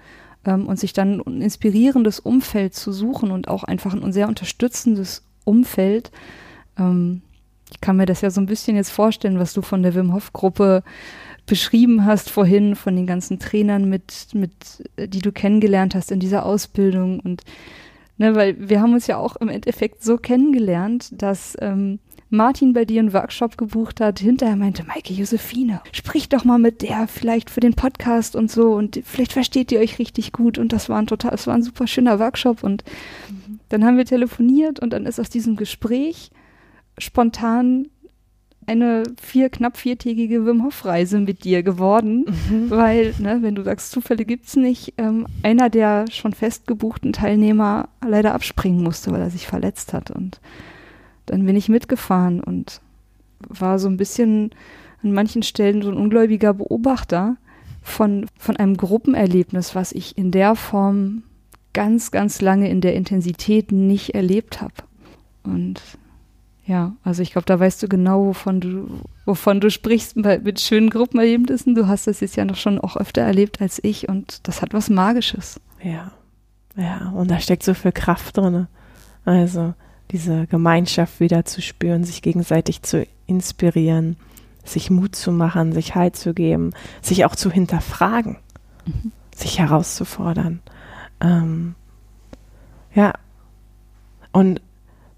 ähm, 0.45 0.67
und 0.67 0.80
sich 0.80 0.93
dann 0.93 1.21
ein 1.21 1.41
inspirierendes 1.41 2.19
Umfeld 2.19 2.73
zu 2.75 2.91
suchen 2.91 3.32
und 3.32 3.47
auch 3.47 3.63
einfach 3.63 3.93
ein 3.93 4.13
sehr 4.13 4.28
unterstützendes 4.28 5.23
Umfeld. 5.43 6.12
Ähm, 6.78 7.21
ich 7.71 7.82
kann 7.82 7.97
mir 7.97 8.06
das 8.06 8.21
ja 8.21 8.30
so 8.30 8.39
ein 8.39 8.45
bisschen 8.45 8.75
jetzt 8.75 8.91
vorstellen, 8.91 9.39
was 9.39 9.54
du 9.54 9.62
von 9.62 9.84
der 9.84 9.95
Wim 9.95 10.13
Hof 10.13 10.34
Gruppe 10.34 10.84
beschrieben 11.47 12.06
hast 12.06 12.30
vorhin, 12.30 12.75
von 12.75 12.95
den 12.95 13.06
ganzen 13.06 13.39
Trainern 13.39 13.89
mit, 13.89 14.30
mit, 14.34 14.51
die 14.97 15.19
du 15.19 15.32
kennengelernt 15.32 15.93
hast 15.93 16.12
in 16.12 16.19
dieser 16.19 16.45
Ausbildung 16.45 17.19
und 17.19 17.43
ne, 18.17 18.36
weil 18.36 18.69
wir 18.69 18.82
haben 18.82 18.93
uns 18.93 19.08
ja 19.08 19.17
auch 19.17 19.36
im 19.36 19.49
Endeffekt 19.49 20.04
so 20.04 20.17
kennengelernt, 20.17 21.10
dass 21.21 21.56
ähm, 21.60 21.99
Martin 22.36 22.74
bei 22.74 22.86
dir 22.86 23.00
einen 23.00 23.13
Workshop 23.13 23.58
gebucht 23.58 24.02
hat, 24.02 24.19
hinterher 24.19 24.56
meinte, 24.56 24.84
Maike 24.84 25.13
Josephine, 25.13 25.82
sprich 25.91 26.30
doch 26.30 26.43
mal 26.43 26.60
mit 26.60 26.82
der 26.82 27.08
vielleicht 27.08 27.50
für 27.50 27.60
den 27.60 27.74
Podcast 27.74 28.36
und 28.36 28.52
so 28.52 28.74
und 28.74 29.02
vielleicht 29.04 29.34
versteht 29.34 29.71
ihr 29.71 29.80
euch 29.80 30.00
richtig 30.00 30.32
gut 30.32 30.58
und 30.58 30.74
das 30.74 30.89
war 30.89 31.00
ein 31.00 31.08
total, 31.08 31.34
es 31.34 31.48
war 31.48 31.56
ein 31.56 31.63
super 31.63 31.88
schöner 31.88 32.19
Workshop 32.19 32.63
und 32.63 32.84
mhm. 33.30 33.60
dann 33.69 33.86
haben 33.86 33.98
wir 33.98 34.06
telefoniert 34.06 34.80
und 34.80 34.91
dann 34.93 35.06
ist 35.06 35.19
aus 35.19 35.30
diesem 35.30 35.56
Gespräch 35.56 36.32
spontan 36.98 37.88
eine 38.67 39.04
vier, 39.21 39.50
knapp 39.50 39.78
viertägige 39.78 40.45
Wim 40.45 40.63
Hof 40.63 40.86
Reise 40.86 41.19
mit 41.19 41.43
dir 41.43 41.63
geworden, 41.63 42.26
mhm. 42.50 42.69
weil, 42.69 43.13
ne, 43.19 43.39
wenn 43.41 43.56
du 43.56 43.63
sagst, 43.63 43.91
Zufälle 43.91 44.26
gibt's 44.26 44.56
nicht, 44.56 44.93
ähm, 44.98 45.28
einer 45.43 45.69
der 45.69 46.06
schon 46.12 46.34
fest 46.34 46.67
gebuchten 46.67 47.13
Teilnehmer 47.13 47.89
leider 48.06 48.34
abspringen 48.34 48.82
musste, 48.82 49.12
weil 49.12 49.21
er 49.21 49.30
sich 49.30 49.48
verletzt 49.48 49.93
hat 49.93 50.12
und 50.12 50.39
dann 51.25 51.45
bin 51.45 51.55
ich 51.55 51.69
mitgefahren 51.69 52.41
und 52.41 52.81
war 53.47 53.79
so 53.79 53.88
ein 53.88 53.97
bisschen 53.97 54.51
an 55.03 55.13
manchen 55.13 55.43
Stellen 55.43 55.81
so 55.81 55.89
ein 55.89 55.97
ungläubiger 55.97 56.53
Beobachter 56.53 57.38
von, 57.81 58.25
von 58.38 58.57
einem 58.57 58.77
Gruppenerlebnis, 58.77 59.75
was 59.75 59.91
ich 59.91 60.17
in 60.17 60.31
der 60.31 60.55
Form 60.55 61.23
ganz, 61.73 62.11
ganz 62.11 62.41
lange 62.41 62.69
in 62.69 62.81
der 62.81 62.95
Intensität 62.95 63.71
nicht 63.71 64.15
erlebt 64.15 64.61
habe. 64.61 64.73
Und 65.43 65.81
ja, 66.65 66.95
also 67.03 67.21
ich 67.21 67.31
glaube, 67.31 67.45
da 67.45 67.59
weißt 67.59 67.83
du 67.83 67.88
genau, 67.88 68.25
wovon 68.25 68.59
du, 68.59 68.88
wovon 69.25 69.59
du 69.59 69.69
sprichst 69.69 70.15
mit 70.15 70.59
schönen 70.59 70.89
Gruppenerlebnissen. 70.89 71.75
Du 71.75 71.88
hast 71.88 72.07
das 72.07 72.21
jetzt 72.21 72.38
ja 72.38 72.45
noch 72.45 72.55
schon 72.55 72.79
auch 72.79 72.97
öfter 72.97 73.21
erlebt 73.21 73.61
als 73.61 73.79
ich 73.83 74.09
und 74.09 74.47
das 74.47 74.63
hat 74.63 74.73
was 74.73 74.89
Magisches. 74.89 75.61
Ja, 75.83 76.11
ja, 76.75 77.09
und 77.15 77.29
da 77.29 77.39
steckt 77.39 77.63
so 77.63 77.75
viel 77.75 77.91
Kraft 77.91 78.38
drin. 78.38 78.67
Also 79.25 79.75
diese 80.12 80.48
Gemeinschaft 80.48 81.20
wieder 81.20 81.46
zu 81.46 81.62
spüren, 81.62 82.04
sich 82.04 82.22
gegenseitig 82.22 82.82
zu 82.82 83.06
inspirieren, 83.28 84.18
sich 84.63 84.89
Mut 84.89 85.15
zu 85.15 85.32
machen, 85.32 85.74
sich 85.74 85.96
Halt 85.96 86.15
zu 86.15 86.34
geben, 86.34 86.72
sich 87.02 87.26
auch 87.26 87.36
zu 87.36 87.52
hinterfragen, 87.52 88.38
mhm. 88.86 89.12
sich 89.36 89.60
herauszufordern. 89.60 90.62
Ähm, 91.22 91.76
ja, 92.94 93.13
und 94.32 94.62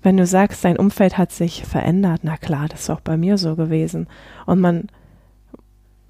wenn 0.01 0.17
du 0.17 0.25
sagst, 0.25 0.63
dein 0.63 0.77
Umfeld 0.77 1.17
hat 1.17 1.31
sich 1.31 1.65
verändert, 1.65 2.21
na 2.23 2.37
klar, 2.37 2.67
das 2.69 2.81
ist 2.81 2.89
auch 2.89 3.01
bei 3.01 3.17
mir 3.17 3.37
so 3.37 3.55
gewesen. 3.55 4.07
Und 4.45 4.59
man, 4.59 4.87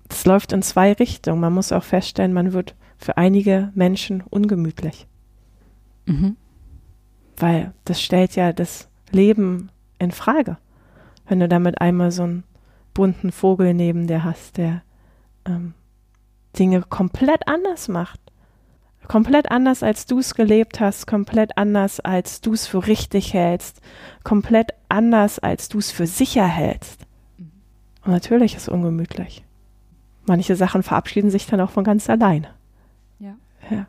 es 0.10 0.26
läuft 0.26 0.52
in 0.52 0.62
zwei 0.62 0.94
Richtungen. 0.94 1.40
Man 1.40 1.54
muss 1.54 1.72
auch 1.72 1.84
feststellen, 1.84 2.34
man 2.34 2.54
wird 2.54 2.76
für 2.98 3.18
einige 3.18 3.72
Menschen 3.76 4.24
ungemütlich. 4.30 5.08
Mhm. 6.06 6.36
Weil 7.38 7.74
das 7.86 8.02
stellt 8.02 8.36
ja 8.36 8.52
das 8.52 8.88
Leben 9.12 9.70
in 10.00 10.12
Frage. 10.12 10.58
Wenn 11.28 11.40
du 11.40 11.48
damit 11.48 11.80
einmal 11.82 12.12
so 12.12 12.24
einen 12.24 12.44
bunten 12.94 13.32
Vogel 13.32 13.74
neben 13.74 14.08
dir 14.08 14.24
hast, 14.24 14.58
der 14.58 14.82
ähm, 15.46 15.74
Dinge 16.58 16.82
komplett 16.82 17.48
anders 17.48 17.88
macht 17.88 18.20
komplett 19.08 19.52
anders, 19.52 19.84
als 19.84 20.06
du 20.06 20.20
es 20.20 20.36
gelebt 20.36 20.80
hast, 20.80 21.08
komplett 21.08 21.58
anders, 21.58 22.00
als 22.00 22.42
du 22.42 22.54
es 22.54 22.68
für 22.68 22.88
richtig 22.88 23.34
hältst, 23.34 23.82
komplett 24.24 24.72
anders, 24.90 25.40
als 25.40 25.70
du 25.70 25.80
es 25.80 25.92
für 25.92 26.08
sicher 26.08 26.46
hältst. 26.46 27.06
Und 28.04 28.12
natürlich 28.12 28.56
ist 28.56 28.64
es 28.64 28.70
ungemütlich. 28.70 29.44
Manche 30.26 30.56
Sachen 30.56 30.84
verabschieden 30.84 31.30
sich 31.30 31.46
dann 31.48 31.62
auch 31.62 31.70
von 31.70 31.84
ganz 31.84 32.10
alleine. 32.10 32.50
Ja. 33.20 33.36
Ja. 33.70 33.88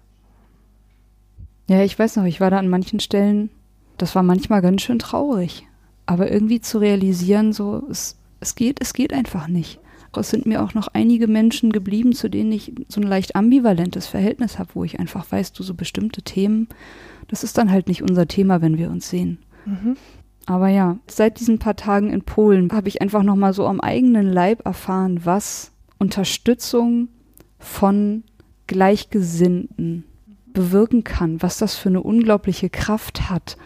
Ja, 1.68 1.82
ich 1.82 1.98
weiß 1.98 2.16
noch, 2.16 2.24
ich 2.24 2.40
war 2.40 2.50
da 2.50 2.58
an 2.58 2.68
manchen 2.68 3.00
Stellen, 3.00 3.50
das 3.96 4.14
war 4.14 4.22
manchmal 4.22 4.62
ganz 4.62 4.82
schön 4.82 4.98
traurig. 4.98 5.66
Aber 6.06 6.30
irgendwie 6.30 6.60
zu 6.60 6.78
realisieren, 6.78 7.52
so, 7.52 7.86
es, 7.90 8.18
es 8.40 8.54
geht, 8.54 8.80
es 8.80 8.94
geht 8.94 9.12
einfach 9.12 9.48
nicht 9.48 9.80
es 10.16 10.30
sind 10.30 10.46
mir 10.46 10.62
auch 10.62 10.74
noch 10.74 10.88
einige 10.88 11.26
Menschen 11.26 11.70
geblieben, 11.70 12.12
zu 12.12 12.28
denen 12.28 12.52
ich 12.52 12.72
so 12.88 13.00
ein 13.00 13.06
leicht 13.06 13.36
ambivalentes 13.36 14.06
Verhältnis 14.06 14.58
habe, 14.58 14.70
wo 14.74 14.84
ich 14.84 14.98
einfach 14.98 15.30
weiß, 15.30 15.52
du 15.52 15.62
so 15.62 15.74
bestimmte 15.74 16.22
Themen, 16.22 16.68
das 17.28 17.44
ist 17.44 17.58
dann 17.58 17.70
halt 17.70 17.88
nicht 17.88 18.02
unser 18.02 18.26
Thema, 18.26 18.60
wenn 18.62 18.78
wir 18.78 18.90
uns 18.90 19.08
sehen. 19.08 19.38
Mhm. 19.64 19.96
Aber 20.46 20.68
ja, 20.68 20.98
seit 21.08 21.40
diesen 21.40 21.58
paar 21.58 21.76
Tagen 21.76 22.10
in 22.10 22.22
Polen 22.22 22.72
habe 22.72 22.88
ich 22.88 23.02
einfach 23.02 23.22
noch 23.22 23.36
mal 23.36 23.52
so 23.52 23.66
am 23.66 23.80
eigenen 23.80 24.32
Leib 24.32 24.64
erfahren, 24.64 25.20
was 25.24 25.72
Unterstützung 25.98 27.08
von 27.58 28.24
Gleichgesinnten 28.66 30.04
bewirken 30.58 31.04
kann, 31.04 31.40
was 31.40 31.58
das 31.58 31.76
für 31.76 31.88
eine 31.88 32.02
unglaubliche 32.02 32.68
Kraft 32.68 33.30
hat. 33.30 33.56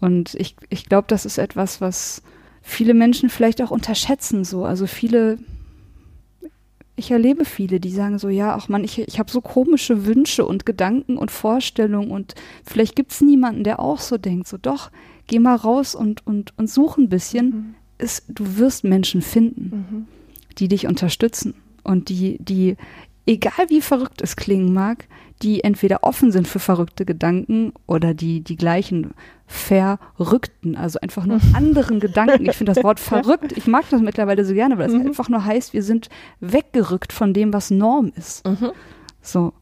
Und 0.00 0.34
ich, 0.36 0.54
ich 0.68 0.86
glaube, 0.86 1.06
das 1.08 1.26
ist 1.26 1.38
etwas, 1.38 1.80
was 1.80 2.22
viele 2.62 2.94
Menschen 2.94 3.30
vielleicht 3.30 3.60
auch 3.60 3.70
unterschätzen 3.70 4.44
so. 4.44 4.64
Also 4.64 4.86
viele 4.86 5.38
ich 7.00 7.10
erlebe 7.10 7.46
viele, 7.46 7.80
die 7.80 7.90
sagen 7.90 8.18
so, 8.18 8.28
ja, 8.28 8.54
ach 8.54 8.68
man, 8.68 8.84
ich, 8.84 8.98
ich 8.98 9.18
habe 9.18 9.30
so 9.30 9.40
komische 9.40 10.04
Wünsche 10.04 10.44
und 10.44 10.66
Gedanken 10.66 11.16
und 11.16 11.30
Vorstellungen 11.30 12.10
und 12.10 12.34
vielleicht 12.62 12.94
gibt 12.94 13.12
es 13.12 13.22
niemanden, 13.22 13.64
der 13.64 13.80
auch 13.80 14.00
so 14.00 14.18
denkt. 14.18 14.46
So, 14.46 14.58
doch, 14.58 14.90
geh 15.26 15.38
mal 15.38 15.56
raus 15.56 15.94
und, 15.94 16.26
und, 16.26 16.52
und 16.58 16.68
such 16.68 16.98
ein 16.98 17.08
bisschen. 17.08 17.46
Mhm. 17.46 17.74
Es, 17.96 18.22
du 18.28 18.58
wirst 18.58 18.84
Menschen 18.84 19.22
finden, 19.22 19.86
mhm. 19.90 20.06
die 20.58 20.68
dich 20.68 20.86
unterstützen 20.86 21.54
und 21.84 22.10
die, 22.10 22.36
die, 22.38 22.76
egal 23.26 23.68
wie 23.68 23.80
verrückt 23.80 24.20
es 24.20 24.36
klingen 24.36 24.74
mag, 24.74 25.08
die 25.42 25.64
entweder 25.64 26.02
offen 26.02 26.32
sind 26.32 26.46
für 26.46 26.58
verrückte 26.58 27.06
Gedanken 27.06 27.72
oder 27.86 28.12
die 28.14 28.42
die 28.42 28.56
gleichen 28.56 29.14
verrückten, 29.46 30.76
also 30.76 31.00
einfach 31.00 31.26
nur 31.26 31.40
anderen 31.54 31.98
Gedanken. 31.98 32.48
Ich 32.48 32.56
finde 32.56 32.72
das 32.72 32.84
Wort 32.84 33.00
verrückt, 33.00 33.52
ich 33.56 33.66
mag 33.66 33.84
das 33.90 34.00
mittlerweile 34.00 34.44
so 34.44 34.54
gerne, 34.54 34.78
weil 34.78 34.88
es 34.88 34.94
mhm. 34.94 35.06
einfach 35.06 35.28
nur 35.28 35.44
heißt, 35.44 35.72
wir 35.72 35.82
sind 35.82 36.08
weggerückt 36.40 37.12
von 37.12 37.32
dem, 37.32 37.52
was 37.52 37.70
Norm 37.70 38.12
ist. 38.16 38.46
Mhm. 38.46 38.72
So. 39.22 39.52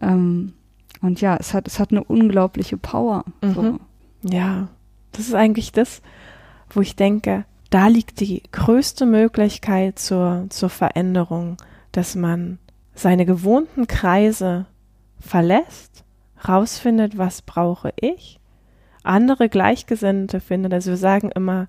Ähm, 0.00 0.54
und 1.02 1.20
ja, 1.20 1.36
es 1.36 1.54
hat, 1.54 1.66
es 1.68 1.78
hat 1.78 1.90
eine 1.92 2.04
unglaubliche 2.04 2.76
Power. 2.76 3.24
Mhm. 3.42 3.54
So. 3.54 3.80
Ja, 4.22 4.68
das 5.12 5.28
ist 5.28 5.34
eigentlich 5.34 5.72
das, 5.72 6.02
wo 6.70 6.80
ich 6.80 6.96
denke, 6.96 7.44
da 7.70 7.86
liegt 7.86 8.20
die 8.20 8.42
größte 8.50 9.06
Möglichkeit 9.06 9.98
zur, 9.98 10.46
zur 10.48 10.70
Veränderung, 10.70 11.56
dass 11.92 12.16
man 12.16 12.58
seine 12.94 13.26
gewohnten 13.26 13.86
Kreise 13.86 14.66
verlässt, 15.20 16.04
rausfindet, 16.48 17.18
was 17.18 17.42
brauche 17.42 17.92
ich, 17.96 18.40
andere 19.02 19.48
Gleichgesinnte 19.48 20.40
findet. 20.40 20.72
Also 20.72 20.90
wir 20.90 20.96
sagen 20.96 21.30
immer, 21.30 21.68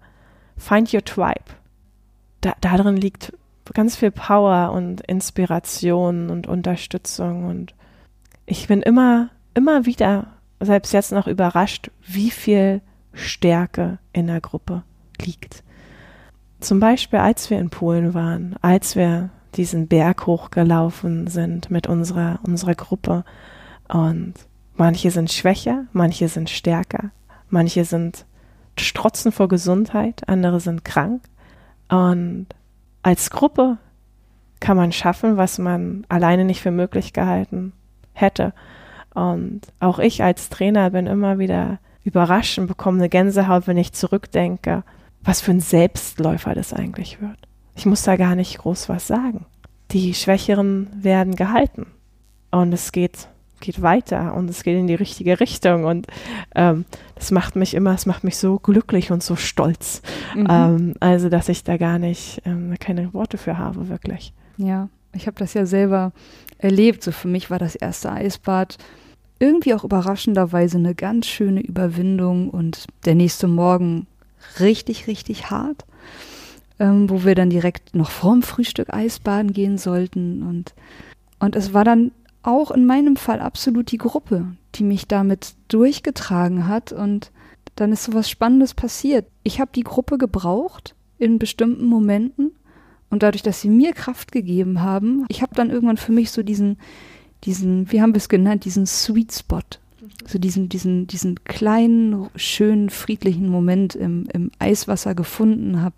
find 0.58 0.94
your 0.94 1.04
tribe. 1.04 1.46
Da, 2.42 2.54
darin 2.62 2.98
liegt 2.98 3.34
ganz 3.74 3.96
viel 3.96 4.12
Power 4.12 4.72
und 4.72 5.02
Inspiration 5.02 6.30
und 6.30 6.48
Unterstützung 6.48 7.46
und 7.46 7.74
ich 8.46 8.68
bin 8.68 8.82
immer, 8.82 9.30
immer 9.54 9.86
wieder, 9.86 10.28
selbst 10.60 10.92
jetzt 10.94 11.12
noch 11.12 11.28
überrascht, 11.28 11.90
wie 12.06 12.32
viel 12.32 12.82
Stärke 13.14 14.00
in 14.14 14.28
der 14.28 14.42
Gruppe 14.42 14.84
liegt. 15.22 15.64
Zum 16.60 16.80
Beispiel, 16.80 17.20
als 17.20 17.50
wir 17.50 17.60
in 17.60 17.70
Polen 17.70 18.14
waren, 18.14 18.56
als 18.62 18.96
wir 18.96 19.30
diesen 19.56 19.88
Berg 19.88 20.26
hochgelaufen 20.26 21.28
sind 21.28 21.72
mit 21.72 21.88
unserer, 21.88 22.40
unserer 22.44 22.76
Gruppe. 22.76 23.24
Und 23.88 24.34
manche 24.76 25.12
sind 25.12 25.32
schwächer, 25.32 25.86
manche 25.94 26.28
sind 26.28 26.50
stärker, 26.50 27.12
manche 27.50 27.86
sind 27.86 28.26
strotzen 28.78 29.32
vor 29.32 29.48
Gesundheit, 29.48 30.28
andere 30.28 30.60
sind 30.60 30.86
krank. 30.86 31.21
Und 31.90 32.48
als 33.04 33.30
Gruppe 33.30 33.78
kann 34.60 34.78
man 34.78 34.92
schaffen, 34.92 35.38
was 35.38 35.58
man 35.58 36.06
alleine 36.08 36.46
nicht 36.46 36.62
für 36.62 36.71
möglich 36.71 37.13
gehalten 37.13 37.73
hätte. 38.13 38.54
Und 39.13 39.62
auch 39.80 40.00
ich 40.00 40.23
als 40.23 40.50
Trainer 40.50 40.92
bin 40.92 41.08
immer 41.08 41.40
wieder 41.40 41.80
überrascht 42.04 42.58
und 42.58 42.67
bekomme 42.67 43.00
eine 43.00 43.10
Gänsehaut, 43.10 43.67
wenn 43.67 43.78
ich 43.78 43.94
zurückdenke, 43.94 44.84
was 45.21 45.42
für 45.42 45.52
ein 45.52 45.60
Selbstläufer 45.60 46.56
das 46.56 46.73
eigentlich 46.73 47.21
wird. 47.21 47.38
Ich 47.76 47.86
muss 47.86 48.04
da 48.04 48.15
gar 48.15 48.36
nicht 48.36 48.58
groß 48.60 48.90
was 48.90 49.08
sagen. 49.08 49.46
Die 49.92 50.13
Schwächeren 50.13 50.88
werden 50.94 51.36
gehalten. 51.36 51.88
Und 52.52 52.74
es 52.74 52.92
geht, 52.92 53.30
geht 53.60 53.82
weiter 53.82 54.34
und 54.34 54.50
es 54.50 54.63
geht 54.63 54.78
in 54.78 54.88
die 54.88 54.96
richtige 54.96 55.40
Richtung. 55.40 55.86
Und 55.86 56.08
ähm, 56.56 56.86
das 57.15 57.32
macht 57.32 57.56
mich 57.56 57.74
immer, 57.74 57.94
es 57.94 58.06
macht 58.06 58.24
mich 58.24 58.38
so 58.38 58.60
glücklich 58.60 59.12
und 59.12 59.24
so 59.24 59.36
stolz. 59.36 60.02
Mhm. 60.36 60.48
Ähm, 60.50 60.94
also, 61.00 61.30
dass 61.30 61.50
ich 61.50 61.63
da 61.63 61.78
gar 61.78 61.98
nicht, 61.98 62.42
ähm, 62.46 62.76
keine 62.80 63.13
Worte 63.13 63.38
für 63.38 63.58
habe, 63.58 63.88
wirklich. 63.90 64.34
Ja. 64.58 64.90
Ich 65.13 65.28
habe 65.28 65.38
das 65.38 65.54
ja 65.54 65.65
selber 65.65 66.13
erlebt. 66.58 67.04
So 67.04 67.12
für 67.12 67.28
mich 67.28 67.50
war 67.50 67.60
das 67.60 67.76
erste 67.76 68.12
Eisbad 68.12 68.78
irgendwie 69.42 69.74
auch 69.74 69.84
überraschenderweise 69.84 70.78
eine 70.78 70.94
ganz 70.94 71.26
schöne 71.26 71.62
Überwindung 71.62 72.50
und 72.52 72.86
der 73.06 73.15
nächste 73.15 73.48
Morgen 73.48 74.06
richtig, 74.60 75.08
richtig 75.08 75.50
hart, 75.50 75.86
ähm, 76.82 77.12
wo 77.12 77.23
wir 77.23 77.36
dann 77.36 77.52
direkt 77.52 77.96
noch 77.96 78.10
vorm 78.10 78.42
Frühstück 78.42 78.92
Eisbaden 78.92 79.54
gehen 79.54 79.77
sollten 79.77 80.42
und, 80.42 80.73
und 81.40 81.56
es 81.56 81.75
war 81.75 81.86
dann 81.86 82.12
auch 82.42 82.71
in 82.71 82.88
meinem 82.88 83.17
Fall 83.17 83.40
absolut 83.40 83.92
die 83.92 84.00
Gruppe, 84.00 84.48
die 84.73 84.84
mich 84.84 85.08
damit 85.08 85.54
durchgetragen 85.67 86.67
hat 86.67 86.92
und 86.92 87.32
dann 87.75 87.92
ist 87.92 88.04
so 88.04 88.13
was 88.13 88.32
Spannendes 88.32 88.73
passiert. 88.73 89.27
Ich 89.44 89.62
habe 89.62 89.69
die 89.75 89.84
Gruppe 89.84 90.17
gebraucht 90.17 90.96
in 91.19 91.38
bestimmten 91.38 91.86
Momenten 91.86 92.52
und 93.12 93.21
dadurch, 93.21 93.44
dass 93.44 93.62
sie 93.62 93.69
mir 93.69 93.94
Kraft 93.94 94.32
gegeben 94.32 94.82
haben, 94.82 95.25
ich 95.29 95.44
habe 95.44 95.54
dann 95.54 95.69
irgendwann 95.69 95.98
für 95.98 96.12
mich 96.12 96.32
so 96.32 96.42
diesen, 96.42 96.79
diesen, 97.44 97.92
wie 97.92 98.02
haben 98.02 98.15
wir 98.15 98.17
es 98.17 98.29
genannt, 98.29 98.65
diesen 98.65 98.88
Sweet 98.88 99.32
Spot. 99.32 99.62
So 100.25 100.40
diesen, 100.40 100.67
diesen, 100.67 101.06
diesen 101.06 101.44
kleinen, 101.44 102.27
schönen, 102.36 102.90
friedlichen 102.90 103.50
Moment 103.50 103.94
im, 103.94 104.25
im 104.34 104.50
Eiswasser 104.58 105.13
gefunden 105.13 105.82
habe, 105.84 105.96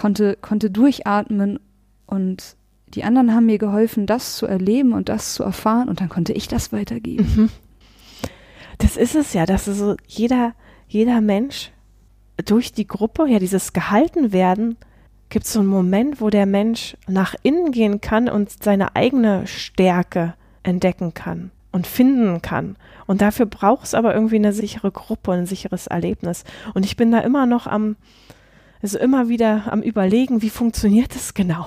konnte, 0.00 0.38
konnte 0.40 0.70
durchatmen 0.70 1.60
und 2.06 2.56
die 2.88 3.04
anderen 3.04 3.34
haben 3.34 3.46
mir 3.46 3.58
geholfen, 3.58 4.06
das 4.06 4.36
zu 4.36 4.46
erleben 4.46 4.94
und 4.94 5.08
das 5.10 5.34
zu 5.34 5.42
erfahren 5.44 5.88
und 5.88 6.00
dann 6.00 6.08
konnte 6.08 6.32
ich 6.32 6.48
das 6.48 6.72
weitergeben. 6.72 7.28
Mhm. 7.36 7.50
Das 8.78 8.96
ist 8.96 9.14
es 9.14 9.34
ja, 9.34 9.44
dass 9.44 9.66
so 9.66 9.96
jeder, 10.06 10.54
jeder 10.88 11.20
Mensch 11.20 11.70
durch 12.46 12.72
die 12.72 12.86
Gruppe, 12.86 13.28
ja, 13.28 13.38
dieses 13.38 13.74
gehalten 13.74 14.32
werden, 14.32 14.78
gibt 15.28 15.44
es 15.44 15.52
so 15.52 15.60
einen 15.60 15.68
Moment, 15.68 16.20
wo 16.22 16.30
der 16.30 16.46
Mensch 16.46 16.96
nach 17.06 17.34
innen 17.42 17.70
gehen 17.70 18.00
kann 18.00 18.28
und 18.30 18.50
seine 18.62 18.96
eigene 18.96 19.46
Stärke 19.46 20.32
entdecken 20.62 21.12
kann 21.12 21.50
und 21.72 21.86
finden 21.86 22.40
kann. 22.40 22.76
Und 23.06 23.20
dafür 23.20 23.44
braucht 23.44 23.84
es 23.84 23.94
aber 23.94 24.14
irgendwie 24.14 24.36
eine 24.36 24.54
sichere 24.54 24.90
Gruppe, 24.90 25.32
ein 25.32 25.46
sicheres 25.46 25.86
Erlebnis. 25.86 26.44
Und 26.72 26.86
ich 26.86 26.96
bin 26.96 27.12
da 27.12 27.18
immer 27.20 27.44
noch 27.44 27.66
am, 27.66 27.96
also 28.82 28.98
immer 28.98 29.28
wieder 29.28 29.64
am 29.70 29.82
überlegen, 29.82 30.42
wie 30.42 30.50
funktioniert 30.50 31.14
das 31.14 31.34
genau? 31.34 31.66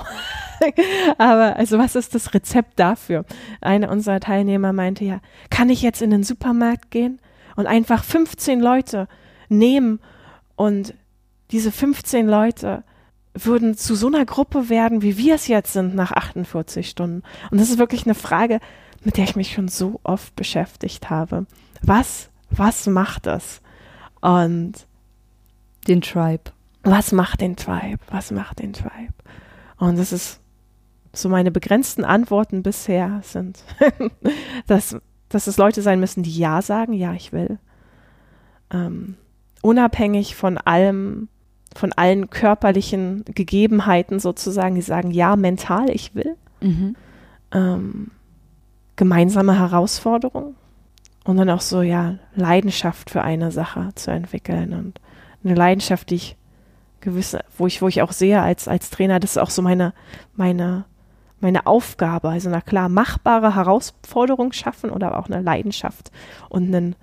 aber 1.18 1.56
also 1.58 1.78
was 1.78 1.96
ist 1.96 2.16
das 2.16 2.34
Rezept 2.34 2.80
dafür? 2.80 3.26
Einer 3.62 3.92
unserer 3.92 4.20
Teilnehmer 4.20 4.74
meinte 4.74 5.06
ja, 5.06 5.20
kann 5.50 5.70
ich 5.70 5.82
jetzt 5.82 6.02
in 6.02 6.10
den 6.10 6.24
Supermarkt 6.24 6.92
gehen 6.92 7.20
und 7.56 7.68
einfach 7.68 8.04
15 8.04 8.60
Leute 8.60 9.08
nehmen 9.50 10.00
und 10.56 10.94
diese 11.52 11.72
15 11.72 12.28
Leute 12.28 12.84
würden 13.34 13.76
zu 13.76 13.96
so 13.96 14.08
einer 14.08 14.26
Gruppe 14.26 14.70
werden, 14.70 15.02
wie 15.02 15.18
wir 15.18 15.36
es 15.36 15.48
jetzt 15.48 15.74
sind 15.74 15.96
nach 15.96 16.12
48 16.12 16.88
Stunden. 16.88 17.24
Und 17.52 17.60
das 17.60 17.70
ist 17.70 17.80
wirklich 17.80 18.06
eine 18.06 18.16
Frage, 18.16 18.60
mit 19.04 19.18
der 19.18 19.26
ich 19.26 19.36
mich 19.36 19.54
schon 19.54 19.68
so 19.68 20.00
oft 20.04 20.36
beschäftigt 20.36 21.10
habe. 21.10 21.46
Was, 21.82 22.30
was 22.50 22.88
macht 22.88 23.26
das? 23.26 23.62
Und 24.22 24.88
den 25.88 26.02
Tribe. 26.02 26.52
Was 26.84 27.12
macht 27.12 27.42
den 27.42 27.56
Tribe? 27.56 28.00
Was 28.10 28.32
macht 28.32 28.60
den 28.60 28.74
Tribe? 28.74 29.14
Und 29.78 29.98
das 29.98 30.12
ist 30.12 30.42
so 31.14 31.30
meine 31.30 31.52
begrenzten 31.52 32.04
Antworten 32.04 32.64
bisher 32.64 33.22
sind, 33.24 33.64
dass, 34.68 34.98
dass 35.30 35.48
es 35.48 35.58
Leute 35.58 35.82
sein 35.82 36.00
müssen, 36.00 36.24
die 36.24 36.36
Ja 36.36 36.62
sagen, 36.62 36.94
ja, 36.94 37.14
ich 37.14 37.32
will. 37.32 37.60
Ähm, 38.72 39.16
unabhängig 39.62 40.36
von 40.36 40.58
allem, 40.58 41.30
von 41.76 41.94
allen 41.94 42.30
körperlichen 42.30 43.24
Gegebenheiten 43.26 44.20
sozusagen, 44.20 44.76
die 44.76 44.82
sagen, 44.82 45.12
ja, 45.12 45.36
mental, 45.36 45.90
ich 45.90 46.16
will. 46.16 46.36
Mhm. 46.62 46.96
Ähm, 47.52 48.12
gemeinsame 48.96 49.58
Herausforderung 49.58 50.56
und 51.24 51.38
dann 51.38 51.50
auch 51.50 51.62
so, 51.62 51.82
ja, 51.82 52.16
Leidenschaft 52.36 53.10
für 53.10 53.22
eine 53.22 53.52
Sache 53.52 53.90
zu 53.96 54.12
entwickeln 54.12 54.74
und 54.74 55.00
eine 55.44 55.56
Leidenschaft, 55.56 56.10
die 56.10 56.16
ich 56.16 56.38
gewisse, 57.04 57.44
wo 57.58 57.68
ich, 57.68 57.82
wo 57.82 57.88
ich 57.88 58.02
auch 58.02 58.12
sehe 58.12 58.42
als, 58.42 58.68
als 58.68 58.90
Trainer, 58.90 59.20
das 59.20 59.32
ist 59.32 59.38
auch 59.38 59.50
so 59.50 59.62
meine, 59.62 59.94
meine, 60.36 60.86
meine 61.40 61.68
Aufgabe. 61.68 62.30
Also, 62.30 62.50
na 62.50 62.62
klar, 62.62 62.90
machbare 62.90 63.56
Herausforderung 63.56 64.54
schaffen 64.54 64.90
oder 64.90 65.18
auch 65.18 65.30
eine 65.30 65.42
Leidenschaft 65.42 66.12
und 66.50 66.74
ein 66.74 66.96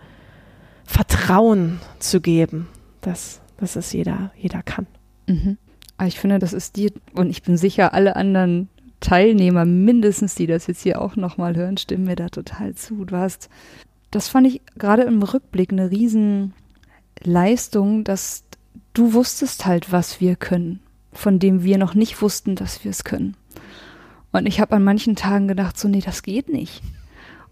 Vertrauen 0.84 1.80
zu 2.00 2.20
geben, 2.20 2.68
dass 3.00 3.40
dass 3.60 3.76
es 3.76 3.92
jeder, 3.92 4.32
jeder 4.36 4.62
kann. 4.62 4.86
Mhm. 5.28 5.58
Ich 6.06 6.18
finde, 6.18 6.38
das 6.38 6.54
ist 6.54 6.76
dir 6.76 6.90
und 7.14 7.30
ich 7.30 7.42
bin 7.42 7.58
sicher, 7.58 7.92
alle 7.92 8.16
anderen 8.16 8.70
Teilnehmer 9.00 9.66
mindestens, 9.66 10.34
die 10.34 10.46
das 10.46 10.66
jetzt 10.66 10.82
hier 10.82 11.00
auch 11.00 11.14
nochmal 11.16 11.56
hören, 11.56 11.76
stimmen 11.76 12.04
mir 12.04 12.16
da 12.16 12.30
total 12.30 12.74
zu. 12.74 13.04
Du 13.04 13.16
hast, 13.16 13.50
das 14.10 14.28
fand 14.28 14.46
ich 14.46 14.62
gerade 14.76 15.02
im 15.02 15.22
Rückblick 15.22 15.72
eine 15.72 15.90
Riesenleistung, 15.90 18.04
dass 18.04 18.44
du 18.92 19.12
wusstest 19.12 19.66
halt, 19.66 19.92
was 19.92 20.20
wir 20.20 20.36
können, 20.36 20.80
von 21.12 21.38
dem 21.38 21.62
wir 21.62 21.78
noch 21.78 21.94
nicht 21.94 22.20
wussten, 22.22 22.54
dass 22.54 22.84
wir 22.84 22.90
es 22.90 23.04
können. 23.04 23.36
Und 24.32 24.46
ich 24.46 24.60
habe 24.60 24.76
an 24.76 24.84
manchen 24.84 25.16
Tagen 25.16 25.48
gedacht, 25.48 25.78
so, 25.78 25.88
nee, 25.88 26.00
das 26.00 26.22
geht 26.22 26.48
nicht. 26.48 26.82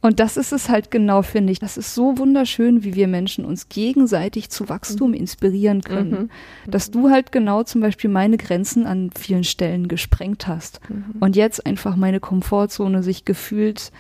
Und 0.00 0.20
das 0.20 0.36
ist 0.36 0.52
es 0.52 0.68
halt 0.68 0.92
genau, 0.92 1.22
finde 1.22 1.52
ich. 1.52 1.58
Das 1.58 1.76
ist 1.76 1.92
so 1.92 2.18
wunderschön, 2.18 2.84
wie 2.84 2.94
wir 2.94 3.08
Menschen 3.08 3.44
uns 3.44 3.68
gegenseitig 3.68 4.48
zu 4.48 4.68
Wachstum 4.68 5.10
mhm. 5.10 5.16
inspirieren 5.16 5.82
können. 5.82 6.30
Mhm. 6.64 6.70
Dass 6.70 6.92
du 6.92 7.10
halt 7.10 7.32
genau 7.32 7.64
zum 7.64 7.80
Beispiel 7.80 8.08
meine 8.08 8.36
Grenzen 8.36 8.86
an 8.86 9.10
vielen 9.18 9.42
Stellen 9.42 9.88
gesprengt 9.88 10.46
hast. 10.46 10.80
Mhm. 10.88 11.16
Und 11.18 11.34
jetzt 11.34 11.66
einfach 11.66 11.96
meine 11.96 12.20
Komfortzone 12.20 13.02
sich 13.02 13.24
gefühlt 13.24 13.90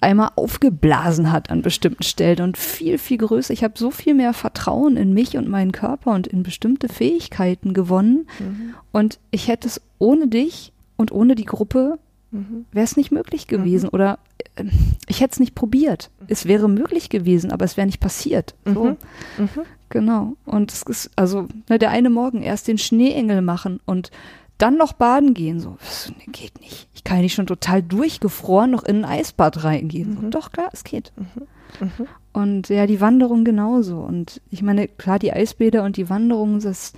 einmal 0.00 0.30
aufgeblasen 0.36 1.32
hat 1.32 1.50
an 1.50 1.62
bestimmten 1.62 2.02
Stellen 2.02 2.42
und 2.42 2.58
viel, 2.58 2.98
viel 2.98 3.18
größer. 3.18 3.52
Ich 3.52 3.64
habe 3.64 3.74
so 3.76 3.90
viel 3.90 4.14
mehr 4.14 4.34
Vertrauen 4.34 4.96
in 4.96 5.14
mich 5.14 5.36
und 5.36 5.48
meinen 5.48 5.72
Körper 5.72 6.12
und 6.12 6.26
in 6.26 6.42
bestimmte 6.42 6.88
Fähigkeiten 6.88 7.72
gewonnen. 7.72 8.26
Mhm. 8.38 8.74
Und 8.92 9.18
ich 9.30 9.48
hätte 9.48 9.66
es 9.66 9.80
ohne 9.98 10.28
dich 10.28 10.72
und 10.96 11.10
ohne 11.10 11.34
die 11.34 11.46
Gruppe 11.46 11.98
mhm. 12.30 12.66
wäre 12.72 12.84
es 12.84 12.96
nicht 12.96 13.12
möglich 13.12 13.46
gewesen. 13.46 13.86
Mhm. 13.86 13.94
Oder 13.94 14.18
äh, 14.56 14.64
ich 15.08 15.20
hätte 15.20 15.32
es 15.32 15.40
nicht 15.40 15.54
probiert. 15.54 16.10
Es 16.28 16.46
wäre 16.46 16.68
möglich 16.68 17.08
gewesen, 17.08 17.50
aber 17.50 17.64
es 17.64 17.76
wäre 17.76 17.86
nicht 17.86 18.00
passiert. 18.00 18.54
So. 18.64 18.84
Mhm. 18.84 18.96
Mhm. 19.38 19.48
Genau. 19.88 20.36
Und 20.44 20.72
es 20.72 20.82
ist, 20.82 21.10
also, 21.16 21.48
ne, 21.68 21.78
der 21.78 21.90
eine 21.90 22.10
Morgen 22.10 22.42
erst 22.42 22.68
den 22.68 22.78
Schneeengel 22.78 23.42
machen 23.42 23.80
und 23.86 24.10
dann 24.58 24.76
noch 24.76 24.92
baden 24.92 25.34
gehen. 25.34 25.60
So, 25.60 25.76
das 25.80 26.12
geht 26.28 26.60
nicht. 26.60 26.88
Ich 26.94 27.04
kann 27.04 27.18
ja 27.18 27.22
nicht 27.22 27.34
schon 27.34 27.46
total 27.46 27.82
durchgefroren 27.82 28.70
noch 28.70 28.84
in 28.84 29.04
ein 29.04 29.20
Eisbad 29.20 29.64
reingehen. 29.64 30.16
So, 30.16 30.22
mhm. 30.22 30.30
doch, 30.30 30.52
klar, 30.52 30.70
es 30.72 30.84
geht. 30.84 31.12
Mhm. 31.16 31.86
Mhm. 31.86 32.06
Und 32.32 32.68
ja, 32.68 32.86
die 32.86 33.00
Wanderung 33.00 33.44
genauso. 33.44 33.98
Und 33.98 34.40
ich 34.50 34.62
meine, 34.62 34.88
klar, 34.88 35.18
die 35.18 35.32
Eisbäder 35.32 35.82
und 35.82 35.96
die 35.96 36.08
Wanderungen, 36.08 36.60
das, 36.60 36.92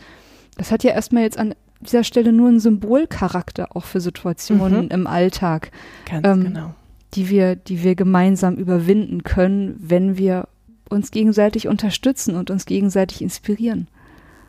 das 0.56 0.70
hat 0.70 0.84
ja 0.84 0.92
erstmal 0.92 1.22
jetzt 1.22 1.38
an 1.38 1.54
dieser 1.80 2.04
Stelle 2.04 2.32
nur 2.32 2.48
einen 2.48 2.60
Symbolcharakter 2.60 3.76
auch 3.76 3.84
für 3.84 4.00
Situationen 4.00 4.86
mhm. 4.86 4.90
im 4.90 5.06
Alltag. 5.06 5.70
Ganz 6.06 6.26
ähm, 6.26 6.44
genau 6.44 6.74
die 7.16 7.30
wir, 7.30 7.56
die 7.56 7.82
wir 7.82 7.94
gemeinsam 7.94 8.56
überwinden 8.56 9.24
können, 9.24 9.76
wenn 9.78 10.18
wir 10.18 10.48
uns 10.88 11.10
gegenseitig 11.10 11.66
unterstützen 11.66 12.36
und 12.36 12.50
uns 12.50 12.66
gegenseitig 12.66 13.22
inspirieren. 13.22 13.88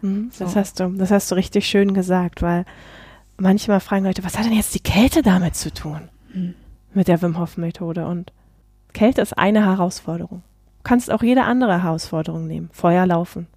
Mhm, 0.02 0.30
so. 0.32 0.44
Das 0.44 0.56
hast 0.56 0.80
du, 0.80 0.90
das 0.90 1.10
hast 1.10 1.32
du 1.32 1.36
richtig 1.36 1.68
schön 1.68 1.94
gesagt, 1.94 2.42
weil 2.42 2.66
manchmal 3.38 3.80
fragen 3.80 4.06
Leute, 4.06 4.24
was 4.24 4.38
hat 4.38 4.46
denn 4.46 4.54
jetzt 4.54 4.76
die 4.76 4.80
Kälte 4.80 5.22
damit 5.22 5.56
zu 5.56 5.74
tun? 5.74 6.10
Mhm. 6.34 6.56
Mit 6.94 7.08
der 7.08 7.22
Wim 7.22 7.38
Hof 7.38 7.58
Methode 7.58 8.08
und 8.08 8.34
Kälte 8.94 9.22
ist 9.22 9.38
eine 9.38 9.66
Herausforderung. 9.66 10.44
Du 10.78 10.84
kannst 10.84 11.12
auch 11.12 11.22
jede 11.22 11.44
andere 11.44 11.84
Herausforderung 11.84 12.48
nehmen. 12.48 12.70
Feuer 12.72 13.06
laufen. 13.06 13.48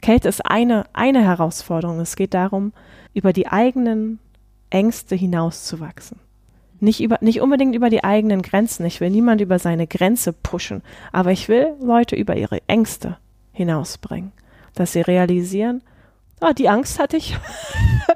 Kälte 0.00 0.28
ist 0.28 0.44
eine, 0.44 0.84
eine 0.92 1.22
Herausforderung. 1.22 2.00
Es 2.00 2.16
geht 2.16 2.34
darum, 2.34 2.72
über 3.14 3.32
die 3.32 3.46
eigenen 3.46 4.18
Ängste 4.70 5.14
hinauszuwachsen 5.14 6.18
nicht, 6.82 7.00
über, 7.00 7.18
nicht 7.20 7.40
unbedingt 7.40 7.74
über 7.74 7.88
die 7.88 8.04
eigenen 8.04 8.42
Grenzen. 8.42 8.84
Ich 8.84 9.00
will 9.00 9.08
niemand 9.08 9.40
über 9.40 9.58
seine 9.58 9.86
Grenze 9.86 10.32
pushen, 10.32 10.82
aber 11.12 11.30
ich 11.30 11.48
will 11.48 11.74
Leute 11.80 12.16
über 12.16 12.36
ihre 12.36 12.58
Ängste 12.66 13.16
hinausbringen, 13.52 14.32
dass 14.74 14.92
sie 14.92 15.00
realisieren, 15.00 15.82
ah, 16.40 16.52
die 16.52 16.68
Angst 16.68 16.98
hatte 16.98 17.16
ich. 17.16 17.36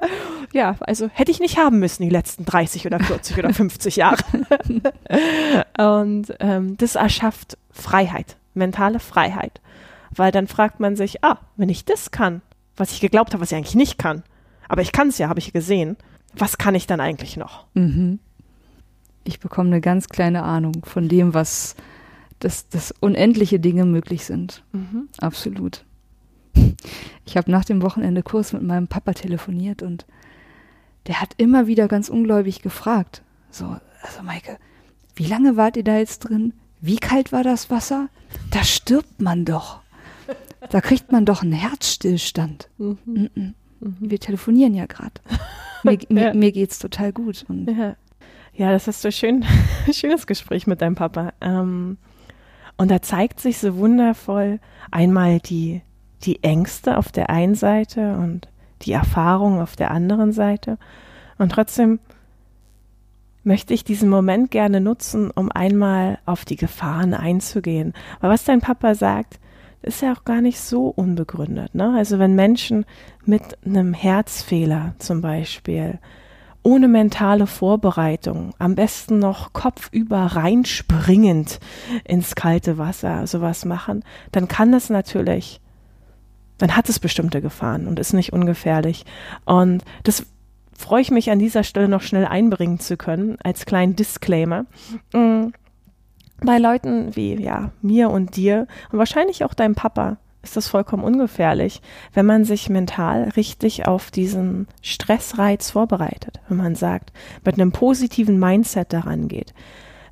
ja, 0.53 0.75
also 0.79 1.09
hätte 1.13 1.31
ich 1.31 1.39
nicht 1.39 1.57
haben 1.57 1.79
müssen 1.79 2.03
die 2.03 2.09
letzten 2.09 2.45
30 2.45 2.85
oder 2.85 2.99
40 2.99 3.37
oder 3.37 3.53
50 3.53 3.95
Jahre. 3.95 4.23
Und 5.77 6.33
ähm, 6.39 6.77
das 6.77 6.95
erschafft 6.95 7.57
Freiheit, 7.71 8.37
mentale 8.53 8.99
Freiheit. 8.99 9.61
Weil 10.15 10.31
dann 10.31 10.47
fragt 10.47 10.79
man 10.79 10.95
sich, 10.95 11.23
ah, 11.23 11.39
wenn 11.57 11.69
ich 11.69 11.85
das 11.85 12.11
kann, 12.11 12.41
was 12.75 12.91
ich 12.91 13.01
geglaubt 13.01 13.33
habe, 13.33 13.41
was 13.41 13.51
ich 13.51 13.57
eigentlich 13.57 13.75
nicht 13.75 13.97
kann, 13.97 14.23
aber 14.69 14.81
ich 14.81 14.91
kann 14.91 15.09
es 15.09 15.17
ja, 15.17 15.29
habe 15.29 15.39
ich 15.39 15.53
gesehen, 15.53 15.97
was 16.33 16.57
kann 16.57 16.75
ich 16.75 16.87
dann 16.87 16.99
eigentlich 16.99 17.37
noch? 17.37 17.65
Mhm 17.73 18.19
ich 19.27 19.39
bekomme 19.39 19.69
eine 19.69 19.81
ganz 19.81 20.07
kleine 20.07 20.43
Ahnung 20.43 20.85
von 20.85 21.07
dem, 21.07 21.33
was 21.33 21.75
dass, 22.39 22.69
dass 22.69 22.93
unendliche 22.99 23.59
Dinge 23.59 23.85
möglich 23.85 24.23
sind. 24.23 24.63
Mhm. 24.71 25.09
Absolut. 25.19 25.85
Ich 27.25 27.35
habe 27.35 27.49
nach 27.49 27.65
dem 27.65 27.81
Wochenende 27.81 28.21
Kurs 28.21 28.53
mit 28.53 28.61
meinem 28.61 28.87
Papa 28.87 29.13
telefoniert 29.13 29.81
und 29.81 30.05
der 31.07 31.21
hat 31.21 31.33
immer 31.37 31.67
wieder 31.67 31.87
ganz 31.87 32.09
ungläubig 32.09 32.61
gefragt, 32.61 33.21
So, 33.49 33.77
also 34.01 34.23
Maike, 34.23 34.57
wie 35.15 35.25
lange 35.25 35.57
wart 35.57 35.77
ihr 35.77 35.83
da 35.83 35.97
jetzt 35.97 36.19
drin? 36.19 36.53
Wie 36.79 36.97
kalt 36.97 37.31
war 37.31 37.43
das 37.43 37.69
Wasser? 37.69 38.09
Da 38.51 38.63
stirbt 38.63 39.21
man 39.21 39.45
doch. 39.45 39.81
Da 40.69 40.81
kriegt 40.81 41.11
man 41.11 41.25
doch 41.25 41.41
einen 41.41 41.53
Herzstillstand. 41.53 42.69
Mhm. 42.77 43.29
Mhm. 43.33 43.53
Wir 43.79 44.19
telefonieren 44.19 44.73
ja 44.73 44.85
gerade. 44.85 45.13
Mir, 45.83 45.97
mir, 46.09 46.33
mir, 46.33 46.51
geht's 46.51 46.79
total 46.79 47.13
gut. 47.13 47.45
Ja. 47.49 47.95
ja. 48.53 48.71
das 48.71 48.87
ist 48.87 49.01
so 49.01 49.11
schön, 49.11 49.45
schönes 49.91 50.27
Gespräch 50.27 50.67
mit 50.67 50.81
deinem 50.81 50.95
Papa. 50.95 51.33
Ähm, 51.41 51.97
und 52.77 52.91
da 52.91 53.01
zeigt 53.01 53.39
sich 53.39 53.57
so 53.57 53.77
wundervoll 53.77 54.59
einmal 54.91 55.39
die, 55.39 55.81
die 56.23 56.43
Ängste 56.43 56.97
auf 56.97 57.11
der 57.11 57.29
einen 57.29 57.55
Seite 57.55 58.17
und 58.17 58.47
die 58.83 58.91
Erfahrung 58.91 59.61
auf 59.61 59.75
der 59.75 59.91
anderen 59.91 60.31
Seite. 60.31 60.77
Und 61.37 61.51
trotzdem 61.51 61.99
möchte 63.43 63.73
ich 63.73 63.83
diesen 63.83 64.09
Moment 64.09 64.51
gerne 64.51 64.81
nutzen, 64.81 65.31
um 65.31 65.51
einmal 65.51 66.19
auf 66.25 66.45
die 66.45 66.57
Gefahren 66.57 67.13
einzugehen. 67.13 67.93
Weil 68.19 68.31
was 68.31 68.43
dein 68.43 68.61
Papa 68.61 68.93
sagt, 68.93 69.39
ist 69.81 70.01
ja 70.01 70.13
auch 70.13 70.25
gar 70.25 70.41
nicht 70.41 70.59
so 70.59 70.87
unbegründet. 70.87 71.73
Ne? 71.73 71.93
Also 71.95 72.19
wenn 72.19 72.35
Menschen 72.35 72.85
mit 73.25 73.57
einem 73.65 73.93
Herzfehler 73.93 74.95
zum 74.99 75.21
Beispiel 75.21 75.99
ohne 76.63 76.89
mentale 76.89 77.47
Vorbereitung, 77.47 78.53
am 78.59 78.75
besten 78.75 79.19
noch 79.19 79.53
kopfüber 79.53 80.17
reinspringend 80.17 81.61
ins 82.03 82.35
kalte 82.35 82.77
Wasser 82.77 83.25
sowas 83.25 83.63
machen, 83.63 84.03
dann 84.33 84.49
kann 84.49 84.73
das 84.73 84.89
natürlich, 84.89 85.61
dann 86.57 86.75
hat 86.75 86.89
es 86.89 86.99
bestimmte 86.99 87.41
Gefahren 87.41 87.87
und 87.87 87.99
ist 87.99 88.13
nicht 88.13 88.33
ungefährlich. 88.33 89.05
Und 89.45 89.83
das 90.03 90.25
freue 90.77 91.01
ich 91.01 91.11
mich 91.11 91.31
an 91.31 91.39
dieser 91.39 91.63
Stelle 91.63 91.87
noch 91.87 92.01
schnell 92.01 92.25
einbringen 92.25 92.79
zu 92.79 92.97
können, 92.97 93.37
als 93.43 93.65
kleinen 93.65 93.95
Disclaimer. 93.95 94.65
Mhm. 95.13 95.53
Bei 96.39 96.59
Leuten 96.59 97.15
wie 97.15 97.41
ja, 97.41 97.71
mir 97.81 98.11
und 98.11 98.35
dir 98.35 98.67
und 98.91 98.99
wahrscheinlich 98.99 99.43
auch 99.43 99.55
deinem 99.55 99.73
Papa 99.73 100.17
ist 100.43 100.55
das 100.55 100.67
vollkommen 100.67 101.03
ungefährlich, 101.03 101.81
wenn 102.13 102.27
man 102.27 102.45
sich 102.45 102.69
mental 102.69 103.29
richtig 103.35 103.87
auf 103.87 104.11
diesen 104.11 104.67
Stressreiz 104.81 105.71
vorbereitet, 105.71 106.39
wenn 106.47 106.57
man 106.57 106.75
sagt, 106.75 107.11
mit 107.43 107.55
einem 107.55 107.71
positiven 107.71 108.39
Mindset 108.39 108.93
daran 108.93 109.27
geht, 109.27 109.55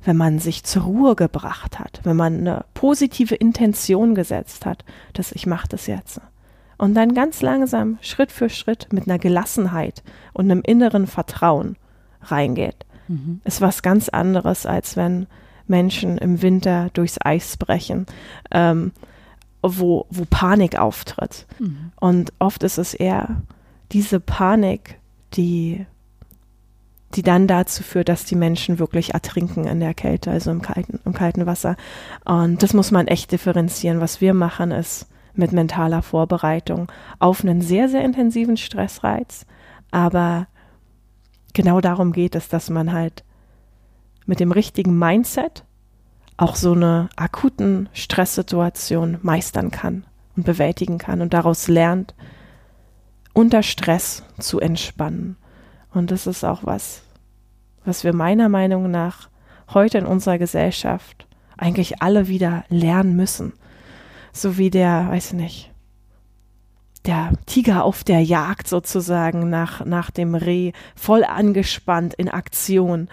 wenn 0.04 0.16
man 0.16 0.40
sich 0.40 0.64
zur 0.64 0.82
Ruhe 0.82 1.14
gebracht 1.14 1.78
hat, 1.78 2.00
wenn 2.02 2.16
man 2.16 2.38
eine 2.40 2.64
positive 2.74 3.36
Intention 3.36 4.16
gesetzt 4.16 4.66
hat, 4.66 4.84
dass 5.12 5.30
ich 5.32 5.46
mache 5.46 5.68
das 5.68 5.86
jetzt 5.86 6.20
und 6.78 6.94
dann 6.94 7.14
ganz 7.14 7.42
langsam, 7.42 7.98
Schritt 8.00 8.32
für 8.32 8.48
Schritt, 8.48 8.88
mit 8.92 9.06
einer 9.08 9.18
Gelassenheit 9.18 10.02
und 10.32 10.50
einem 10.50 10.62
inneren 10.62 11.06
Vertrauen 11.06 11.76
reingeht, 12.22 12.86
mhm. 13.08 13.40
ist 13.44 13.60
was 13.60 13.82
ganz 13.82 14.08
anderes, 14.08 14.66
als 14.66 14.96
wenn 14.96 15.26
Menschen 15.66 16.18
im 16.18 16.42
Winter 16.42 16.90
durchs 16.92 17.18
Eis 17.20 17.56
brechen, 17.56 18.06
ähm, 18.50 18.92
wo, 19.62 20.06
wo 20.10 20.24
Panik 20.28 20.78
auftritt. 20.78 21.46
Mhm. 21.58 21.92
Und 21.98 22.32
oft 22.38 22.62
ist 22.62 22.78
es 22.78 22.94
eher 22.94 23.42
diese 23.92 24.20
Panik, 24.20 24.98
die, 25.34 25.86
die 27.14 27.22
dann 27.22 27.46
dazu 27.46 27.82
führt, 27.82 28.08
dass 28.08 28.24
die 28.24 28.36
Menschen 28.36 28.78
wirklich 28.78 29.14
ertrinken 29.14 29.64
in 29.64 29.80
der 29.80 29.94
Kälte, 29.94 30.30
also 30.30 30.50
im 30.50 30.62
kalten, 30.62 31.00
im 31.04 31.14
kalten 31.14 31.46
Wasser. 31.46 31.76
Und 32.24 32.62
das 32.62 32.74
muss 32.74 32.90
man 32.90 33.06
echt 33.08 33.32
differenzieren. 33.32 34.00
Was 34.00 34.20
wir 34.20 34.34
machen, 34.34 34.70
ist, 34.70 35.08
mit 35.38 35.52
mentaler 35.52 36.02
Vorbereitung 36.02 36.90
auf 37.18 37.42
einen 37.42 37.60
sehr, 37.60 37.88
sehr 37.88 38.04
intensiven 38.04 38.56
Stressreiz. 38.56 39.46
Aber 39.90 40.46
genau 41.52 41.80
darum 41.80 42.12
geht 42.12 42.34
es, 42.34 42.48
dass 42.48 42.70
man 42.70 42.92
halt 42.92 43.24
mit 44.26 44.40
dem 44.40 44.52
richtigen 44.52 44.98
Mindset 44.98 45.64
auch 46.36 46.56
so 46.56 46.72
eine 46.72 47.08
akuten 47.16 47.88
Stresssituation 47.92 49.18
meistern 49.22 49.70
kann 49.70 50.04
und 50.36 50.44
bewältigen 50.44 50.98
kann 50.98 51.22
und 51.22 51.32
daraus 51.32 51.68
lernt, 51.68 52.14
unter 53.32 53.62
Stress 53.62 54.22
zu 54.38 54.60
entspannen. 54.60 55.36
Und 55.92 56.10
das 56.10 56.26
ist 56.26 56.44
auch 56.44 56.64
was, 56.64 57.02
was 57.84 58.04
wir 58.04 58.12
meiner 58.12 58.48
Meinung 58.48 58.90
nach 58.90 59.30
heute 59.72 59.98
in 59.98 60.06
unserer 60.06 60.38
Gesellschaft 60.38 61.26
eigentlich 61.56 62.02
alle 62.02 62.28
wieder 62.28 62.64
lernen 62.68 63.16
müssen 63.16 63.54
so 64.36 64.58
wie 64.58 64.70
der, 64.70 65.08
weiß 65.08 65.32
nicht, 65.32 65.70
der 67.06 67.32
Tiger 67.46 67.84
auf 67.84 68.04
der 68.04 68.20
Jagd 68.22 68.68
sozusagen 68.68 69.48
nach, 69.48 69.84
nach 69.84 70.10
dem 70.10 70.34
Reh, 70.34 70.72
voll 70.94 71.24
angespannt 71.24 72.14
in 72.14 72.28
Aktion. 72.28 73.08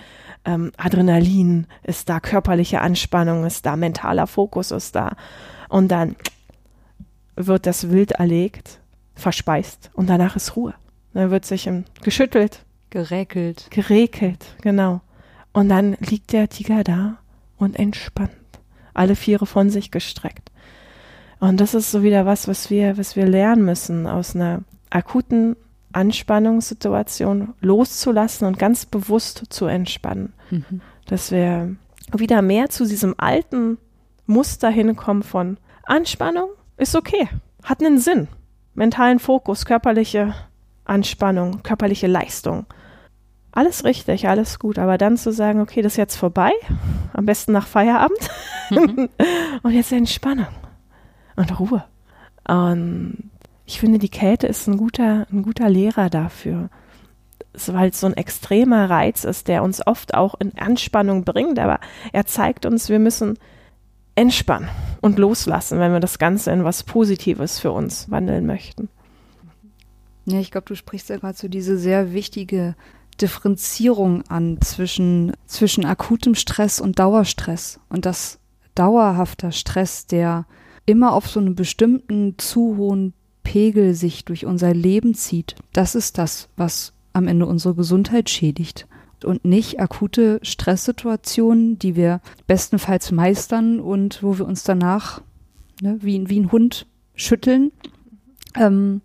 Ähm, 0.46 0.72
Adrenalin 0.78 1.68
ist 1.84 2.10
da, 2.10 2.20
körperliche 2.20 2.82
Anspannung 2.82 3.46
ist 3.46 3.66
da, 3.66 3.76
mentaler 3.76 4.28
Fokus 4.28 4.72
ist 4.72 4.96
da. 4.96 5.16
Und 5.70 5.90
dann 5.90 6.16
wird 7.36 7.66
das 7.66 7.90
Wild 7.90 8.14
erlegt, 8.14 8.80
verspeist 9.16 9.92
und 9.94 10.08
danach 10.10 10.36
ist 10.36 10.56
Ruhe. 10.56 10.74
Dann 11.14 11.30
wird 11.30 11.46
sich 11.46 11.70
geschüttelt. 12.02 12.66
Geräkelt. 12.90 13.68
Geräkelt, 13.70 14.44
genau. 14.62 15.02
Und 15.52 15.70
dann 15.70 15.96
liegt 16.00 16.34
der 16.34 16.50
Tiger 16.50 16.84
da 16.84 17.18
und 17.58 17.78
entspannt. 17.78 18.32
Alle 18.94 19.16
Viere 19.16 19.46
von 19.46 19.70
sich 19.70 19.92
gestreckt. 19.92 20.52
Und 21.44 21.60
das 21.60 21.74
ist 21.74 21.92
so 21.92 22.04
wieder 22.04 22.26
was, 22.26 22.48
was 22.48 22.70
wir, 22.70 22.98
was 22.98 23.18
wir 23.18 23.28
lernen 23.28 23.66
müssen, 23.66 24.08
aus 24.08 24.34
einer 24.34 24.62
akuten 24.90 25.58
Anspannungssituation 25.92 27.54
loszulassen 27.60 28.48
und 28.48 28.58
ganz 28.58 28.86
bewusst 28.86 29.44
zu 29.50 29.66
entspannen. 29.66 30.32
Mhm. 30.52 30.80
Dass 31.06 31.32
wir 31.32 31.76
wieder 32.14 32.42
mehr 32.42 32.70
zu 32.70 32.86
diesem 32.86 33.16
alten 33.18 33.78
Muster 34.26 34.70
hinkommen 34.70 35.22
von 35.22 35.58
Anspannung 35.84 36.48
ist 36.78 36.96
okay, 36.96 37.28
hat 37.62 37.82
einen 37.82 38.00
Sinn. 38.00 38.30
Mentalen 38.74 39.20
Fokus, 39.20 39.66
körperliche 39.66 40.34
Anspannung, 40.86 41.62
körperliche 41.62 42.08
Leistung. 42.08 42.68
Alles 43.52 43.84
richtig, 43.84 44.30
alles 44.30 44.60
gut, 44.60 44.80
aber 44.80 44.98
dann 44.98 45.18
zu 45.18 45.34
sagen, 45.34 45.60
okay, 45.60 45.82
das 45.82 45.94
ist 45.94 45.98
jetzt 45.98 46.16
vorbei, 46.16 46.54
am 47.12 47.26
besten 47.26 47.52
nach 47.52 47.68
Feierabend 47.68 48.30
mhm. 48.70 49.10
und 49.64 49.74
jetzt 49.74 49.92
Entspannung 49.92 50.48
und 51.36 51.60
Ruhe. 51.60 51.84
Und 52.48 53.30
ich 53.66 53.80
finde, 53.80 54.00
die 54.00 54.10
Kälte 54.10 54.48
ist 54.48 54.68
ein 54.68 54.78
guter, 54.78 55.26
ein 55.32 55.44
guter 55.44 55.70
Lehrer 55.70 56.10
dafür. 56.10 56.70
Weil 57.68 57.90
es 57.90 58.00
so 58.00 58.08
ein 58.08 58.18
extremer 58.18 58.90
Reiz 58.90 59.24
ist, 59.24 59.48
der 59.48 59.64
uns 59.64 59.86
oft 59.86 60.16
auch 60.16 60.36
in 60.40 60.58
Anspannung 60.58 61.24
bringt, 61.24 61.60
aber 61.60 61.80
er 62.12 62.26
zeigt 62.26 62.66
uns, 62.66 62.90
wir 62.90 63.00
müssen 63.00 63.38
entspannen 64.16 64.70
und 65.02 65.20
loslassen, 65.20 65.80
wenn 65.80 65.92
wir 65.92 66.00
das 66.00 66.18
Ganze 66.20 66.52
in 66.52 66.64
was 66.64 66.84
Positives 66.84 67.60
für 67.60 67.72
uns 67.72 68.10
wandeln 68.10 68.46
möchten. 68.46 68.90
Ja, 70.26 70.40
ich 70.40 70.52
glaube, 70.52 70.68
du 70.68 70.76
sprichst 70.76 71.10
ja 71.10 71.18
gerade 71.18 71.38
so 71.38 71.48
diese 71.48 71.78
sehr 71.78 72.14
wichtige 72.14 72.76
Differenzierung 73.20 74.24
an 74.30 74.60
zwischen, 74.62 75.34
zwischen 75.46 75.86
akutem 75.86 76.36
Stress 76.36 76.80
und 76.80 76.98
Dauerstress. 76.98 77.80
Und 77.90 78.06
dass 78.06 78.40
dauerhafter 78.76 79.52
Stress, 79.52 80.08
der 80.08 80.46
immer 80.86 81.14
auf 81.14 81.28
so 81.28 81.40
einen 81.40 81.56
bestimmten 81.56 82.36
zu 82.38 82.78
hohen 82.78 83.14
Pegel 83.44 83.94
sich 83.94 84.26
durch 84.26 84.46
unser 84.46 84.74
Leben 84.74 85.14
zieht, 85.14 85.56
das 85.74 85.96
ist 85.96 86.18
das, 86.18 86.50
was 86.56 86.94
am 87.12 87.28
Ende 87.28 87.46
unsere 87.46 87.76
Gesundheit 87.76 88.30
schädigt. 88.30 88.88
Und 89.24 89.46
nicht 89.46 89.80
akute 89.80 90.40
Stresssituationen, 90.42 91.80
die 91.80 91.96
wir 91.96 92.20
bestenfalls 92.46 93.12
meistern 93.12 93.80
und 93.80 94.22
wo 94.22 94.38
wir 94.38 94.46
uns 94.46 94.64
danach 94.64 95.22
ne, 95.82 95.98
wie, 96.02 96.30
wie 96.30 96.42
ein 96.42 96.52
Hund 96.52 96.88
schütteln 97.16 97.72
ähm, 98.56 99.02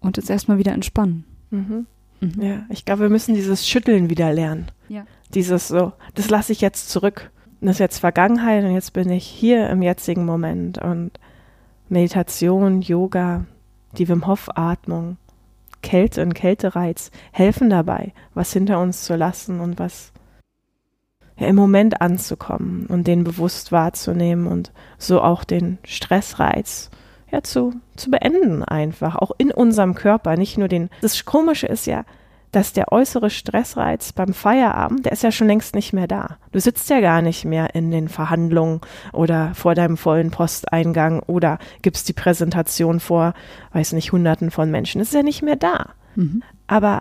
und 0.00 0.16
uns 0.16 0.30
erstmal 0.30 0.56
wieder 0.58 0.72
entspannen. 0.72 1.24
Mhm. 1.50 1.86
Mhm. 2.20 2.42
Ja, 2.42 2.66
ich 2.70 2.86
glaube, 2.86 3.02
wir 3.02 3.10
müssen 3.10 3.34
dieses 3.34 3.68
Schütteln 3.68 4.08
wieder 4.08 4.32
lernen. 4.32 4.70
Ja. 4.88 5.06
Dieses 5.34 5.68
so, 5.68 5.92
das 6.14 6.30
lasse 6.30 6.52
ich 6.52 6.62
jetzt 6.62 6.88
zurück 6.88 7.30
das 7.66 7.76
ist 7.76 7.80
jetzt 7.80 7.98
Vergangenheit 7.98 8.64
und 8.64 8.72
jetzt 8.72 8.92
bin 8.92 9.10
ich 9.10 9.26
hier 9.26 9.68
im 9.70 9.82
jetzigen 9.82 10.24
Moment 10.24 10.78
und 10.78 11.12
Meditation, 11.88 12.82
Yoga, 12.82 13.44
die 13.98 14.08
Wim 14.08 14.26
Hof 14.26 14.48
Atmung, 14.54 15.16
Kälte 15.82 16.22
und 16.22 16.34
Kältereiz 16.34 17.10
helfen 17.32 17.70
dabei, 17.70 18.12
was 18.34 18.52
hinter 18.52 18.80
uns 18.80 19.04
zu 19.04 19.14
lassen 19.14 19.60
und 19.60 19.78
was 19.78 20.12
ja, 21.36 21.46
im 21.46 21.56
Moment 21.56 22.00
anzukommen 22.00 22.86
und 22.86 23.06
den 23.06 23.24
bewusst 23.24 23.72
wahrzunehmen 23.72 24.46
und 24.46 24.72
so 24.98 25.20
auch 25.20 25.44
den 25.44 25.78
Stressreiz 25.84 26.90
ja 27.30 27.42
zu, 27.42 27.74
zu 27.96 28.10
beenden 28.10 28.64
einfach, 28.64 29.16
auch 29.16 29.32
in 29.38 29.50
unserem 29.50 29.94
Körper, 29.94 30.36
nicht 30.36 30.58
nur 30.58 30.68
den. 30.68 30.90
Das 31.00 31.24
Komische 31.24 31.66
ist 31.66 31.86
ja, 31.86 32.04
dass 32.52 32.72
der 32.72 32.92
äußere 32.92 33.30
Stressreiz 33.30 34.12
beim 34.12 34.32
Feierabend, 34.32 35.04
der 35.04 35.12
ist 35.12 35.22
ja 35.22 35.32
schon 35.32 35.46
längst 35.46 35.74
nicht 35.74 35.92
mehr 35.92 36.06
da. 36.06 36.38
Du 36.52 36.60
sitzt 36.60 36.88
ja 36.88 37.00
gar 37.00 37.20
nicht 37.20 37.44
mehr 37.44 37.74
in 37.74 37.90
den 37.90 38.08
Verhandlungen 38.08 38.80
oder 39.12 39.54
vor 39.54 39.74
deinem 39.74 39.96
vollen 39.96 40.30
Posteingang 40.30 41.20
oder 41.20 41.58
gibst 41.82 42.08
die 42.08 42.14
Präsentation 42.14 43.00
vor, 43.00 43.34
weiß 43.72 43.92
nicht, 43.92 44.12
hunderten 44.12 44.50
von 44.50 44.70
Menschen. 44.70 45.00
Das 45.00 45.08
ist 45.08 45.14
ja 45.14 45.22
nicht 45.22 45.42
mehr 45.42 45.56
da. 45.56 45.90
Mhm. 46.14 46.42
Aber 46.66 47.00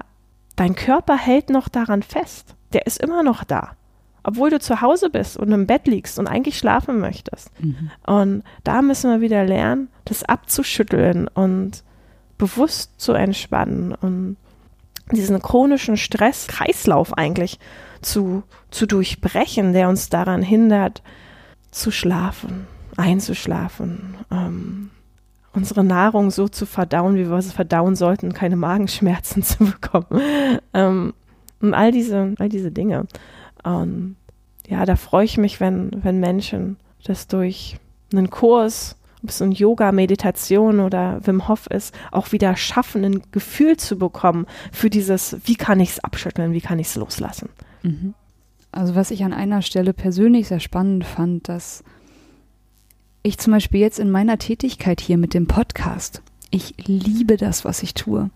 dein 0.56 0.76
Körper 0.76 1.18
hält 1.18 1.50
noch 1.50 1.70
daran 1.70 2.04
fest. 2.04 2.56
der 2.74 2.86
ist 2.88 3.02
immer 3.02 3.24
noch 3.24 3.46
da. 3.46 3.72
Obwohl 4.24 4.50
du 4.50 4.60
zu 4.60 4.82
Hause 4.82 5.10
bist 5.10 5.38
und 5.38 5.52
im 5.52 5.68
Bett 5.68 5.88
liegst 5.88 6.20
und 6.20 6.28
eigentlich 6.28 6.58
schlafen 6.58 7.00
möchtest. 7.00 7.52
Mhm. 7.62 7.92
Und 8.06 8.44
da 8.64 8.82
müssen 8.82 9.10
wir 9.10 9.22
wieder 9.22 9.46
lernen, 9.46 9.88
das 10.04 10.24
abzuschütteln 10.24 11.28
und 11.28 11.84
bewusst 12.38 13.00
zu 13.00 13.14
entspannen 13.14 13.94
und 13.94 14.36
diesen 15.12 15.42
chronischen 15.42 15.98
Stresskreislauf 15.98 17.18
eigentlich 17.18 17.60
zu, 18.02 18.44
zu 18.72 18.86
durchbrechen, 18.86 19.74
der 19.74 19.90
uns 19.90 20.10
daran 20.10 20.42
hindert, 20.42 21.02
zu 21.72 21.92
schlafen, 21.92 22.68
einzuschlafen, 22.98 24.16
ähm, 24.32 24.90
unsere 25.54 25.84
Nahrung 25.84 26.32
so 26.32 26.48
zu 26.48 26.66
verdauen, 26.66 27.16
wie 27.16 27.30
wir 27.30 27.42
sie 27.42 27.52
verdauen 27.52 27.96
sollten, 27.96 28.34
keine 28.34 28.56
Magenschmerzen 28.56 29.44
zu 29.44 29.66
bekommen. 29.66 30.60
Ähm, 30.74 31.14
und 31.62 31.74
all 31.74 31.92
diese, 31.92 32.36
all 32.38 32.50
diese 32.50 32.72
Dinge. 32.72 33.08
Und 33.64 34.18
ja, 34.68 34.86
da 34.86 34.96
freue 34.96 35.26
ich 35.26 35.38
mich, 35.38 35.60
wenn, 35.60 35.92
wenn 36.04 36.20
Menschen 36.20 36.78
das 37.04 37.28
durch 37.28 37.78
einen 38.12 38.30
Kurs, 38.30 38.98
ob 39.26 39.30
es 39.30 39.42
ein 39.42 39.52
Yoga, 39.52 39.92
Meditation 39.92 40.80
oder 40.80 41.20
Wim 41.26 41.48
Hof 41.48 41.66
ist, 41.66 41.96
auch 42.12 42.32
wieder 42.32 42.56
schaffen, 42.56 43.04
ein 43.04 43.22
Gefühl 43.32 43.76
zu 43.76 43.98
bekommen 43.98 44.46
für 44.72 44.92
dieses, 44.92 45.38
wie 45.46 45.56
kann 45.56 45.80
ich 45.80 45.90
es 45.90 46.04
abschütteln, 46.04 46.54
wie 46.54 46.62
kann 46.62 46.78
ich 46.78 46.88
es 46.88 46.96
loslassen. 46.96 47.50
Mhm. 47.82 48.14
Also 48.72 48.94
was 48.94 49.10
ich 49.10 49.24
an 49.24 49.34
einer 49.34 49.64
Stelle 49.64 49.94
persönlich 49.94 50.48
sehr 50.48 50.60
spannend 50.60 51.06
fand, 51.06 51.50
dass 51.50 51.84
ich 53.24 53.40
zum 53.40 53.54
Beispiel 53.54 53.80
jetzt 53.80 53.98
in 53.98 54.12
meiner 54.12 54.38
Tätigkeit 54.38 55.02
hier 55.02 55.18
mit 55.18 55.34
dem 55.34 55.48
Podcast, 55.48 56.22
ich 56.52 56.76
liebe 56.86 57.36
das, 57.36 57.66
was 57.66 57.82
ich 57.82 57.96
tue. 57.96 58.30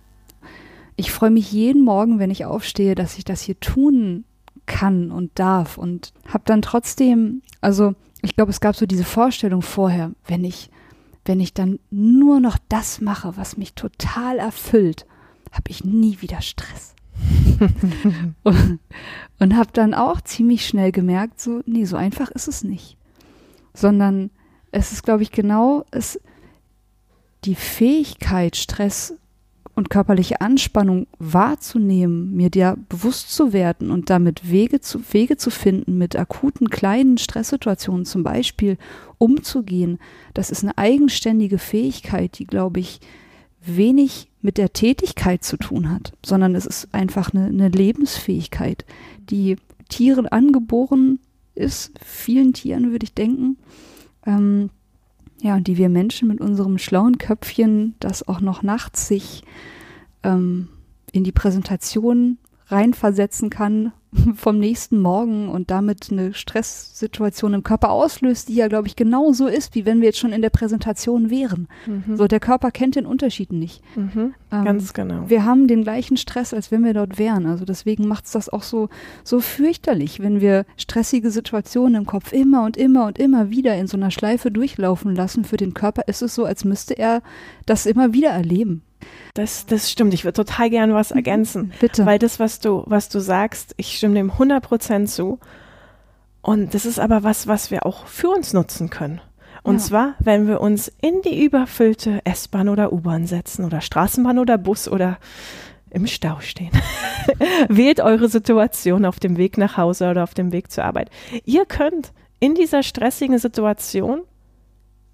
Ich 0.96 1.12
freue 1.12 1.30
mich 1.30 1.52
jeden 1.52 1.84
Morgen, 1.84 2.18
wenn 2.18 2.32
ich 2.32 2.46
aufstehe, 2.46 2.96
dass 2.96 3.20
ich 3.20 3.26
das 3.26 3.42
hier 3.42 3.60
tun 3.60 4.24
kann 4.66 5.12
und 5.12 5.38
darf 5.38 5.78
und 5.78 6.14
habe 6.28 6.46
dann 6.48 6.64
trotzdem, 6.64 7.44
also 7.62 7.94
ich 8.24 8.36
glaube, 8.36 8.50
es 8.50 8.60
gab 8.60 8.76
so 8.76 8.88
diese 8.88 9.04
Vorstellung 9.04 9.62
vorher, 9.62 10.14
wenn 10.26 10.44
ich, 10.44 10.72
wenn 11.26 11.40
ich 11.40 11.54
dann 11.54 11.80
nur 11.90 12.40
noch 12.40 12.58
das 12.70 13.02
mache, 13.02 13.38
was 13.38 13.58
mich 13.58 13.74
total 13.74 14.40
erfüllt, 14.40 15.06
habe 15.52 15.70
ich 15.70 15.84
nie 15.84 16.22
wieder 16.22 16.42
Stress. 16.42 16.96
und 18.44 18.80
und 19.40 19.56
habe 19.56 19.70
dann 19.74 19.94
auch 19.94 20.22
ziemlich 20.22 20.68
schnell 20.68 20.92
gemerkt, 20.92 21.40
so, 21.40 21.62
nee, 21.66 21.86
so 21.86 21.96
einfach 21.96 22.30
ist 22.30 22.48
es 22.48 22.64
nicht. 22.64 22.98
Sondern 23.74 24.30
es 24.72 24.92
ist, 24.92 25.04
glaube 25.04 25.24
ich, 25.24 25.32
genau 25.32 25.86
es, 25.92 26.20
die 27.46 27.56
Fähigkeit, 27.56 28.58
Stress 28.58 29.14
und 29.80 29.90
körperliche 29.90 30.42
Anspannung 30.42 31.08
wahrzunehmen, 31.20 32.36
mir 32.36 32.50
der 32.50 32.76
bewusst 32.90 33.34
zu 33.34 33.54
werden 33.54 33.92
und 33.92 34.10
damit 34.10 34.52
Wege 34.52 34.82
zu, 34.82 35.00
Wege 35.14 35.38
zu 35.38 35.50
finden, 35.50 35.98
mit 35.98 36.18
akuten 36.18 36.70
kleinen 36.70 37.18
Stresssituationen 37.18 38.06
zum 38.06 38.22
Beispiel 38.22 38.78
umzugehen, 39.20 39.98
das 40.34 40.52
ist 40.52 40.64
eine 40.64 40.78
eigenständige 40.78 41.58
Fähigkeit, 41.58 42.40
die, 42.40 42.46
glaube 42.46 42.82
ich, 42.82 43.00
wenig 43.62 44.28
mit 44.42 44.58
der 44.58 44.74
Tätigkeit 44.74 45.46
zu 45.46 45.56
tun 45.56 45.90
hat, 45.90 46.12
sondern 46.26 46.56
es 46.56 46.66
ist 46.66 46.94
einfach 46.94 47.34
eine, 47.34 47.46
eine 47.46 47.70
Lebensfähigkeit, 47.70 48.86
die 49.30 49.56
Tieren 49.88 50.28
angeboren 50.28 51.20
ist, 51.56 51.94
vielen 52.06 52.52
Tieren 52.52 52.92
würde 52.92 53.06
ich 53.06 53.14
denken, 53.14 53.58
ähm, 54.26 54.72
ja, 55.42 55.56
und 55.56 55.68
die 55.68 55.78
wir 55.78 55.90
Menschen 55.90 56.28
mit 56.28 56.42
unserem 56.42 56.78
schlauen 56.78 57.18
Köpfchen, 57.18 57.96
das 58.00 58.28
auch 58.28 58.42
noch 58.42 58.62
nachts 58.62 59.08
sich 59.08 59.44
ähm, 60.24 60.68
in 61.12 61.24
die 61.24 61.32
Präsentation 61.32 62.38
reinversetzen 62.70 63.50
kann 63.50 63.92
vom 64.36 64.58
nächsten 64.58 65.00
Morgen 65.00 65.50
und 65.50 65.70
damit 65.70 66.08
eine 66.12 66.34
Stresssituation 66.34 67.54
im 67.54 67.64
Körper 67.64 67.92
auslöst, 67.92 68.50
die 68.50 68.56
ja, 68.56 68.68
glaube 68.68 68.88
ich, 68.88 68.96
genauso 68.96 69.48
ist, 69.48 69.76
wie 69.76 69.86
wenn 69.86 70.02
wir 70.02 70.08
jetzt 70.08 70.18
schon 70.18 70.34
in 70.34 70.42
der 70.42 70.50
Präsentation 70.50 71.30
wären. 71.30 71.68
Mhm. 71.86 72.18
So, 72.18 72.28
der 72.28 72.40
Körper 72.40 72.72
kennt 72.72 72.96
den 72.96 73.06
Unterschied 73.06 73.52
nicht. 73.52 73.84
Mhm. 73.96 74.34
Ähm, 74.52 74.66
Ganz 74.66 74.94
genau. 74.94 75.30
Wir 75.30 75.46
haben 75.46 75.68
den 75.68 75.84
gleichen 75.84 76.18
Stress, 76.18 76.54
als 76.54 76.72
wenn 76.72 76.84
wir 76.84 76.94
dort 76.94 77.20
wären. 77.20 77.46
Also 77.46 77.66
deswegen 77.66 78.08
macht 78.08 78.26
es 78.26 78.32
das 78.32 78.50
auch 78.50 78.64
so, 78.64 78.90
so 79.24 79.42
fürchterlich, 79.42 80.20
wenn 80.22 80.42
wir 80.42 80.66
stressige 80.76 81.30
Situationen 81.30 81.96
im 81.96 82.06
Kopf 82.08 82.34
immer 82.34 82.64
und 82.64 82.78
immer 82.78 83.06
und 83.06 83.20
immer 83.20 83.52
wieder 83.52 83.76
in 83.76 83.86
so 83.86 83.96
einer 83.96 84.12
Schleife 84.12 84.50
durchlaufen 84.50 85.16
lassen. 85.16 85.46
Für 85.46 85.58
den 85.58 85.76
Körper 85.76 86.08
ist 86.08 86.24
es 86.24 86.34
so, 86.34 86.46
als 86.46 86.66
müsste 86.66 86.98
er 86.98 87.22
das 87.68 87.86
immer 87.86 88.12
wieder 88.14 88.30
erleben. 88.30 88.82
Das, 89.40 89.66
das 89.66 89.90
stimmt. 89.90 90.14
Ich 90.14 90.26
würde 90.26 90.44
total 90.44 90.70
gerne 90.70 90.94
was 90.94 91.12
mhm. 91.12 91.18
ergänzen. 91.18 91.74
Bitte. 91.80 92.06
Weil 92.06 92.20
das, 92.20 92.40
was 92.40 92.60
du, 92.60 92.84
was 92.88 93.08
du 93.08 93.20
sagst, 93.20 93.74
ich 93.78 93.96
stimme 93.96 94.16
dem 94.16 94.32
100 94.32 94.62
Prozent 94.62 95.10
zu. 95.10 95.40
Und 96.42 96.74
das 96.74 96.86
ist 96.86 97.00
aber 97.00 97.24
was, 97.24 97.48
was 97.48 97.72
wir 97.72 97.86
auch 97.86 98.06
für 98.06 98.30
uns 98.30 98.52
nutzen 98.52 98.90
können. 98.90 99.22
Und 99.64 99.76
ja. 99.76 99.82
zwar, 99.82 100.16
wenn 100.20 100.48
wir 100.48 100.60
uns 100.60 100.92
in 101.02 101.22
die 101.22 101.44
überfüllte 101.44 102.20
S-Bahn 102.26 102.68
oder 102.68 102.92
U-Bahn 102.92 103.28
setzen 103.28 103.64
oder 103.64 103.80
Straßenbahn 103.80 104.40
oder 104.40 104.58
Bus 104.58 104.90
oder 104.90 105.18
im 105.90 106.06
Stau 106.06 106.42
stehen. 106.42 106.72
Wählt 107.70 108.02
eure 108.02 108.28
Situation 108.28 109.06
auf 109.06 109.20
dem 109.20 109.38
Weg 109.38 109.58
nach 109.58 109.78
Hause 109.78 110.10
oder 110.10 110.24
auf 110.24 110.34
dem 110.34 110.52
Weg 110.52 110.70
zur 110.70 110.84
Arbeit. 110.84 111.10
Ihr 111.46 111.66
könnt 111.66 112.12
in 112.42 112.56
dieser 112.56 112.84
stressigen 112.84 113.40
Situation 113.40 114.22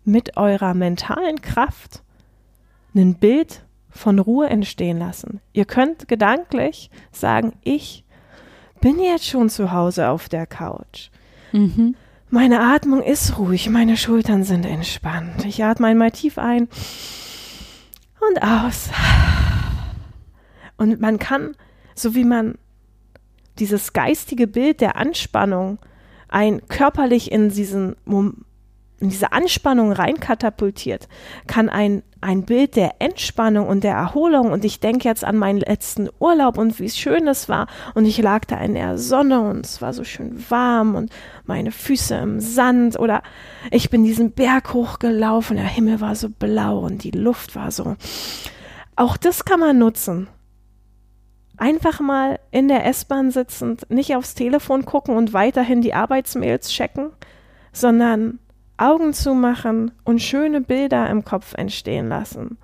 mit 0.03 0.35
eurer 0.35 0.73
mentalen 0.73 1.41
Kraft 1.41 2.01
ein 2.95 3.15
Bild 3.15 3.64
von 3.95 4.19
Ruhe 4.19 4.47
entstehen 4.47 4.99
lassen. 4.99 5.39
Ihr 5.53 5.65
könnt 5.65 6.07
gedanklich 6.07 6.89
sagen, 7.11 7.53
ich 7.63 8.03
bin 8.81 8.99
jetzt 8.99 9.25
schon 9.25 9.49
zu 9.49 9.71
Hause 9.71 10.09
auf 10.09 10.29
der 10.29 10.45
Couch. 10.45 11.09
Mhm. 11.53 11.95
Meine 12.29 12.59
Atmung 12.59 13.01
ist 13.01 13.37
ruhig, 13.37 13.69
meine 13.69 13.95
Schultern 13.95 14.43
sind 14.43 14.65
entspannt. 14.65 15.45
Ich 15.45 15.63
atme 15.63 15.87
einmal 15.87 16.11
tief 16.11 16.37
ein 16.37 16.67
und 18.29 18.41
aus. 18.41 18.89
Und 20.77 20.99
man 20.99 21.17
kann, 21.17 21.55
so 21.95 22.15
wie 22.15 22.25
man 22.25 22.55
dieses 23.59 23.93
geistige 23.93 24.47
Bild 24.47 24.81
der 24.81 24.97
Anspannung 24.97 25.79
ein 26.27 26.67
körperlich 26.67 27.31
in 27.31 27.49
diesen 27.49 27.95
in 28.99 29.09
diese 29.09 29.31
Anspannung 29.31 29.91
reinkatapultiert, 29.91 31.07
kann 31.47 31.69
ein, 31.69 32.03
ein 32.25 32.43
Bild 32.43 32.75
der 32.75 32.95
Entspannung 32.99 33.67
und 33.67 33.83
der 33.83 33.93
Erholung 33.93 34.51
und 34.51 34.65
ich 34.65 34.79
denke 34.79 35.07
jetzt 35.07 35.23
an 35.23 35.37
meinen 35.37 35.59
letzten 35.59 36.09
Urlaub 36.19 36.57
und 36.57 36.79
wie 36.79 36.89
schön 36.89 37.27
es 37.27 37.47
war 37.49 37.67
und 37.93 38.05
ich 38.05 38.17
lag 38.17 38.45
da 38.45 38.57
in 38.57 38.73
der 38.73 38.97
Sonne 38.97 39.41
und 39.41 39.63
es 39.63 39.79
war 39.79 39.93
so 39.93 40.03
schön 40.03 40.43
warm 40.49 40.95
und 40.95 41.11
meine 41.45 41.71
Füße 41.71 42.15
im 42.15 42.39
Sand 42.39 42.99
oder 42.99 43.21
ich 43.69 43.91
bin 43.91 44.03
diesen 44.03 44.31
Berg 44.31 44.73
hochgelaufen, 44.73 45.57
der 45.57 45.67
Himmel 45.67 46.01
war 46.01 46.15
so 46.15 46.29
blau 46.29 46.79
und 46.79 47.03
die 47.03 47.11
Luft 47.11 47.55
war 47.55 47.69
so. 47.69 47.95
Auch 48.95 49.17
das 49.17 49.45
kann 49.45 49.59
man 49.59 49.77
nutzen. 49.77 50.27
Einfach 51.57 51.99
mal 51.99 52.39
in 52.49 52.67
der 52.67 52.87
S-Bahn 52.87 53.29
sitzend, 53.29 53.89
nicht 53.91 54.15
aufs 54.15 54.33
Telefon 54.33 54.85
gucken 54.85 55.15
und 55.15 55.31
weiterhin 55.31 55.81
die 55.81 55.93
Arbeitsmails 55.93 56.69
checken, 56.69 57.11
sondern 57.71 58.39
Augen 58.77 59.13
zumachen 59.13 59.91
und 60.03 60.21
schöne 60.21 60.61
Bilder 60.61 61.09
im 61.09 61.23
Kopf 61.23 61.53
entstehen 61.53 62.09
lassen 62.09 62.57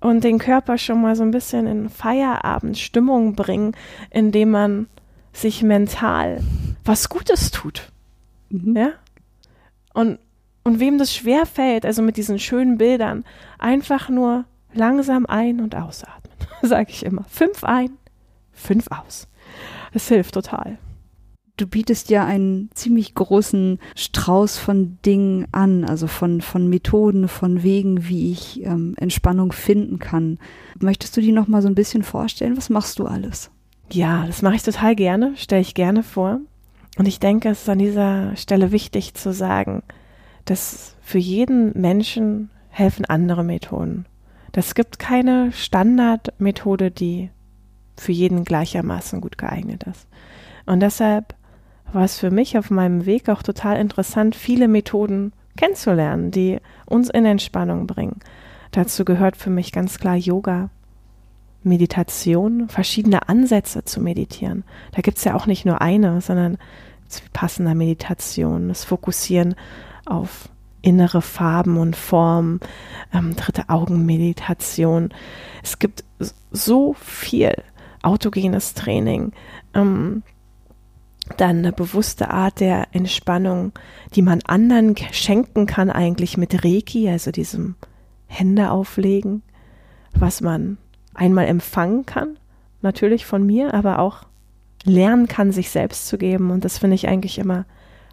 und 0.00 0.22
den 0.24 0.38
Körper 0.38 0.78
schon 0.78 1.00
mal 1.00 1.16
so 1.16 1.22
ein 1.22 1.30
bisschen 1.30 1.66
in 1.66 1.88
Feierabendstimmung 1.88 3.34
bringen, 3.34 3.72
indem 4.10 4.50
man 4.50 4.88
sich 5.32 5.62
mental 5.62 6.42
was 6.84 7.08
Gutes 7.08 7.50
tut. 7.50 7.90
Mhm. 8.50 8.76
Ja? 8.76 8.92
Und, 9.94 10.18
und 10.64 10.80
wem 10.80 10.98
das 10.98 11.14
schwer 11.14 11.46
fällt, 11.46 11.86
also 11.86 12.02
mit 12.02 12.16
diesen 12.16 12.38
schönen 12.38 12.76
Bildern, 12.76 13.24
einfach 13.58 14.08
nur 14.08 14.44
langsam 14.74 15.26
ein- 15.26 15.60
und 15.60 15.74
ausatmen, 15.74 16.36
sage 16.62 16.90
ich 16.90 17.04
immer. 17.04 17.24
Fünf 17.28 17.64
ein, 17.64 17.90
fünf 18.52 18.88
aus. 18.90 19.26
Das 19.92 20.08
hilft 20.08 20.34
total 20.34 20.78
du 21.56 21.66
bietest 21.66 22.10
ja 22.10 22.24
einen 22.24 22.70
ziemlich 22.74 23.14
großen 23.14 23.78
Strauß 23.94 24.58
von 24.58 24.98
Dingen 25.04 25.46
an, 25.52 25.84
also 25.84 26.06
von, 26.06 26.40
von 26.40 26.68
Methoden, 26.68 27.28
von 27.28 27.62
Wegen, 27.62 28.08
wie 28.08 28.32
ich 28.32 28.62
ähm, 28.64 28.94
Entspannung 28.98 29.52
finden 29.52 29.98
kann. 29.98 30.38
Möchtest 30.80 31.16
du 31.16 31.20
die 31.20 31.32
noch 31.32 31.48
mal 31.48 31.62
so 31.62 31.68
ein 31.68 31.74
bisschen 31.74 32.02
vorstellen? 32.02 32.56
Was 32.56 32.70
machst 32.70 32.98
du 32.98 33.06
alles? 33.06 33.50
Ja, 33.90 34.26
das 34.26 34.42
mache 34.42 34.56
ich 34.56 34.62
total 34.62 34.94
gerne, 34.96 35.32
stelle 35.36 35.62
ich 35.62 35.74
gerne 35.74 36.02
vor. 36.02 36.40
Und 36.98 37.06
ich 37.06 37.20
denke, 37.20 37.50
es 37.50 37.62
ist 37.62 37.68
an 37.68 37.78
dieser 37.78 38.34
Stelle 38.36 38.72
wichtig 38.72 39.14
zu 39.14 39.32
sagen, 39.32 39.82
dass 40.44 40.96
für 41.02 41.18
jeden 41.18 41.78
Menschen 41.78 42.50
helfen 42.70 43.04
andere 43.04 43.44
Methoden. 43.44 44.06
Es 44.52 44.74
gibt 44.74 44.98
keine 44.98 45.52
Standardmethode, 45.52 46.90
die 46.90 47.28
für 47.98 48.12
jeden 48.12 48.44
gleichermaßen 48.44 49.20
gut 49.20 49.36
geeignet 49.36 49.84
ist. 49.84 50.08
Und 50.64 50.80
deshalb 50.80 51.34
war 51.96 52.04
es 52.04 52.18
für 52.18 52.30
mich 52.30 52.58
auf 52.58 52.70
meinem 52.70 53.06
Weg 53.06 53.30
auch 53.30 53.42
total 53.42 53.78
interessant, 53.78 54.36
viele 54.36 54.68
Methoden 54.68 55.32
kennenzulernen, 55.56 56.30
die 56.30 56.58
uns 56.84 57.08
in 57.08 57.24
Entspannung 57.24 57.86
bringen. 57.86 58.20
Dazu 58.70 59.04
gehört 59.06 59.36
für 59.36 59.48
mich 59.48 59.72
ganz 59.72 59.98
klar 59.98 60.14
Yoga, 60.14 60.68
Meditation, 61.62 62.68
verschiedene 62.68 63.30
Ansätze 63.30 63.84
zu 63.84 64.02
meditieren. 64.02 64.62
Da 64.92 65.00
gibt 65.00 65.16
es 65.16 65.24
ja 65.24 65.34
auch 65.34 65.46
nicht 65.46 65.64
nur 65.64 65.80
eine, 65.80 66.20
sondern 66.20 66.58
passender 67.32 67.74
Meditation, 67.74 68.68
das 68.68 68.84
Fokussieren 68.84 69.54
auf 70.04 70.50
innere 70.82 71.22
Farben 71.22 71.78
und 71.78 71.96
Formen, 71.96 72.60
ähm, 73.14 73.34
dritte 73.36 73.70
Augenmeditation. 73.70 75.14
Es 75.62 75.78
gibt 75.78 76.04
so 76.50 76.92
viel 76.92 77.54
autogenes 78.02 78.74
Training. 78.74 79.32
Ähm, 79.74 80.22
dann 81.36 81.58
eine 81.58 81.72
bewusste 81.72 82.30
Art 82.30 82.60
der 82.60 82.88
Entspannung, 82.92 83.72
die 84.14 84.22
man 84.22 84.40
anderen 84.46 84.94
schenken 85.12 85.66
kann, 85.66 85.90
eigentlich 85.90 86.36
mit 86.36 86.64
Reiki, 86.64 87.08
also 87.08 87.30
diesem 87.30 87.74
Hände 88.26 88.70
auflegen, 88.70 89.42
was 90.14 90.40
man 90.40 90.78
einmal 91.14 91.46
empfangen 91.46 92.06
kann, 92.06 92.38
natürlich 92.82 93.26
von 93.26 93.44
mir, 93.44 93.74
aber 93.74 93.98
auch 93.98 94.24
lernen 94.84 95.26
kann, 95.26 95.52
sich 95.52 95.70
selbst 95.70 96.06
zu 96.06 96.18
geben. 96.18 96.50
Und 96.50 96.64
das 96.64 96.78
finde 96.78 96.94
ich 96.94 97.08
eigentlich 97.08 97.38
immer 97.38 97.64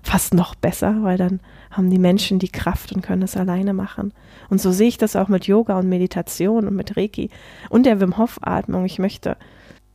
fast 0.01 0.33
noch 0.33 0.55
besser, 0.55 0.97
weil 1.01 1.17
dann 1.17 1.39
haben 1.71 1.89
die 1.89 1.99
Menschen 1.99 2.39
die 2.39 2.49
Kraft 2.49 2.91
und 2.91 3.01
können 3.01 3.21
es 3.21 3.37
alleine 3.37 3.73
machen. 3.73 4.13
Und 4.49 4.59
so 4.59 4.71
sehe 4.71 4.89
ich 4.89 4.97
das 4.97 5.15
auch 5.15 5.29
mit 5.29 5.47
Yoga 5.47 5.79
und 5.79 5.87
Meditation 5.87 6.67
und 6.67 6.75
mit 6.75 6.97
Reiki 6.97 7.29
und 7.69 7.85
der 7.85 8.01
Wim 8.01 8.17
Hof 8.17 8.39
Atmung. 8.41 8.85
Ich 8.85 8.99
möchte 8.99 9.37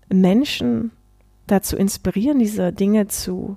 Menschen 0.09 0.93
dazu 1.51 1.77
inspirieren, 1.77 2.39
diese 2.39 2.73
Dinge 2.73 3.09
zu 3.09 3.57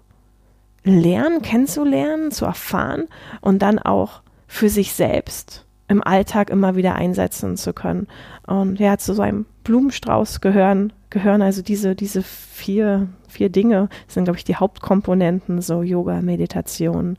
lernen, 0.84 1.42
kennenzulernen, 1.42 2.32
zu 2.32 2.46
erfahren 2.46 3.06
und 3.42 3.62
dann 3.62 3.80
auch 3.80 4.22
für 4.48 4.70
sich 4.70 4.94
selbst 4.94 5.66
im 5.88 6.02
Alltag 6.02 6.50
immer 6.50 6.76
wieder 6.76 6.96
einsetzen 6.96 7.58
zu 7.58 7.74
können. 7.74 8.08
Und 8.48 8.80
ja, 8.80 8.98
zu 8.98 9.14
so 9.14 9.22
einem 9.22 9.46
Blumenstrauß 9.64 10.42
gehören, 10.42 10.94
gehören 11.10 11.42
also 11.42 11.62
diese, 11.62 11.96
diese 11.96 12.24
vier, 12.24 13.10
vier 13.28 13.50
Dinge, 13.50 13.90
sind, 14.08 14.24
glaube 14.24 14.38
ich, 14.38 14.46
die 14.46 14.56
Hauptkomponenten, 14.56 15.62
so 15.62 15.84
Yoga, 15.84 16.22
Meditation, 16.22 17.18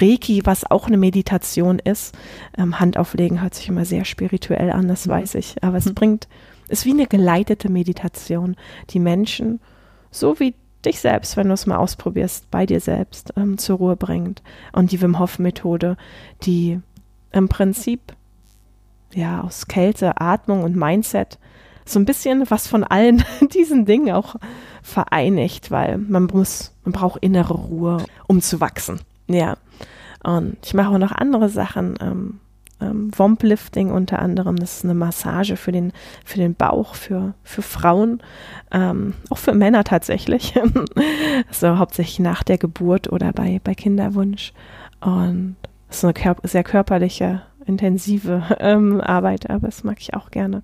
Reiki, 0.00 0.42
was 0.44 0.68
auch 0.70 0.86
eine 0.86 0.96
Meditation 0.96 1.78
ist. 1.80 2.16
Ähm, 2.56 2.78
Handauflegen 2.78 3.42
hört 3.42 3.54
sich 3.54 3.68
immer 3.68 3.84
sehr 3.84 4.04
spirituell 4.04 4.70
an, 4.70 4.88
das 4.88 5.06
mhm. 5.06 5.10
weiß 5.10 5.34
ich. 5.34 5.62
Aber 5.62 5.76
es 5.76 5.86
mhm. 5.86 5.94
bringt, 5.94 6.28
ist 6.68 6.86
wie 6.86 6.92
eine 6.92 7.06
geleitete 7.06 7.68
Meditation, 7.68 8.56
die 8.90 9.00
Menschen, 9.00 9.60
so 10.16 10.38
wie 10.40 10.54
dich 10.84 11.00
selbst, 11.00 11.36
wenn 11.36 11.48
du 11.48 11.54
es 11.54 11.66
mal 11.66 11.76
ausprobierst, 11.76 12.50
bei 12.50 12.66
dir 12.66 12.80
selbst 12.80 13.32
ähm, 13.36 13.58
zur 13.58 13.78
Ruhe 13.78 13.96
bringt. 13.96 14.42
Und 14.72 14.92
die 14.92 15.00
Wim 15.00 15.18
Hof 15.18 15.38
Methode, 15.38 15.96
die 16.42 16.80
im 17.32 17.48
Prinzip 17.48 18.00
ja 19.12 19.42
aus 19.42 19.66
Kälte, 19.66 20.20
Atmung 20.20 20.62
und 20.62 20.76
Mindset 20.76 21.38
so 21.84 22.00
ein 22.00 22.04
bisschen 22.04 22.50
was 22.50 22.66
von 22.66 22.84
allen 22.84 23.24
diesen 23.54 23.84
Dingen 23.86 24.12
auch 24.12 24.36
vereinigt, 24.82 25.70
weil 25.70 25.98
man 25.98 26.24
muss, 26.24 26.72
man 26.84 26.92
braucht 26.92 27.22
innere 27.22 27.54
Ruhe, 27.54 28.04
um 28.26 28.40
zu 28.40 28.60
wachsen. 28.60 29.00
Ja. 29.28 29.56
Und 30.22 30.56
ich 30.64 30.74
mache 30.74 30.90
auch 30.90 30.98
noch 30.98 31.12
andere 31.12 31.48
Sachen. 31.48 31.96
Ähm, 32.00 32.40
ähm, 32.80 33.10
Womplifting 33.16 33.90
unter 33.90 34.18
anderem, 34.20 34.56
das 34.56 34.78
ist 34.78 34.84
eine 34.84 34.94
Massage 34.94 35.56
für 35.56 35.72
den, 35.72 35.92
für 36.24 36.38
den 36.38 36.54
Bauch, 36.54 36.94
für, 36.94 37.34
für 37.42 37.62
Frauen, 37.62 38.22
ähm, 38.70 39.14
auch 39.30 39.38
für 39.38 39.54
Männer 39.54 39.84
tatsächlich. 39.84 40.54
also 41.48 41.78
hauptsächlich 41.78 42.18
nach 42.18 42.42
der 42.42 42.58
Geburt 42.58 43.10
oder 43.10 43.32
bei, 43.32 43.60
bei 43.62 43.74
Kinderwunsch. 43.74 44.52
Und 45.00 45.56
das 45.88 45.98
ist 45.98 46.04
eine 46.04 46.14
kör 46.14 46.36
sehr 46.42 46.64
körperliche, 46.64 47.42
intensive 47.64 48.42
ähm, 48.60 49.00
Arbeit, 49.00 49.48
aber 49.50 49.68
das 49.68 49.84
mag 49.84 49.98
ich 50.00 50.14
auch 50.14 50.30
gerne. 50.30 50.62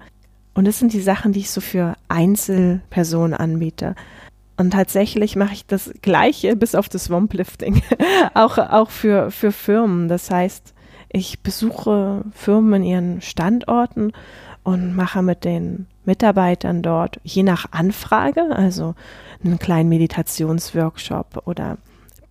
Und 0.55 0.67
das 0.67 0.79
sind 0.79 0.93
die 0.93 1.01
Sachen, 1.01 1.33
die 1.33 1.41
ich 1.41 1.51
so 1.51 1.63
für 1.63 1.95
Einzelpersonen 2.09 3.35
anbiete. 3.35 3.95
Und 4.59 4.73
tatsächlich 4.73 5.35
mache 5.35 5.55
ich 5.55 5.67
das 5.67 5.93
Gleiche 6.03 6.57
bis 6.57 6.75
auf 6.75 6.91
das 6.91 7.05
Swamplifting, 7.05 7.83
auch, 8.35 8.59
auch 8.59 8.91
für, 8.91 9.31
für 9.31 9.51
Firmen. 9.51 10.09
Das 10.09 10.31
heißt, 10.31 10.75
ich 11.13 11.41
besuche 11.41 12.25
Firmen 12.33 12.83
in 12.83 12.89
ihren 12.89 13.21
Standorten 13.21 14.13
und 14.65 14.97
mache 14.97 15.23
mit 15.23 15.45
den 15.45 15.87
Mitarbeitern 16.05 16.83
dort 16.83 17.21
je 17.23 17.43
nach 17.43 17.67
Anfrage, 17.71 18.45
also 18.55 18.95
einen 19.45 19.59
kleinen 19.59 19.89
Meditationsworkshop 19.89 21.43
oder 21.47 21.79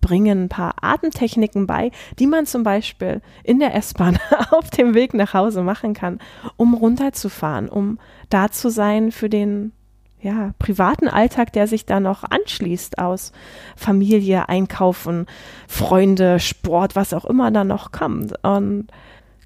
bringen 0.00 0.44
ein 0.44 0.48
paar 0.48 0.74
Atemtechniken 0.82 1.66
bei, 1.66 1.92
die 2.18 2.26
man 2.26 2.44
zum 2.44 2.64
Beispiel 2.64 3.22
in 3.44 3.60
der 3.60 3.74
S-Bahn 3.76 4.18
auf 4.50 4.68
dem 4.70 4.94
Weg 4.94 5.14
nach 5.14 5.32
Hause 5.32 5.62
machen 5.62 5.94
kann, 5.94 6.18
um 6.56 6.74
runterzufahren, 6.74 7.68
um 7.68 7.98
da 8.28 8.50
zu 8.50 8.68
sein 8.68 9.12
für 9.12 9.28
den 9.28 9.72
ja, 10.22 10.52
privaten 10.58 11.08
Alltag, 11.08 11.52
der 11.52 11.66
sich 11.66 11.84
da 11.84 11.98
noch 11.98 12.22
anschließt 12.22 12.98
aus 12.98 13.32
Familie, 13.76 14.48
Einkaufen, 14.48 15.26
Freunde, 15.66 16.38
Sport, 16.38 16.94
was 16.94 17.12
auch 17.12 17.24
immer 17.24 17.50
da 17.50 17.64
noch 17.64 17.90
kommt. 17.90 18.32
Und 18.44 18.86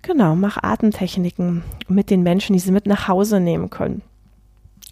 genau, 0.02 0.36
mach 0.36 0.62
Atemtechniken 0.62 1.64
mit 1.88 2.10
den 2.10 2.22
Menschen, 2.22 2.52
die 2.52 2.58
sie 2.58 2.72
mit 2.72 2.86
nach 2.86 3.08
Hause 3.08 3.40
nehmen 3.40 3.70
können. 3.70 4.02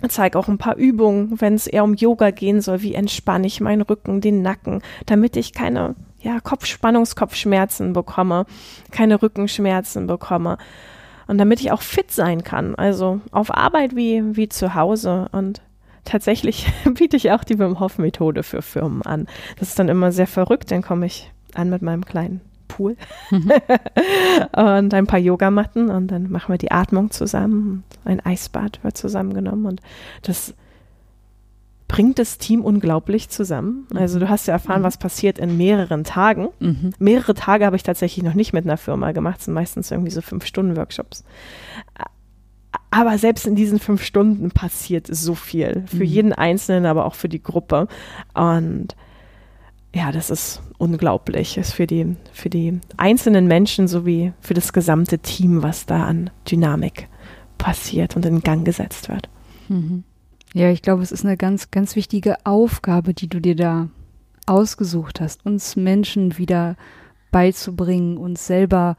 Zeige 0.09 0.39
auch 0.39 0.49
ein 0.49 0.59
paar 0.59 0.77
Übungen, 0.77 1.41
wenn 1.41 1.55
es 1.55 1.67
eher 1.67 1.85
um 1.85 1.95
Yoga 1.95 2.31
gehen 2.31 2.61
soll, 2.61 2.83
wie 2.83 2.95
entspanne 2.95 3.47
ich 3.47 3.61
meinen 3.61 3.83
Rücken, 3.83 4.21
den 4.21 4.43
Nacken, 4.43 4.83
damit 5.07 5.37
ich 5.37 5.53
keine 5.53 5.95
ja, 6.21 6.41
Kopfspannungskopfschmerzen 6.41 7.93
bekomme, 7.93 8.47
keine 8.91 9.23
Rückenschmerzen 9.23 10.07
bekomme. 10.07 10.59
Und 11.27 11.39
damit 11.39 11.61
ich 11.61 11.73
auch 11.73 11.83
fit 11.83 12.11
sein 12.11 12.43
kann, 12.43 12.75
also 12.75 13.21
auf 13.31 13.55
Arbeit 13.55 13.97
wie, 13.97 14.37
wie 14.37 14.49
zu 14.49 14.75
Hause. 14.75 15.29
Und 15.33 15.63
tatsächlich 16.05 16.67
biete 16.95 17.17
ich 17.17 17.31
auch 17.31 17.45
die 17.45 17.59
Wim 17.59 17.81
Hof 17.81 17.99
Methode 17.99 18.43
für 18.43 18.63
Firmen 18.63 19.03
an. 19.03 19.27
Das 19.59 19.69
ist 19.69 19.79
dann 19.79 19.89
immer 19.89 20.13
sehr 20.13 20.27
verrückt, 20.27 20.71
dann 20.71 20.83
komme 20.83 21.07
ich 21.07 21.31
an 21.55 21.71
mit 21.71 21.83
meinem 21.83 22.05
kleinen 22.05 22.41
Pool 22.69 22.97
mhm. 23.31 23.53
und 24.57 24.95
ein 24.95 25.07
paar 25.07 25.19
Yogamatten 25.19 25.91
und 25.91 26.09
dann 26.09 26.31
machen 26.31 26.53
wir 26.53 26.59
die 26.59 26.73
Atmung 26.73 27.11
zusammen. 27.11 27.85
Ein 28.05 28.25
Eisbad 28.25 28.83
wird 28.83 28.97
zusammengenommen 28.97 29.67
und 29.67 29.81
das 30.23 30.55
bringt 31.87 32.19
das 32.19 32.39
Team 32.39 32.65
unglaublich 32.65 33.29
zusammen. 33.29 33.87
Also 33.95 34.19
du 34.19 34.29
hast 34.29 34.47
ja 34.47 34.55
erfahren, 34.55 34.81
mhm. 34.81 34.87
was 34.87 34.99
passiert 34.99 35.39
in 35.39 35.57
mehreren 35.57 36.03
Tagen. 36.03 36.49
Mhm. 36.59 36.91
Mehrere 36.99 37.35
Tage 37.35 37.67
habe 37.67 37.77
ich 37.77 37.83
tatsächlich 37.83 38.25
noch 38.25 38.35
nicht 38.35 38.53
mit 38.53 38.65
einer 38.65 38.79
Firma 38.79 39.13
gemacht, 39.13 39.39
das 39.39 39.45
sind 39.45 39.55
meistens 39.55 39.91
irgendwie 39.91 40.11
so 40.11 40.21
fünf 40.21 40.47
Stunden 40.47 40.77
Workshops. 40.77 41.25
Aber 42.91 43.19
selbst 43.19 43.47
in 43.47 43.57
diesen 43.57 43.79
fünf 43.79 44.03
Stunden 44.03 44.51
passiert 44.51 45.09
so 45.09 45.35
viel. 45.35 45.85
Für 45.87 45.97
mhm. 45.97 46.03
jeden 46.03 46.33
Einzelnen, 46.33 46.87
aber 46.87 47.07
auch 47.07 47.15
für 47.15 47.29
die 47.29 47.43
Gruppe. 47.43 47.89
Und 48.35 48.97
ja, 49.95 50.13
das 50.13 50.31
ist 50.31 50.63
unglaublich. 50.79 51.57
Ist 51.57 51.73
für 51.73 51.87
die, 51.87 52.17
für 52.33 52.51
die 52.51 52.81
einzelnen 52.97 53.47
Menschen 53.47 53.89
sowie 53.89 54.33
für 54.41 54.55
das 54.55 54.73
gesamte 54.73 55.19
Team, 55.19 55.63
was 55.63 55.87
da 55.87 56.05
an 56.05 56.31
Dynamik 56.51 57.09
passiert 57.59 58.17
und 58.17 58.27
in 58.27 58.41
Gang 58.41 58.65
gesetzt 58.65 59.09
wird. 59.09 59.29
Mhm. 59.69 60.05
Ja, 60.53 60.71
ich 60.71 60.83
glaube, 60.83 61.03
es 61.03 61.11
ist 61.11 61.25
eine 61.25 61.37
ganz, 61.37 61.73
ganz 61.73 61.97
wichtige 61.97 62.37
Aufgabe, 62.45 63.13
die 63.13 63.29
du 63.29 63.41
dir 63.41 63.57
da 63.57 63.89
ausgesucht 64.47 65.21
hast, 65.21 65.45
uns 65.45 65.75
Menschen 65.75 66.39
wieder 66.39 66.77
beizubringen, 67.33 68.19
uns 68.19 68.47
selber 68.47 68.97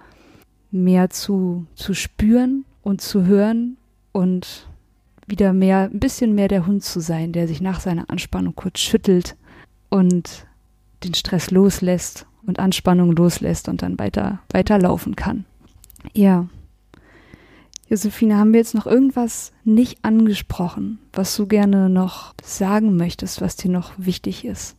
mehr 0.72 1.10
zu, 1.10 1.66
zu 1.76 1.94
spüren 1.94 2.66
und 2.86 3.02
zu 3.02 3.26
hören 3.26 3.78
und 4.12 4.68
wieder 5.26 5.54
mehr, 5.54 5.90
ein 5.92 6.00
bisschen 6.00 6.36
mehr 6.36 6.48
der 6.48 6.68
Hund 6.68 6.84
zu 6.84 7.00
sein, 7.00 7.34
der 7.34 7.48
sich 7.48 7.60
nach 7.60 7.80
seiner 7.80 8.12
Anspannung 8.12 8.54
kurz 8.56 8.80
schüttelt 8.80 9.36
und 9.90 10.46
den 11.04 11.16
Stress 11.16 11.50
loslässt 11.50 12.28
und 12.46 12.60
Anspannung 12.60 13.12
loslässt 13.12 13.68
und 13.70 13.82
dann 13.82 13.98
weiter 13.98 14.40
weiterlaufen 14.52 15.16
kann. 15.16 15.46
Ja. 16.14 16.48
Josephine, 17.90 18.38
haben 18.38 18.54
wir 18.54 18.60
jetzt 18.60 18.76
noch 18.76 18.86
irgendwas 18.86 19.52
nicht 19.64 20.06
angesprochen, 20.06 21.00
was 21.12 21.36
du 21.36 21.48
gerne 21.48 21.90
noch 21.90 22.36
sagen 22.44 22.98
möchtest, 22.98 23.42
was 23.42 23.56
dir 23.56 23.72
noch 23.72 23.94
wichtig 23.98 24.46
ist? 24.46 24.76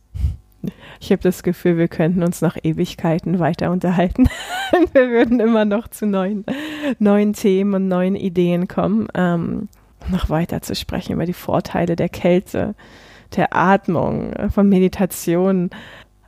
Ich 0.99 1.11
habe 1.11 1.21
das 1.21 1.43
Gefühl, 1.43 1.77
wir 1.77 1.87
könnten 1.87 2.23
uns 2.23 2.41
noch 2.41 2.57
Ewigkeiten 2.61 3.39
weiter 3.39 3.71
unterhalten. 3.71 4.29
wir 4.93 5.09
würden 5.09 5.39
immer 5.39 5.65
noch 5.65 5.87
zu 5.87 6.05
neuen, 6.05 6.45
neuen 6.99 7.33
Themen 7.33 7.73
und 7.73 7.87
neuen 7.87 8.15
Ideen 8.15 8.67
kommen, 8.67 9.07
ähm, 9.13 9.69
noch 10.09 10.29
weiter 10.29 10.61
zu 10.61 10.75
sprechen 10.75 11.13
über 11.13 11.25
die 11.25 11.33
Vorteile 11.33 11.95
der 11.95 12.09
Kälte, 12.09 12.75
der 13.35 13.55
Atmung, 13.55 14.33
von 14.49 14.69
Meditation, 14.69 15.69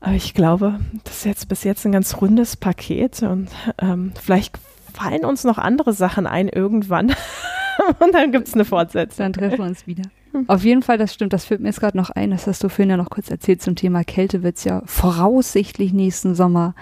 aber 0.02 0.16
ich 0.16 0.34
glaube, 0.34 0.80
das 1.04 1.18
ist 1.18 1.26
jetzt 1.26 1.50
bis 1.50 1.64
jetzt 1.64 1.86
ein 1.86 1.92
ganz 1.92 2.22
rundes 2.22 2.56
Paket 2.56 3.22
und 3.24 3.50
ähm, 3.82 4.14
vielleicht 4.22 4.58
fallen 4.94 5.26
uns 5.26 5.44
noch 5.44 5.58
andere 5.58 5.94
Sachen 5.94 6.26
ein 6.26 6.48
irgendwann. 6.48 7.10
und 8.00 8.14
dann 8.14 8.32
gibt 8.32 8.48
es 8.48 8.54
eine 8.54 8.66
Fortsetzung. 8.66 9.26
Dann 9.26 9.34
treffen 9.34 9.58
wir 9.60 9.66
uns 9.66 9.88
wieder. 9.88 10.04
Auf 10.48 10.64
jeden 10.64 10.82
Fall, 10.82 10.98
das 10.98 11.14
stimmt. 11.14 11.34
Das 11.34 11.46
fällt 11.46 11.62
mir 11.62 11.68
jetzt 11.68 11.80
gerade 11.80 11.98
noch 11.98 12.10
ein. 12.10 12.32
Das 12.32 12.48
hast 12.48 12.64
du 12.64 12.70
vorhin 12.70 12.90
ja 12.90 12.98
noch 12.98 13.10
kurz 13.10 13.30
erzählt 13.30 13.62
zum 13.62 13.76
Thema 13.76 14.04
Kälte. 14.04 14.44
Wird 14.44 14.58
es 14.58 14.64
ja 14.64 14.82
voraussichtlich 14.86 15.94
nächsten 15.94 16.36
Sommer 16.36 16.76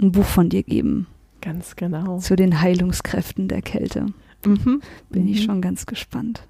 ein 0.00 0.12
Buch 0.12 0.24
von 0.24 0.48
dir 0.48 0.62
geben. 0.62 1.06
Ganz 1.40 1.76
genau. 1.76 2.18
Zu 2.18 2.36
den 2.36 2.60
Heilungskräften 2.60 3.48
der 3.48 3.62
Kälte. 3.62 4.06
Mhm. 4.44 4.80
Bin 5.10 5.22
mhm. 5.24 5.28
ich 5.28 5.44
schon 5.44 5.60
ganz 5.60 5.86
gespannt. 5.86 6.46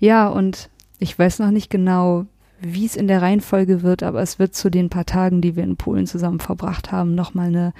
Ja, 0.00 0.28
und 0.28 0.70
ich 0.98 1.18
weiß 1.18 1.38
noch 1.38 1.50
nicht 1.50 1.70
genau, 1.70 2.26
wie 2.60 2.86
es 2.86 2.96
in 2.96 3.08
der 3.08 3.22
Reihenfolge 3.22 3.82
wird, 3.82 4.02
aber 4.02 4.22
es 4.22 4.38
wird 4.38 4.54
zu 4.54 4.70
den 4.70 4.90
paar 4.90 5.06
Tagen, 5.06 5.40
die 5.40 5.56
wir 5.56 5.64
in 5.64 5.76
Polen 5.76 6.06
zusammen 6.06 6.40
verbracht 6.40 6.92
haben, 6.92 7.14
nochmal 7.14 7.48
eine 7.48 7.72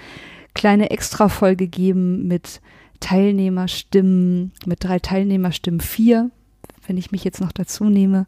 kleine 0.55 0.91
Extra-Folge 0.91 1.67
geben 1.69 2.27
mit 2.27 2.61
Teilnehmerstimmen, 3.01 4.53
mit 4.67 4.85
drei 4.85 4.99
Teilnehmerstimmen, 4.99 5.81
vier, 5.81 6.31
wenn 6.87 6.97
ich 6.97 7.13
mich 7.13 7.25
jetzt 7.25 7.41
noch 7.41 7.53
dazu 7.53 7.85
nehme. 7.85 8.27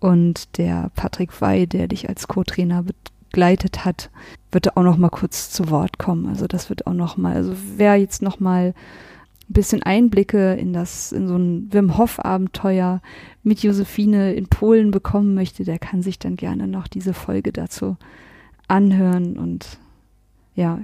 Und 0.00 0.58
der 0.58 0.90
Patrick 0.94 1.40
Wey, 1.40 1.66
der 1.66 1.88
dich 1.88 2.08
als 2.08 2.28
Co-Trainer 2.28 2.84
begleitet 3.30 3.84
hat, 3.84 4.10
wird 4.52 4.76
auch 4.76 4.82
noch 4.82 4.96
mal 4.96 5.10
kurz 5.10 5.50
zu 5.50 5.70
Wort 5.70 5.98
kommen. 5.98 6.26
Also 6.26 6.46
das 6.46 6.70
wird 6.70 6.86
auch 6.86 6.94
noch 6.94 7.16
mal, 7.16 7.34
also 7.34 7.54
wer 7.76 7.96
jetzt 7.96 8.22
noch 8.22 8.40
mal 8.40 8.74
ein 9.48 9.52
bisschen 9.52 9.82
Einblicke 9.82 10.54
in 10.54 10.72
das, 10.72 11.12
in 11.12 11.26
so 11.26 11.36
ein 11.36 11.72
Wim 11.72 11.96
Hof 11.96 12.24
Abenteuer 12.24 13.00
mit 13.42 13.62
Josephine 13.62 14.34
in 14.34 14.46
Polen 14.46 14.90
bekommen 14.90 15.34
möchte, 15.34 15.64
der 15.64 15.78
kann 15.78 16.02
sich 16.02 16.18
dann 16.18 16.36
gerne 16.36 16.68
noch 16.68 16.86
diese 16.86 17.14
Folge 17.14 17.52
dazu 17.52 17.96
anhören 18.68 19.38
und 19.38 19.78
ja, 20.54 20.80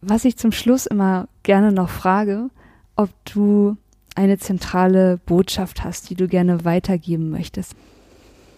was 0.00 0.24
ich 0.24 0.36
zum 0.36 0.50
Schluss 0.50 0.86
immer 0.86 1.28
gerne 1.44 1.70
noch 1.70 1.88
frage, 1.88 2.50
ob 2.96 3.10
du 3.24 3.76
eine 4.14 4.38
zentrale 4.38 5.18
Botschaft 5.26 5.84
hast, 5.84 6.10
die 6.10 6.14
du 6.14 6.28
gerne 6.28 6.64
weitergeben 6.64 7.30
möchtest. 7.30 7.74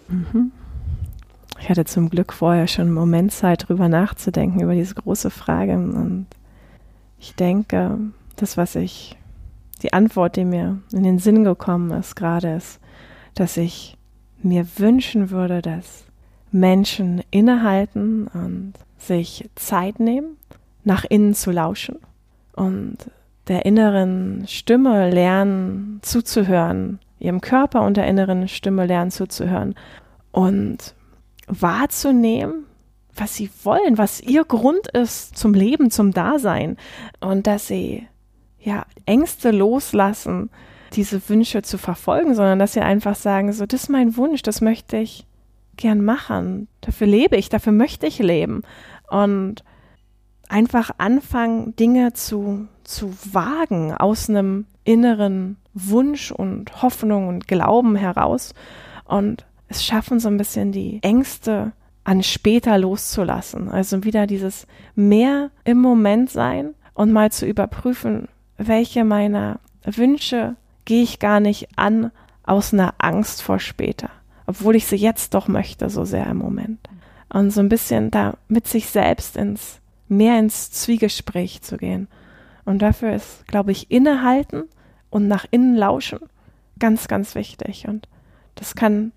Mhm. 0.09 0.53
Ich 1.61 1.69
hatte 1.69 1.85
zum 1.85 2.11
Glück 2.11 2.33
vorher 2.33 2.67
schon 2.67 2.87
einen 2.87 2.95
Moment 2.95 3.33
Zeit, 3.33 3.69
drüber 3.69 3.89
nachzudenken, 3.89 4.61
über 4.61 4.75
diese 4.75 4.95
große 4.95 5.31
Frage. 5.31 5.75
Und 5.75 6.27
ich 7.19 7.35
denke, 7.35 7.99
das, 8.37 8.57
was 8.57 8.75
ich, 8.75 9.17
die 9.83 9.93
Antwort, 9.93 10.37
die 10.37 10.45
mir 10.45 10.79
in 10.93 11.05
den 11.05 11.19
Sinn 11.19 11.45
gekommen 11.45 11.91
ist, 11.93 12.17
gerade 12.17 12.55
ist, 12.55 12.81
dass 13.35 13.57
ich 13.57 13.97
mir 14.43 14.67
wünschen 14.77 15.31
würde, 15.31 15.63
dass 15.63 16.05
Menschen 16.51 17.23
innehalten 17.31 18.29
und 18.29 18.75
sich 18.99 19.49
Zeit 19.55 20.01
nehmen, 20.01 20.37
nach 20.85 21.05
innen 21.05 21.35
zu 21.35 21.51
lauschen 21.51 21.97
und 22.55 22.99
der 23.49 23.65
inneren 23.67 24.45
Stimme 24.47 25.11
lernen 25.11 26.01
zuzuhören, 26.03 26.99
ihrem 27.19 27.41
Körper 27.41 27.83
und 27.83 27.97
der 27.97 28.07
inneren 28.07 28.49
Stimme 28.49 28.87
lernen 28.87 29.11
zuzuhören 29.11 29.75
und 30.33 30.95
wahrzunehmen, 31.47 32.65
was 33.15 33.35
sie 33.35 33.51
wollen, 33.63 33.99
was 33.99 34.21
ihr 34.21 34.45
Grund 34.45 34.89
ist 34.89 35.37
zum 35.37 35.55
Leben, 35.55 35.91
zum 35.91 36.13
Dasein. 36.13 36.77
Und 37.21 37.47
dass 37.47 37.69
sie 37.69 38.09
ja 38.59 38.87
Ängste 39.07 39.51
loslassen, 39.51 40.51
diese 40.95 41.29
Wünsche 41.29 41.63
zu 41.63 41.79
verfolgen, 41.79 42.35
sondern 42.35 42.59
dass 42.59 42.73
sie 42.73 42.81
einfach 42.81 43.15
sagen, 43.15 43.53
so 43.53 43.67
das 43.67 43.85
ist 43.85 43.89
mein 43.89 44.17
Wunsch, 44.17 44.43
das 44.43 44.61
möchte 44.61 44.97
ich 44.97 45.27
gern 45.77 46.05
machen, 46.05 46.69
dafür 46.81 47.07
lebe 47.07 47.37
ich, 47.37 47.49
dafür 47.49 47.73
möchte 47.73 48.07
ich 48.07 48.19
leben. 48.19 48.63
Und 49.09 49.65
einfach 50.49 50.91
anfangen, 50.99 51.75
Dinge 51.77 52.13
zu, 52.13 52.69
zu 52.85 53.15
wagen 53.33 53.93
aus 53.93 54.29
einem 54.29 54.67
inneren 54.85 55.57
Wunsch 55.73 56.31
und 56.31 56.83
Hoffnung 56.83 57.29
und 57.29 57.49
Glauben 57.49 57.97
heraus 57.97 58.55
und 59.05 59.45
es 59.69 59.85
schaffen, 59.85 60.21
so 60.21 60.29
ein 60.29 60.37
bisschen 60.37 60.73
die 60.73 61.01
Ängste 61.03 61.73
an 62.05 62.23
später 62.23 62.79
loszulassen. 62.79 63.71
Also 63.71 64.05
wieder 64.05 64.27
dieses 64.27 64.67
mehr 64.95 65.51
im 65.65 65.81
Moment 65.81 66.31
sein 66.31 66.75
und 66.93 67.13
mal 67.13 67.33
zu 67.33 67.47
überprüfen, 67.47 68.29
welche 68.57 69.05
meiner 69.05 69.59
Wünsche 69.85 70.57
gehe 70.85 71.03
ich 71.03 71.19
gar 71.19 71.41
nicht 71.41 71.69
an 71.77 72.11
aus 72.45 72.73
einer 72.73 72.95
Angst 72.99 73.43
vor 73.43 73.59
später, 73.59 74.11
obwohl 74.47 74.77
ich 74.77 74.87
sie 74.87 74.97
jetzt 74.97 75.35
doch 75.35 75.49
möchte, 75.49 75.89
so 75.89 76.05
sehr 76.05 76.27
im 76.27 76.39
Moment. 76.39 76.89
Und 77.31 77.51
so 77.51 77.61
ein 77.61 77.69
bisschen 77.69 78.11
da 78.11 78.37
mit 78.49 78.69
sich 78.69 78.87
selbst 78.87 79.37
ins, 79.37 79.81
mehr 80.09 80.39
ins 80.39 80.71
Zwiegespräch 80.71 81.63
zu 81.63 81.79
gehen. 81.79 82.07
Und 82.65 82.81
dafür 82.81 83.15
ist, 83.15 83.47
glaube 83.47 83.73
ich, 83.73 83.91
innehalten 83.91 84.65
und 85.11 85.29
nach 85.29 85.47
innen 85.51 85.77
lauschen 85.77 86.21
ganz, 86.79 87.09
ganz 87.09 87.35
wichtig. 87.35 87.87
Und 87.89 88.09
das 88.55 88.75
kann 88.75 89.13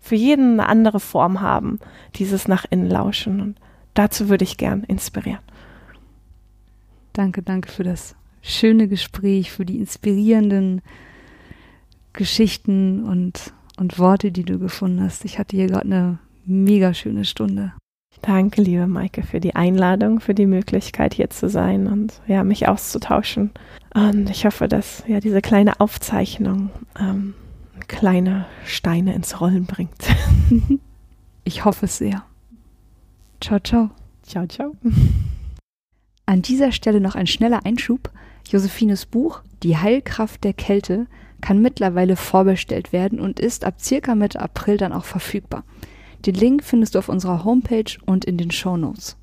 für 0.00 0.16
jeden 0.16 0.60
eine 0.60 0.68
andere 0.68 1.00
Form 1.00 1.40
haben, 1.40 1.78
dieses 2.16 2.48
nach 2.48 2.64
innen 2.68 2.88
lauschen. 2.88 3.40
Und 3.40 3.60
dazu 3.94 4.28
würde 4.28 4.44
ich 4.44 4.56
gern 4.56 4.84
inspirieren. 4.84 5.40
Danke, 7.12 7.42
danke 7.42 7.70
für 7.70 7.84
das 7.84 8.16
schöne 8.42 8.88
Gespräch, 8.88 9.50
für 9.50 9.64
die 9.64 9.78
inspirierenden 9.78 10.82
Geschichten 12.12 13.04
und, 13.04 13.52
und 13.78 13.98
Worte, 13.98 14.30
die 14.30 14.44
du 14.44 14.58
gefunden 14.58 15.02
hast. 15.02 15.24
Ich 15.24 15.38
hatte 15.38 15.56
hier 15.56 15.68
gerade 15.68 15.86
eine 15.86 16.18
mega 16.44 16.92
schöne 16.92 17.24
Stunde. 17.24 17.72
Danke, 18.26 18.62
liebe 18.62 18.86
Maike, 18.86 19.22
für 19.22 19.38
die 19.38 19.54
Einladung, 19.54 20.18
für 20.18 20.32
die 20.32 20.46
Möglichkeit, 20.46 21.12
hier 21.12 21.28
zu 21.28 21.50
sein 21.50 21.86
und 21.86 22.22
ja, 22.26 22.42
mich 22.42 22.66
auszutauschen. 22.66 23.50
Und 23.92 24.30
ich 24.30 24.46
hoffe, 24.46 24.66
dass 24.66 25.04
ja 25.06 25.20
diese 25.20 25.42
kleine 25.42 25.78
Aufzeichnung 25.78 26.70
ähm, 26.98 27.34
kleine 27.86 28.46
Steine 28.64 29.14
ins 29.14 29.42
Rollen 29.42 29.66
bringt. 29.66 30.08
ich 31.44 31.66
hoffe 31.66 31.84
es 31.84 31.98
sehr. 31.98 32.24
Ciao, 33.42 33.60
ciao. 33.60 33.90
Ciao, 34.22 34.46
ciao. 34.46 34.72
An 36.26 36.40
dieser 36.40 36.72
Stelle 36.72 37.02
noch 37.02 37.16
ein 37.16 37.26
schneller 37.26 37.66
Einschub. 37.66 38.10
Josephines 38.48 39.04
Buch 39.04 39.42
Die 39.62 39.76
Heilkraft 39.76 40.44
der 40.44 40.54
Kälte 40.54 41.08
kann 41.42 41.60
mittlerweile 41.60 42.16
vorbestellt 42.16 42.94
werden 42.94 43.20
und 43.20 43.38
ist 43.38 43.66
ab 43.66 43.82
circa 43.82 44.14
Mitte 44.14 44.40
April 44.40 44.78
dann 44.78 44.94
auch 44.94 45.04
verfügbar. 45.04 45.62
Den 46.26 46.34
Link 46.34 46.64
findest 46.64 46.94
du 46.94 46.98
auf 46.98 47.08
unserer 47.08 47.44
Homepage 47.44 47.98
und 48.06 48.24
in 48.24 48.38
den 48.38 48.50
Show 48.50 48.76
Notes. 48.76 49.16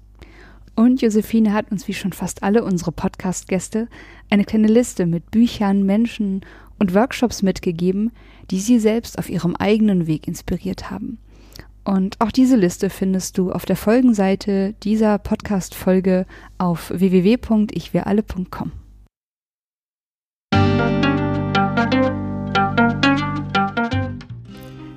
Und 0.76 1.02
Josephine 1.02 1.54
hat 1.54 1.72
uns 1.72 1.88
wie 1.88 1.94
schon 1.94 2.14
fast 2.14 2.44
alle 2.44 2.64
unsere 2.64 2.92
Podcast-Gäste 2.92 3.88
eine 4.30 4.46
kleine 4.46 4.68
Liste 4.68 5.06
mit 5.06 5.32
Büchern, 5.32 5.84
Menschen 5.84 6.42
und 6.80 6.94
Workshops 6.94 7.42
mitgegeben, 7.42 8.12
die 8.50 8.60
sie 8.60 8.80
selbst 8.80 9.20
auf 9.20 9.30
ihrem 9.30 9.56
eigenen 9.56 10.08
Weg 10.08 10.28
inspiriert 10.28 10.90
haben. 10.90 11.18
Und 11.84 12.22
auch 12.22 12.32
diese 12.32 12.56
Liste 12.56 12.90
findest 12.90 13.38
du 13.38 13.52
auf 13.52 13.66
der 13.66 13.76
Folgenseite 13.76 14.74
dieser 14.84 15.18
Podcast-Folge 15.18 16.26
auf 16.58 16.92
www.ichwiralle.com. 16.92 18.72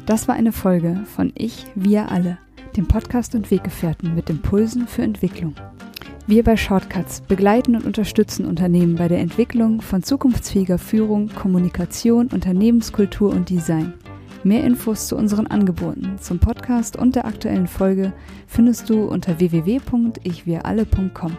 Das 0.06 0.28
war 0.28 0.34
eine 0.34 0.52
Folge 0.52 1.00
von 1.06 1.32
Ich, 1.34 1.64
wir 1.74 2.10
alle, 2.10 2.36
dem 2.76 2.86
Podcast 2.86 3.34
und 3.34 3.50
Weggefährten 3.50 4.14
mit 4.14 4.28
Impulsen 4.28 4.86
für 4.86 5.00
Entwicklung. 5.02 5.54
Wir 6.26 6.44
bei 6.44 6.58
Shortcuts 6.58 7.22
begleiten 7.22 7.74
und 7.74 7.86
unterstützen 7.86 8.44
Unternehmen 8.44 8.96
bei 8.96 9.08
der 9.08 9.20
Entwicklung 9.20 9.80
von 9.80 10.02
zukunftsfähiger 10.02 10.76
Führung, 10.76 11.28
Kommunikation, 11.28 12.28
Unternehmenskultur 12.28 13.30
und 13.30 13.48
Design. 13.48 13.94
Mehr 14.42 14.62
Infos 14.64 15.08
zu 15.08 15.16
unseren 15.16 15.46
Angeboten, 15.46 16.18
zum 16.20 16.38
Podcast 16.38 16.96
und 16.96 17.16
der 17.16 17.24
aktuellen 17.24 17.66
Folge 17.66 18.12
findest 18.46 18.90
du 18.90 19.04
unter 19.04 19.38
www.ichwiralle.com. 19.38 21.36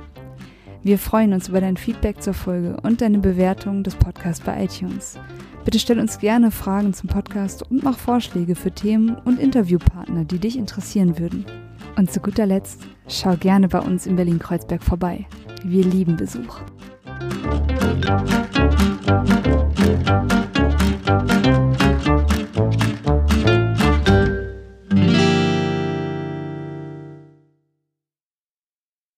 Wir 0.82 0.98
freuen 0.98 1.34
uns 1.34 1.50
über 1.50 1.62
dein 1.62 1.78
Feedback 1.78 2.22
zur 2.22 2.34
Folge 2.34 2.78
und 2.82 3.02
deine 3.02 3.20
Bewertung 3.20 3.84
des 3.84 3.94
Podcasts 3.94 4.44
bei 4.44 4.64
iTunes. 4.64 5.20
Bitte 5.66 5.80
stell 5.80 6.00
uns 6.00 6.20
gerne 6.20 6.52
Fragen 6.52 6.94
zum 6.94 7.10
Podcast 7.10 7.70
und 7.72 7.84
mach 7.84 7.98
Vorschläge 7.98 8.54
für 8.54 8.72
Themen 8.72 9.16
und 9.26 9.40
Interviewpartner, 9.40 10.24
die 10.24 10.38
dich 10.38 10.58
interessieren 10.58 11.18
würden. 11.18 11.44
Und 11.98 12.12
zu 12.12 12.20
guter 12.20 12.46
Letzt, 12.46 12.86
schau 13.08 13.36
gerne 13.36 13.68
bei 13.68 13.80
uns 13.80 14.06
in 14.06 14.16
Berlin-Kreuzberg 14.16 14.84
vorbei. 14.84 15.26
Wir 15.64 15.84
lieben 15.84 16.18
Besuch. 16.18 16.60